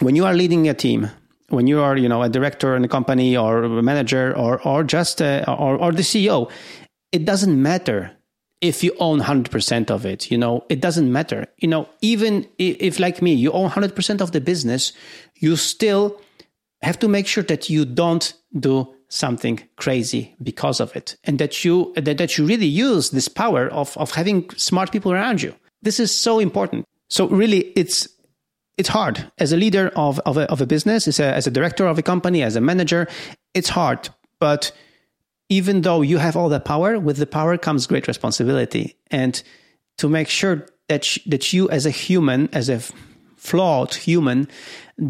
when 0.00 0.16
you 0.16 0.24
are 0.24 0.34
leading 0.34 0.68
a 0.68 0.74
team, 0.74 1.10
when 1.48 1.66
you 1.66 1.80
are 1.80 1.96
you 1.96 2.08
know 2.08 2.22
a 2.22 2.28
director 2.28 2.74
in 2.76 2.84
a 2.84 2.88
company 2.88 3.36
or 3.36 3.64
a 3.64 3.82
manager 3.82 4.36
or 4.36 4.66
or 4.66 4.84
just 4.84 5.20
a, 5.20 5.44
or 5.50 5.76
or 5.76 5.92
the 5.92 6.02
CEO, 6.02 6.50
it 7.12 7.24
doesn't 7.24 7.60
matter 7.60 8.10
if 8.60 8.82
you 8.82 8.96
own 8.98 9.20
100% 9.20 9.90
of 9.90 10.06
it 10.06 10.30
you 10.30 10.38
know? 10.38 10.64
It 10.70 10.80
doesn't 10.80 11.12
matter. 11.12 11.46
You 11.58 11.68
know 11.68 11.88
even 12.00 12.46
if 12.58 12.98
like 12.98 13.20
me 13.20 13.34
you 13.34 13.52
own 13.52 13.68
100% 13.68 14.20
of 14.20 14.32
the 14.32 14.40
business 14.40 14.92
you 15.36 15.56
still 15.56 16.18
have 16.80 16.98
to 17.00 17.08
make 17.08 17.26
sure 17.26 17.44
that 17.44 17.68
you 17.68 17.84
don't 17.84 18.32
do 18.58 18.93
something 19.08 19.60
crazy 19.76 20.34
because 20.42 20.80
of 20.80 20.94
it 20.96 21.16
and 21.24 21.38
that 21.38 21.64
you 21.64 21.92
that, 21.96 22.18
that 22.18 22.36
you 22.36 22.46
really 22.46 22.66
use 22.66 23.10
this 23.10 23.28
power 23.28 23.68
of 23.68 23.96
of 23.96 24.10
having 24.12 24.48
smart 24.50 24.92
people 24.92 25.12
around 25.12 25.42
you. 25.42 25.54
This 25.82 26.00
is 26.00 26.10
so 26.10 26.38
important. 26.38 26.84
So 27.08 27.28
really 27.28 27.72
it's 27.76 28.08
it's 28.76 28.88
hard. 28.88 29.30
As 29.38 29.52
a 29.52 29.56
leader 29.56 29.92
of 29.94 30.18
of 30.20 30.36
a, 30.36 30.50
of 30.50 30.60
a 30.60 30.66
business 30.66 31.06
as 31.06 31.20
a, 31.20 31.34
as 31.34 31.46
a 31.46 31.50
director 31.50 31.86
of 31.86 31.98
a 31.98 32.02
company 32.02 32.42
as 32.42 32.56
a 32.56 32.60
manager 32.60 33.06
it's 33.54 33.68
hard. 33.68 34.08
But 34.40 34.72
even 35.48 35.82
though 35.82 36.02
you 36.02 36.18
have 36.18 36.36
all 36.36 36.48
the 36.48 36.60
power, 36.60 36.98
with 36.98 37.16
the 37.16 37.26
power 37.26 37.56
comes 37.56 37.86
great 37.86 38.08
responsibility. 38.08 38.96
And 39.10 39.40
to 39.98 40.08
make 40.08 40.28
sure 40.28 40.66
that, 40.88 41.04
sh- 41.04 41.20
that 41.26 41.52
you, 41.52 41.68
as 41.70 41.86
a 41.86 41.90
human, 41.90 42.48
as 42.52 42.68
a 42.68 42.80
flawed 43.36 43.94
human, 43.94 44.48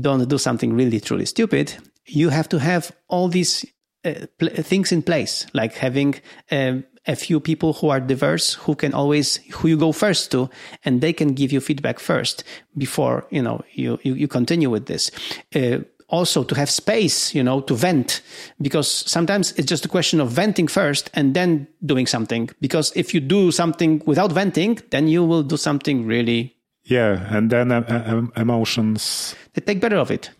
don't 0.01 0.29
do 0.29 0.39
something 0.39 0.75
really, 0.75 1.01
truly 1.01 1.27
stupid, 1.27 1.75
you 2.07 2.29
have 2.29 2.49
to 2.51 2.59
have 2.59 2.93
all 3.09 3.29
these 3.29 3.65
uh, 4.05 4.27
pl- 4.39 4.63
things 4.63 4.93
in 4.93 5.03
place, 5.03 5.47
like 5.53 5.75
having 5.75 6.15
uh, 6.51 6.75
a 7.07 7.17
few 7.17 7.41
people 7.41 7.75
who 7.75 7.91
are 7.91 8.01
diverse, 8.01 8.55
who 8.55 8.75
can 8.75 8.95
always, 8.95 9.37
who 9.53 9.69
you 9.69 9.77
go 9.77 9.93
first 9.93 10.31
to, 10.31 10.49
and 10.85 11.01
they 11.01 11.13
can 11.13 11.35
give 11.35 11.53
you 11.53 11.61
feedback 11.61 11.99
first 11.99 12.45
before, 12.77 13.27
you 13.31 13.43
know, 13.43 13.63
you, 13.73 13.99
you, 14.03 14.15
you 14.15 14.29
continue 14.29 14.71
with 14.71 14.87
this. 14.87 15.11
Uh, 15.55 15.79
also 16.09 16.45
to 16.45 16.55
have 16.55 16.71
space, 16.71 17.35
you 17.35 17.43
know, 17.43 17.61
to 17.63 17.75
vent, 17.75 18.23
because 18.61 18.89
sometimes 18.89 19.53
it's 19.53 19.67
just 19.67 19.85
a 19.85 19.89
question 19.89 20.21
of 20.21 20.31
venting 20.31 20.69
first 20.69 21.11
and 21.15 21.35
then 21.35 21.67
doing 21.85 22.07
something. 22.07 22.49
Because 22.61 22.93
if 22.95 23.15
you 23.15 23.21
do 23.21 23.51
something 23.51 24.03
without 24.07 24.31
venting, 24.33 24.79
then 24.91 25.09
you 25.09 25.25
will 25.25 25.43
do 25.43 25.57
something 25.57 26.07
really. 26.07 26.55
Yeah, 26.85 27.27
and 27.35 27.51
then 27.51 27.73
uh, 27.73 28.23
emotions. 28.37 29.35
They 29.55 29.63
take 29.63 29.81
better 29.81 29.97
of 29.97 30.11
it. 30.11 30.31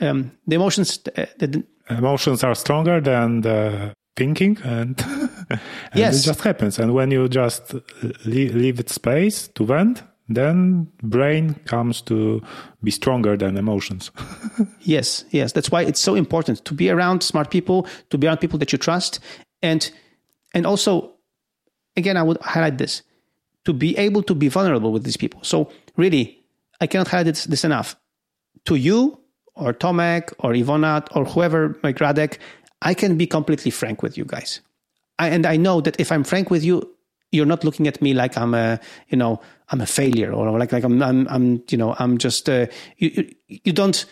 Um, 0.00 0.32
the 0.46 0.56
emotions. 0.56 0.98
Uh, 1.16 1.26
the, 1.38 1.64
emotions 1.90 2.44
are 2.44 2.54
stronger 2.54 3.00
than 3.00 3.42
the 3.42 3.94
thinking, 4.16 4.58
and, 4.64 5.00
and 5.50 5.60
yes. 5.94 6.20
it 6.20 6.26
just 6.26 6.40
happens. 6.42 6.78
And 6.78 6.94
when 6.94 7.10
you 7.10 7.28
just 7.28 7.74
leave, 8.24 8.54
leave 8.54 8.80
it 8.80 8.90
space 8.90 9.48
to 9.48 9.64
vent, 9.64 10.02
then 10.28 10.88
brain 11.02 11.54
comes 11.66 12.00
to 12.02 12.42
be 12.82 12.90
stronger 12.90 13.36
than 13.36 13.56
emotions. 13.56 14.10
Yes 14.80 15.24
yes. 15.30 15.52
That's 15.52 15.70
why 15.70 15.82
it's 15.82 16.00
so 16.00 16.14
important 16.14 16.64
to 16.66 16.74
be 16.74 16.90
around 16.90 17.22
smart 17.22 17.50
people 17.50 17.86
to 18.10 18.18
be 18.18 18.26
around 18.26 18.38
people 18.38 18.58
that 18.58 18.72
you 18.72 18.78
trust. 18.78 19.18
And 19.62 19.90
and 20.52 20.66
also 20.66 21.14
again 21.96 22.16
i 22.16 22.22
would 22.22 22.40
highlight 22.42 22.78
this 22.78 23.02
to 23.64 23.72
be 23.72 23.96
able 23.96 24.22
to 24.22 24.34
be 24.34 24.48
vulnerable 24.48 24.92
with 24.92 25.04
these 25.04 25.16
people. 25.16 25.40
So 25.42 25.70
really 25.96 26.44
i 26.80 26.86
cannot 26.86 27.08
highlight 27.08 27.26
this, 27.26 27.44
this 27.44 27.64
enough. 27.64 27.96
To 28.66 28.76
you 28.76 29.20
or 29.56 29.72
tomek 29.72 30.32
or 30.38 30.52
ivona 30.52 31.06
or 31.16 31.24
whoever 31.24 31.78
like 31.82 31.98
radek 31.98 32.38
i 32.82 32.94
can 32.94 33.16
be 33.16 33.26
completely 33.26 33.70
frank 33.70 34.02
with 34.02 34.18
you 34.18 34.24
guys 34.24 34.60
I, 35.18 35.28
and 35.28 35.46
i 35.46 35.56
know 35.56 35.80
that 35.80 35.98
if 36.00 36.10
i'm 36.10 36.24
frank 36.24 36.50
with 36.50 36.64
you 36.64 36.94
you're 37.34 37.46
not 37.46 37.64
looking 37.64 37.86
at 37.86 38.00
me 38.00 38.14
like 38.14 38.38
I'm 38.38 38.54
a, 38.54 38.80
you 39.08 39.18
know, 39.18 39.40
I'm 39.68 39.80
a 39.80 39.86
failure 39.86 40.32
or 40.32 40.58
like 40.58 40.72
like 40.72 40.84
I'm 40.84 41.02
I'm, 41.02 41.26
I'm 41.28 41.64
you 41.68 41.76
know 41.76 41.94
I'm 41.98 42.18
just 42.18 42.48
uh, 42.48 42.66
you 42.96 43.34
you 43.48 43.72
don't 43.72 44.04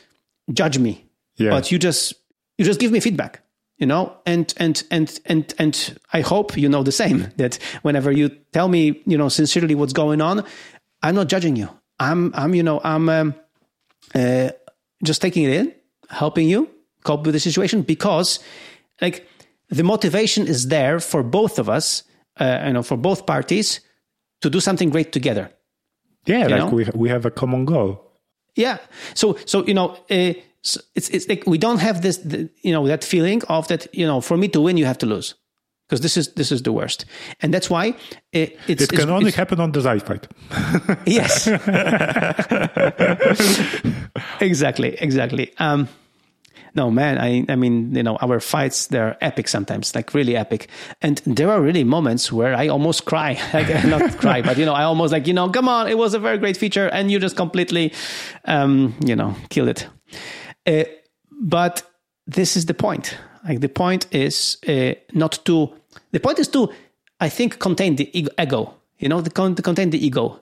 judge 0.52 0.78
me, 0.78 1.06
yeah. 1.36 1.50
but 1.50 1.70
you 1.70 1.78
just 1.78 2.14
you 2.58 2.64
just 2.64 2.80
give 2.80 2.90
me 2.90 3.00
feedback, 3.00 3.40
you 3.78 3.86
know, 3.86 4.16
and 4.26 4.52
and 4.56 4.82
and 4.90 5.20
and 5.26 5.54
and 5.58 5.98
I 6.12 6.22
hope 6.22 6.56
you 6.56 6.68
know 6.68 6.82
the 6.82 6.92
same 6.92 7.28
that 7.36 7.58
whenever 7.82 8.10
you 8.10 8.30
tell 8.52 8.68
me 8.68 9.02
you 9.06 9.16
know 9.16 9.28
sincerely 9.28 9.74
what's 9.74 9.92
going 9.92 10.20
on, 10.20 10.44
I'm 11.02 11.14
not 11.14 11.28
judging 11.28 11.56
you. 11.56 11.68
I'm 12.00 12.32
I'm 12.34 12.54
you 12.54 12.62
know 12.62 12.80
I'm 12.82 13.08
um, 13.08 13.34
uh, 14.14 14.50
just 15.02 15.22
taking 15.22 15.44
it 15.44 15.52
in, 15.52 15.74
helping 16.08 16.48
you 16.48 16.68
cope 17.04 17.24
with 17.26 17.34
the 17.34 17.40
situation 17.40 17.82
because 17.82 18.38
like 19.00 19.26
the 19.68 19.82
motivation 19.82 20.46
is 20.46 20.68
there 20.68 21.00
for 21.00 21.22
both 21.22 21.58
of 21.58 21.68
us 21.68 22.04
uh, 22.38 22.62
you 22.66 22.72
know, 22.72 22.82
for 22.82 22.96
both 22.96 23.26
parties 23.26 23.80
to 24.40 24.50
do 24.50 24.60
something 24.60 24.90
great 24.90 25.12
together. 25.12 25.50
Yeah, 26.26 26.46
like 26.46 26.60
know? 26.60 26.70
we 26.70 26.86
we 26.94 27.08
have 27.08 27.26
a 27.26 27.30
common 27.30 27.64
goal. 27.64 28.12
Yeah. 28.54 28.78
So 29.14 29.36
so 29.46 29.64
you 29.66 29.74
know. 29.74 29.96
Uh, 30.10 30.34
it's 30.94 31.08
it's 31.08 31.28
like 31.28 31.42
we 31.44 31.58
don't 31.58 31.80
have 31.80 32.02
this 32.02 32.24
you 32.62 32.72
know 32.72 32.86
that 32.86 33.02
feeling 33.02 33.42
of 33.48 33.66
that 33.66 33.92
you 33.92 34.06
know 34.06 34.20
for 34.20 34.36
me 34.36 34.46
to 34.46 34.60
win 34.60 34.76
you 34.76 34.84
have 34.84 34.98
to 34.98 35.06
lose 35.06 35.34
because 35.92 36.00
this 36.00 36.16
is 36.16 36.32
this 36.34 36.50
is 36.50 36.62
the 36.62 36.72
worst 36.72 37.04
and 37.42 37.52
that's 37.52 37.68
why 37.68 37.94
it, 38.32 38.58
it 38.66 38.78
can 38.88 39.00
it's, 39.00 39.04
only 39.04 39.28
it's, 39.28 39.36
happen 39.36 39.60
on 39.60 39.72
the 39.72 39.82
side 39.82 40.02
fight 40.02 40.26
yes 41.06 41.46
exactly 44.40 44.96
exactly 44.98 45.52
um, 45.58 45.86
no, 46.74 46.90
man, 46.90 47.18
I, 47.18 47.44
I 47.50 47.56
mean, 47.56 47.94
you 47.94 48.02
know, 48.02 48.16
our 48.16 48.40
fights, 48.40 48.86
they're 48.86 49.18
epic 49.20 49.46
sometimes, 49.46 49.94
like 49.94 50.14
really 50.14 50.36
epic. 50.36 50.70
And 51.02 51.20
there 51.26 51.50
are 51.50 51.60
really 51.60 51.84
moments 51.84 52.32
where 52.32 52.54
I 52.54 52.68
almost 52.68 53.04
cry, 53.04 53.38
like 53.52 53.68
not 53.84 54.16
cry, 54.16 54.40
but, 54.40 54.56
you 54.56 54.64
know, 54.64 54.72
I 54.72 54.84
almost 54.84 55.12
like, 55.12 55.26
you 55.26 55.34
know, 55.34 55.50
come 55.50 55.68
on, 55.68 55.86
it 55.86 55.98
was 55.98 56.14
a 56.14 56.18
very 56.18 56.38
great 56.38 56.56
feature 56.56 56.88
and 56.88 57.10
you 57.10 57.18
just 57.18 57.36
completely, 57.36 57.92
um, 58.46 58.94
you 59.04 59.14
know, 59.14 59.36
killed 59.50 59.68
it. 59.68 59.86
Uh, 60.66 60.84
but 61.42 61.82
this 62.26 62.56
is 62.56 62.64
the 62.64 62.74
point. 62.74 63.18
Like 63.46 63.60
the 63.60 63.68
point 63.68 64.06
is 64.12 64.56
uh, 64.66 64.92
not 65.12 65.44
to, 65.44 65.74
the 66.12 66.20
point 66.20 66.38
is 66.38 66.48
to, 66.48 66.70
I 67.20 67.28
think, 67.28 67.58
contain 67.58 67.96
the 67.96 68.10
ego, 68.16 68.74
you 68.98 69.08
know, 69.08 69.20
the, 69.20 69.30
to 69.30 69.62
contain 69.62 69.90
the 69.90 70.04
ego. 70.04 70.40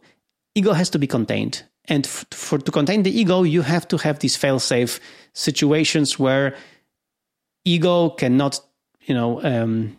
Ego 0.55 0.73
has 0.73 0.91
to 0.91 0.99
be 0.99 1.07
contained 1.07 1.63
and 1.91 2.07
f- 2.07 2.27
for 2.31 2.59
to 2.59 2.71
contain 2.71 3.03
the 3.03 3.11
ego, 3.11 3.43
you 3.43 3.63
have 3.63 3.87
to 3.89 3.99
have 3.99 4.21
these 4.21 4.37
fail-safe 4.37 5.01
situations 5.33 6.19
where 6.19 6.55
ego 7.65 8.11
cannot, 8.11 8.61
you 9.03 9.15
know, 9.15 9.43
um, 9.43 9.97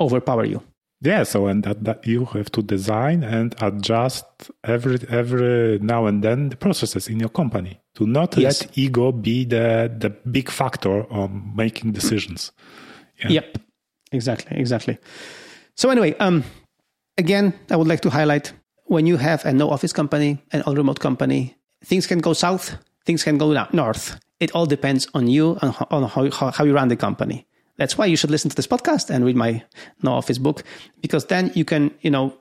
overpower 0.00 0.44
you. 0.44 0.62
Yeah, 1.00 1.24
so 1.24 1.46
and 1.46 1.64
that, 1.64 1.82
that 1.82 2.06
you 2.06 2.26
have 2.26 2.50
to 2.52 2.62
design 2.62 3.24
and 3.24 3.56
adjust 3.60 4.24
every 4.62 5.00
every 5.10 5.80
now 5.80 6.06
and 6.06 6.22
then 6.22 6.50
the 6.50 6.56
processes 6.56 7.08
in 7.08 7.18
your 7.18 7.28
company 7.28 7.80
to 7.96 8.06
not 8.06 8.36
yes. 8.36 8.62
let 8.62 8.78
ego 8.78 9.10
be 9.10 9.44
the 9.44 9.92
the 9.98 10.10
big 10.10 10.48
factor 10.48 11.12
on 11.12 11.52
making 11.56 11.90
decisions. 11.90 12.52
Yeah. 13.18 13.30
Yep, 13.30 13.58
exactly, 14.12 14.56
exactly. 14.58 14.98
So 15.74 15.90
anyway, 15.90 16.14
um, 16.18 16.44
again, 17.18 17.54
I 17.70 17.76
would 17.76 17.88
like 17.88 18.00
to 18.00 18.10
highlight 18.10 18.52
when 18.84 19.06
you 19.06 19.16
have 19.16 19.44
a 19.44 19.52
no 19.52 19.70
office 19.70 19.92
company, 19.92 20.42
an 20.52 20.62
all 20.62 20.74
remote 20.74 21.00
company, 21.00 21.56
things 21.84 22.06
can 22.06 22.18
go 22.18 22.32
south, 22.32 22.76
things 23.04 23.24
can 23.24 23.38
go 23.38 23.52
north. 23.72 24.20
It 24.40 24.52
all 24.54 24.66
depends 24.66 25.08
on 25.14 25.28
you 25.28 25.58
and 25.62 25.74
on 25.90 26.08
how, 26.08 26.30
how, 26.30 26.50
how 26.50 26.64
you 26.64 26.74
run 26.74 26.88
the 26.88 26.96
company. 26.96 27.46
That's 27.76 27.96
why 27.96 28.06
you 28.06 28.16
should 28.16 28.30
listen 28.30 28.50
to 28.50 28.56
this 28.56 28.66
podcast 28.66 29.10
and 29.10 29.24
read 29.24 29.36
my 29.36 29.62
no 30.02 30.12
office 30.12 30.38
book 30.38 30.62
because 31.00 31.26
then 31.26 31.52
you 31.54 31.64
can, 31.64 31.92
you 32.00 32.10
know, 32.10 32.36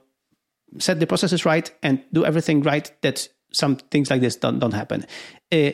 set 0.78 1.00
the 1.00 1.08
processes 1.08 1.46
right 1.46 1.72
and 1.84 2.02
do 2.12 2.26
everything 2.26 2.62
right 2.64 2.92
that 3.02 3.28
some 3.52 3.76
things 3.76 4.10
like 4.10 4.22
this 4.22 4.36
don't, 4.36 4.60
don't 4.60 4.74
happen. 4.74 5.06
Uh, 5.52 5.72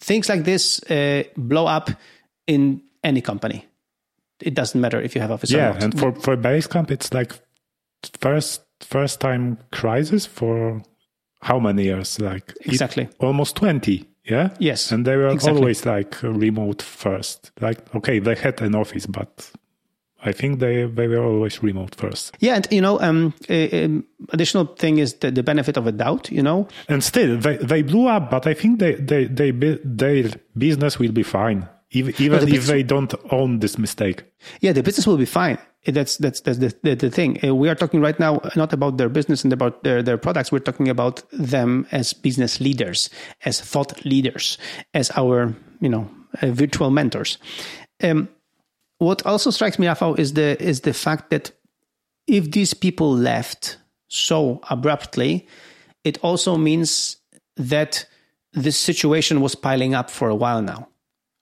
things 0.00 0.28
like 0.28 0.44
this 0.44 0.82
uh, 0.90 1.24
blow 1.36 1.66
up 1.66 1.90
in 2.46 2.82
any 3.04 3.20
company. 3.20 3.65
It 4.40 4.54
doesn't 4.54 4.80
matter 4.80 5.00
if 5.00 5.14
you 5.14 5.20
have 5.20 5.30
office. 5.30 5.50
Yeah, 5.50 5.76
and 5.80 5.98
for 5.98 6.12
for 6.12 6.36
Basecamp, 6.36 6.90
it's 6.90 7.12
like 7.12 7.32
first 8.20 8.62
first 8.80 9.20
time 9.20 9.58
crisis 9.70 10.26
for 10.26 10.82
how 11.40 11.58
many 11.58 11.84
years? 11.84 12.20
Like 12.20 12.54
exactly 12.60 13.08
almost 13.20 13.56
20 13.56 14.04
Yeah. 14.24 14.50
Yes. 14.58 14.92
And 14.92 15.06
they 15.06 15.16
were 15.16 15.28
exactly. 15.28 15.60
always 15.60 15.86
like 15.86 16.22
remote 16.22 16.82
first. 16.82 17.52
Like, 17.60 17.94
okay, 17.94 18.18
they 18.18 18.34
had 18.34 18.60
an 18.60 18.74
office, 18.74 19.06
but 19.06 19.52
I 20.24 20.32
think 20.32 20.58
they 20.58 20.84
they 20.86 21.06
were 21.06 21.24
always 21.24 21.62
remote 21.62 21.94
first. 21.94 22.34
Yeah, 22.40 22.56
and 22.56 22.66
you 22.70 22.80
know, 22.80 22.98
um, 23.00 23.32
uh, 23.48 24.02
additional 24.32 24.66
thing 24.76 24.98
is 24.98 25.14
the, 25.14 25.30
the 25.30 25.42
benefit 25.42 25.76
of 25.76 25.86
a 25.86 25.92
doubt. 25.92 26.30
You 26.32 26.42
know, 26.42 26.66
and 26.88 27.04
still 27.04 27.38
they, 27.38 27.58
they 27.58 27.82
blew 27.82 28.08
up, 28.08 28.30
but 28.30 28.46
I 28.46 28.54
think 28.54 28.80
they 28.80 28.94
they 28.94 29.26
they 29.26 29.52
their 29.84 30.30
business 30.56 30.98
will 30.98 31.12
be 31.12 31.22
fine, 31.22 31.68
even, 31.90 32.14
even 32.18 32.48
if 32.48 32.66
they 32.66 32.82
don't 32.82 33.14
own 33.30 33.60
this 33.60 33.78
mistake. 33.78 34.24
Yeah, 34.60 34.72
the 34.72 34.82
business 34.82 35.06
will 35.06 35.16
be 35.16 35.26
fine. 35.26 35.58
That's 35.86 36.16
that's 36.16 36.40
that's 36.40 36.58
the 36.58 36.74
the, 36.82 36.94
the 36.96 37.10
thing. 37.10 37.38
Uh, 37.44 37.54
we 37.54 37.68
are 37.68 37.76
talking 37.76 38.00
right 38.00 38.18
now 38.18 38.40
not 38.56 38.72
about 38.72 38.96
their 38.96 39.08
business 39.08 39.44
and 39.44 39.52
about 39.52 39.84
their 39.84 40.02
their 40.02 40.18
products. 40.18 40.50
We're 40.50 40.58
talking 40.58 40.88
about 40.88 41.22
them 41.30 41.86
as 41.92 42.12
business 42.12 42.60
leaders, 42.60 43.08
as 43.44 43.60
thought 43.60 44.04
leaders, 44.04 44.58
as 44.94 45.12
our 45.16 45.54
you 45.80 45.88
know 45.88 46.10
uh, 46.42 46.48
virtual 46.50 46.90
mentors. 46.90 47.38
Um, 48.02 48.28
what 48.98 49.24
also 49.24 49.50
strikes 49.50 49.78
me, 49.78 49.86
Rafał, 49.86 50.18
is 50.18 50.32
the 50.32 50.60
is 50.60 50.80
the 50.80 50.92
fact 50.94 51.30
that 51.30 51.52
if 52.26 52.50
these 52.50 52.74
people 52.74 53.12
left 53.12 53.78
so 54.08 54.60
abruptly, 54.68 55.46
it 56.02 56.18
also 56.22 56.56
means 56.56 57.18
that 57.56 58.06
this 58.52 58.76
situation 58.76 59.40
was 59.40 59.54
piling 59.54 59.94
up 59.94 60.10
for 60.10 60.28
a 60.28 60.34
while 60.34 60.62
now. 60.62 60.88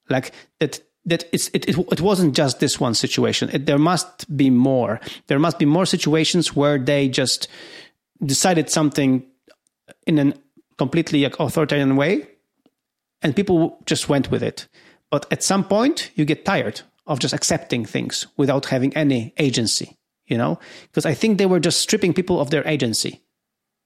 Like 0.08 0.32
that 0.60 0.80
that 1.06 1.24
it's, 1.32 1.48
it, 1.52 1.68
it, 1.68 1.76
it 1.92 2.00
wasn't 2.00 2.34
just 2.34 2.60
this 2.60 2.80
one 2.80 2.94
situation. 2.94 3.50
It, 3.52 3.66
there 3.66 3.78
must 3.78 4.34
be 4.36 4.48
more. 4.50 5.00
There 5.26 5.38
must 5.38 5.58
be 5.58 5.66
more 5.66 5.86
situations 5.86 6.56
where 6.56 6.78
they 6.78 7.08
just 7.08 7.46
decided 8.24 8.70
something 8.70 9.22
in 10.06 10.18
a 10.18 10.34
completely 10.78 11.24
authoritarian 11.24 11.96
way 11.96 12.26
and 13.22 13.36
people 13.36 13.78
just 13.86 14.08
went 14.08 14.30
with 14.30 14.42
it. 14.42 14.66
But 15.10 15.30
at 15.32 15.42
some 15.42 15.64
point, 15.64 16.10
you 16.14 16.24
get 16.24 16.44
tired 16.44 16.82
of 17.06 17.18
just 17.18 17.34
accepting 17.34 17.84
things 17.84 18.26
without 18.36 18.66
having 18.66 18.94
any 18.96 19.32
agency, 19.38 19.96
you 20.26 20.38
know? 20.38 20.58
Because 20.90 21.06
I 21.06 21.14
think 21.14 21.38
they 21.38 21.46
were 21.46 21.60
just 21.60 21.80
stripping 21.80 22.14
people 22.14 22.40
of 22.40 22.50
their 22.50 22.66
agency 22.66 23.22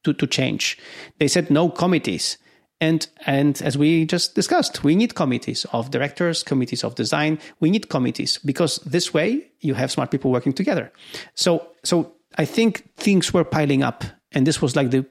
to, 0.04 0.12
to 0.12 0.26
change. 0.26 0.78
They 1.18 1.28
said 1.28 1.50
no 1.50 1.68
committees. 1.68 2.38
And 2.80 3.08
and 3.26 3.60
as 3.62 3.76
we 3.76 4.06
just 4.06 4.34
discussed, 4.34 4.84
we 4.84 4.94
need 4.94 5.14
committees 5.14 5.66
of 5.72 5.90
directors, 5.90 6.42
committees 6.42 6.84
of 6.84 6.94
design. 6.94 7.38
We 7.60 7.70
need 7.70 7.88
committees 7.88 8.38
because 8.38 8.76
this 8.86 9.12
way 9.12 9.50
you 9.60 9.74
have 9.74 9.90
smart 9.90 10.10
people 10.10 10.30
working 10.30 10.52
together. 10.52 10.92
So 11.34 11.66
so 11.84 12.12
I 12.36 12.44
think 12.44 12.88
things 12.96 13.34
were 13.34 13.44
piling 13.44 13.82
up, 13.82 14.04
and 14.32 14.46
this 14.46 14.62
was 14.62 14.76
like 14.76 14.90
the 14.90 15.04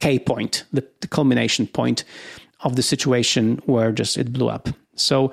K 0.00 0.18
point, 0.18 0.64
the, 0.72 0.84
the 1.00 1.08
culmination 1.08 1.66
point 1.66 2.04
of 2.60 2.74
the 2.74 2.82
situation 2.82 3.60
where 3.66 3.92
just 3.92 4.16
it 4.18 4.32
blew 4.32 4.48
up. 4.48 4.68
So 4.96 5.32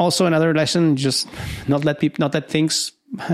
also 0.00 0.26
another 0.26 0.52
lesson 0.54 0.96
just 0.96 1.28
not 1.68 1.84
let 1.84 2.00
people 2.00 2.22
not 2.22 2.34
let 2.34 2.48
things 2.48 2.92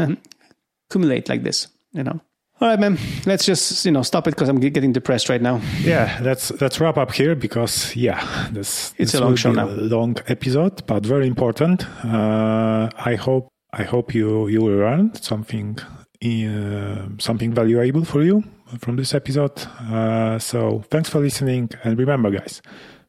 accumulate 0.91 1.28
like 1.28 1.43
this 1.45 1.68
you 1.93 2.03
know 2.03 2.20
all 2.61 2.68
right 2.68 2.80
man. 2.80 2.98
Let's 3.26 3.44
just 3.44 3.84
you 3.84 3.92
know 3.92 4.02
stop 4.02 4.26
it 4.26 4.30
because 4.30 4.48
i'm 4.48 4.59
getting 4.61 4.92
depressed 4.92 5.28
right 5.28 5.42
now. 5.42 5.61
Yeah 5.80 6.18
let's 6.22 6.50
let's 6.61 6.80
wrap 6.80 6.96
up 6.96 7.12
here 7.12 7.34
because 7.34 7.94
yeah 7.94 8.48
this 8.52 8.94
it's 8.98 9.12
this 9.12 9.20
a 9.20 9.24
long 9.24 9.36
show 9.36 9.52
now. 9.52 9.66
long 9.66 10.16
episode 10.28 10.86
but 10.86 11.04
very 11.04 11.26
important. 11.26 11.84
Uh, 12.04 12.88
i 13.04 13.14
hope 13.14 13.48
i 13.72 13.82
hope 13.82 14.14
you 14.14 14.48
you 14.48 14.61
will 14.62 14.76
learn 14.78 15.14
something 15.14 15.78
uh, 16.24 17.07
something 17.18 17.52
valuable 17.52 18.04
for 18.04 18.22
you 18.22 18.42
from 18.80 18.96
this 18.96 19.14
episode. 19.14 19.57
Uh, 19.90 20.38
so 20.38 20.82
thanks 20.90 21.09
for 21.11 21.20
listening 21.20 21.70
and 21.84 21.98
remember 21.98 22.30
guys 22.30 22.62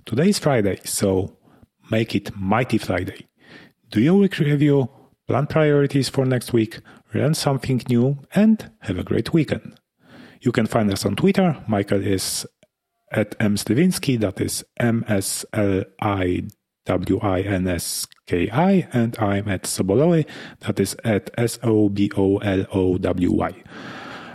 today 0.05 0.29
is 0.29 0.37
friday 0.39 0.77
so 0.83 1.35
make 1.89 2.13
it 2.15 2.35
mighty 2.35 2.77
friday. 2.77 3.25
Do 3.89 4.01
your 4.01 4.15
week 4.15 4.37
review, 4.39 4.89
plan 5.27 5.47
priorities 5.47 6.09
for 6.09 6.25
next 6.25 6.51
week, 6.51 6.79
learn 7.13 7.33
something 7.33 7.81
new, 7.89 8.19
and 8.33 8.71
have 8.81 8.97
a 8.97 9.03
great 9.03 9.33
weekend. 9.33 9.79
You 10.41 10.51
can 10.51 10.65
find 10.67 10.91
us 10.91 11.05
on 11.05 11.15
Twitter. 11.15 11.57
Michael 11.67 12.05
is 12.05 12.45
at 13.11 13.35
M. 13.39 13.55
Sliwinski, 13.55 14.19
that 14.19 14.39
is 14.41 14.63
M 14.79 15.03
S 15.07 15.45
L 15.53 15.83
I 16.01 16.43
W 16.85 17.19
I 17.21 17.41
N 17.41 17.67
S 17.67 18.07
K 18.25 18.49
I, 18.49 18.87
and 18.93 19.17
I'm 19.19 19.47
at 19.47 19.63
Sobolowy, 19.63 20.25
that 20.61 20.79
is 20.79 20.95
at 21.03 21.29
S 21.37 21.59
O 21.63 21.89
B 21.89 22.11
O 22.17 22.37
L 22.37 22.65
O 22.71 22.97
W 22.97 23.31
Y. 23.31 23.63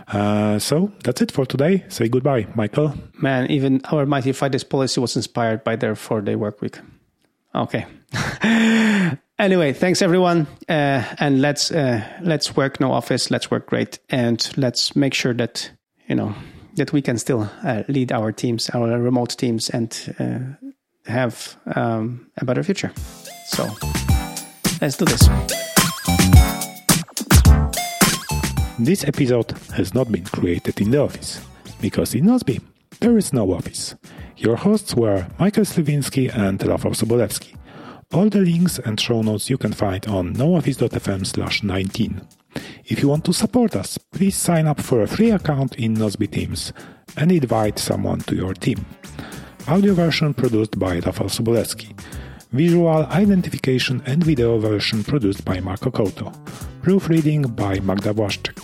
Uh, 0.07 0.59
so 0.59 0.91
that's 1.03 1.21
it 1.21 1.31
for 1.31 1.45
today. 1.45 1.85
Say 1.87 2.07
goodbye, 2.07 2.47
Michael. 2.55 2.93
Man, 3.21 3.49
even 3.49 3.81
our 3.85 4.05
Mighty 4.05 4.31
Fridays 4.31 4.63
policy 4.63 4.99
was 4.99 5.15
inspired 5.15 5.63
by 5.63 5.75
their 5.75 5.95
four 5.95 6.21
day 6.21 6.35
work 6.35 6.61
week. 6.61 6.79
Okay. 7.55 7.85
anyway, 9.39 9.73
thanks 9.73 10.01
everyone, 10.01 10.47
uh, 10.69 11.03
and 11.19 11.41
let's 11.41 11.71
uh, 11.71 12.03
let's 12.21 12.55
work 12.55 12.79
no 12.79 12.91
office. 12.91 13.31
Let's 13.31 13.49
work 13.49 13.67
great, 13.67 13.99
and 14.09 14.49
let's 14.57 14.95
make 14.95 15.13
sure 15.13 15.33
that 15.33 15.71
you 16.07 16.15
know 16.15 16.35
that 16.75 16.93
we 16.93 17.01
can 17.01 17.17
still 17.17 17.49
uh, 17.63 17.83
lead 17.87 18.11
our 18.11 18.31
teams, 18.31 18.69
our 18.69 18.99
remote 18.99 19.37
teams, 19.37 19.69
and 19.69 20.15
uh, 20.19 21.11
have 21.11 21.57
um, 21.75 22.29
a 22.37 22.45
better 22.45 22.63
future. 22.63 22.91
So 23.45 23.63
let's 24.81 24.97
do 24.97 25.05
this. 25.05 25.29
This 28.79 29.03
episode 29.03 29.51
has 29.75 29.93
not 29.93 30.11
been 30.11 30.25
created 30.25 30.81
in 30.81 30.91
the 30.91 30.99
office 30.99 31.39
because 31.79 32.15
in 32.15 32.25
Nozbe 32.25 32.59
there 32.99 33.17
is 33.17 33.33
no 33.33 33.53
office. 33.53 33.95
Your 34.37 34.55
hosts 34.55 34.95
were 34.95 35.27
Michael 35.39 35.65
Sliwinski 35.65 36.35
and 36.35 36.59
Rafał 36.59 36.93
Sobolewski. 36.95 37.52
All 38.13 38.29
the 38.29 38.41
links 38.41 38.77
and 38.77 38.99
show 38.99 39.23
notes 39.23 39.49
you 39.49 39.57
can 39.57 39.73
find 39.73 40.05
on 40.05 40.35
nooffice.fm 40.35 41.25
slash 41.25 41.63
19. 41.63 42.21
If 42.85 43.01
you 43.01 43.09
want 43.09 43.25
to 43.25 43.33
support 43.33 43.75
us, 43.75 43.97
please 43.97 44.35
sign 44.35 44.67
up 44.67 44.79
for 44.79 45.01
a 45.01 45.07
free 45.07 45.31
account 45.31 45.75
in 45.77 45.95
Nozbe 45.95 46.29
Teams 46.29 46.73
and 47.17 47.31
invite 47.31 47.79
someone 47.79 48.19
to 48.19 48.35
your 48.35 48.53
team. 48.53 48.85
Audio 49.67 49.95
version 49.95 50.35
produced 50.35 50.77
by 50.77 50.99
Rafał 50.99 51.27
Sobolewski. 51.27 51.95
Visual 52.51 53.07
identification 53.07 54.03
and 54.05 54.23
video 54.23 54.59
version 54.59 55.03
produced 55.03 55.43
by 55.43 55.59
Marco 55.59 55.89
Koto. 55.89 56.31
Proofreading 56.83 57.41
by 57.55 57.79
Magda 57.79 58.13
Błaszczyk. 58.13 58.59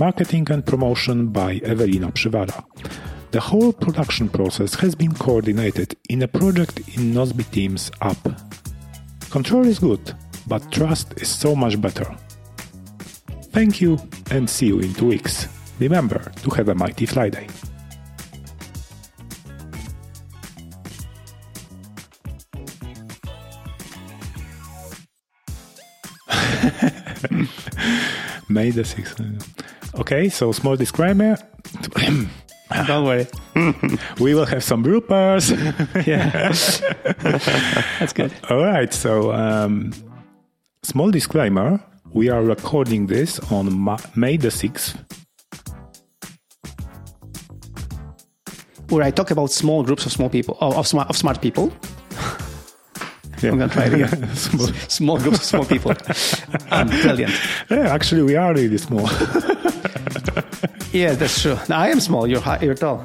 Marketing 0.00 0.50
and 0.50 0.64
promotion 0.64 1.26
by 1.26 1.60
Ewelina 1.60 2.10
Przywara. 2.12 2.62
The 3.32 3.40
whole 3.40 3.74
production 3.74 4.30
process 4.30 4.74
has 4.76 4.94
been 4.94 5.12
coordinated 5.12 5.96
in 6.08 6.22
a 6.22 6.28
project 6.28 6.78
in 6.96 7.12
Nozbe 7.12 7.44
Teams 7.50 7.90
app. 8.00 8.40
Control 9.36 9.66
is 9.66 9.78
good, 9.78 10.14
but 10.46 10.72
trust 10.72 11.12
is 11.20 11.28
so 11.28 11.54
much 11.54 11.78
better. 11.78 12.06
Thank 13.52 13.82
you 13.82 13.98
and 14.30 14.48
see 14.48 14.68
you 14.68 14.78
in 14.78 14.94
two 14.94 15.08
weeks. 15.08 15.46
Remember 15.78 16.32
to 16.36 16.50
have 16.52 16.70
a 16.70 16.74
mighty 16.74 17.04
Friday. 17.04 17.46
May 28.48 28.70
the 28.70 28.84
6th. 28.84 30.00
Okay, 30.00 30.30
so 30.30 30.50
small 30.52 30.76
disclaimer. 30.76 31.36
Don't 32.86 33.04
worry. 33.04 33.26
we 34.20 34.34
will 34.34 34.46
have 34.46 34.64
some 34.64 34.82
bloopers. 34.82 35.50
yeah. 36.06 36.52
That's 37.98 38.12
good. 38.12 38.32
All 38.50 38.62
right. 38.64 38.92
So, 38.92 39.32
um, 39.32 39.92
small 40.82 41.10
disclaimer 41.10 41.80
we 42.12 42.28
are 42.28 42.42
recording 42.42 43.06
this 43.06 43.38
on 43.52 43.72
Ma- 43.72 43.98
May 44.14 44.36
the 44.36 44.48
6th. 44.48 44.96
Where 48.88 49.04
I 49.04 49.10
talk 49.10 49.30
about 49.30 49.50
small 49.50 49.82
groups 49.82 50.06
of 50.06 50.12
small 50.12 50.30
people, 50.30 50.56
of, 50.60 50.76
of 50.76 50.86
smart, 50.86 51.10
of 51.10 51.16
smart 51.16 51.42
people. 51.42 51.72
Yeah. 53.42 53.50
I'm 53.50 53.58
going 53.58 53.68
to 53.68 53.74
try 53.74 53.84
it 53.84 53.92
again. 53.92 54.34
small. 54.34 54.66
small 54.88 55.18
groups 55.18 55.38
of 55.38 55.44
small 55.44 55.64
people. 55.66 55.92
um, 56.70 56.88
brilliant. 56.88 57.34
Yeah, 57.68 57.92
actually, 57.92 58.22
we 58.22 58.34
are 58.34 58.54
really 58.54 58.78
small. 58.78 59.06
Yeah, 60.92 61.14
that's 61.14 61.42
true. 61.42 61.58
I 61.68 61.90
am 61.90 62.00
small. 62.00 62.26
You're 62.26 62.40
high, 62.40 62.60
you're 62.60 62.74
tall. 62.74 63.02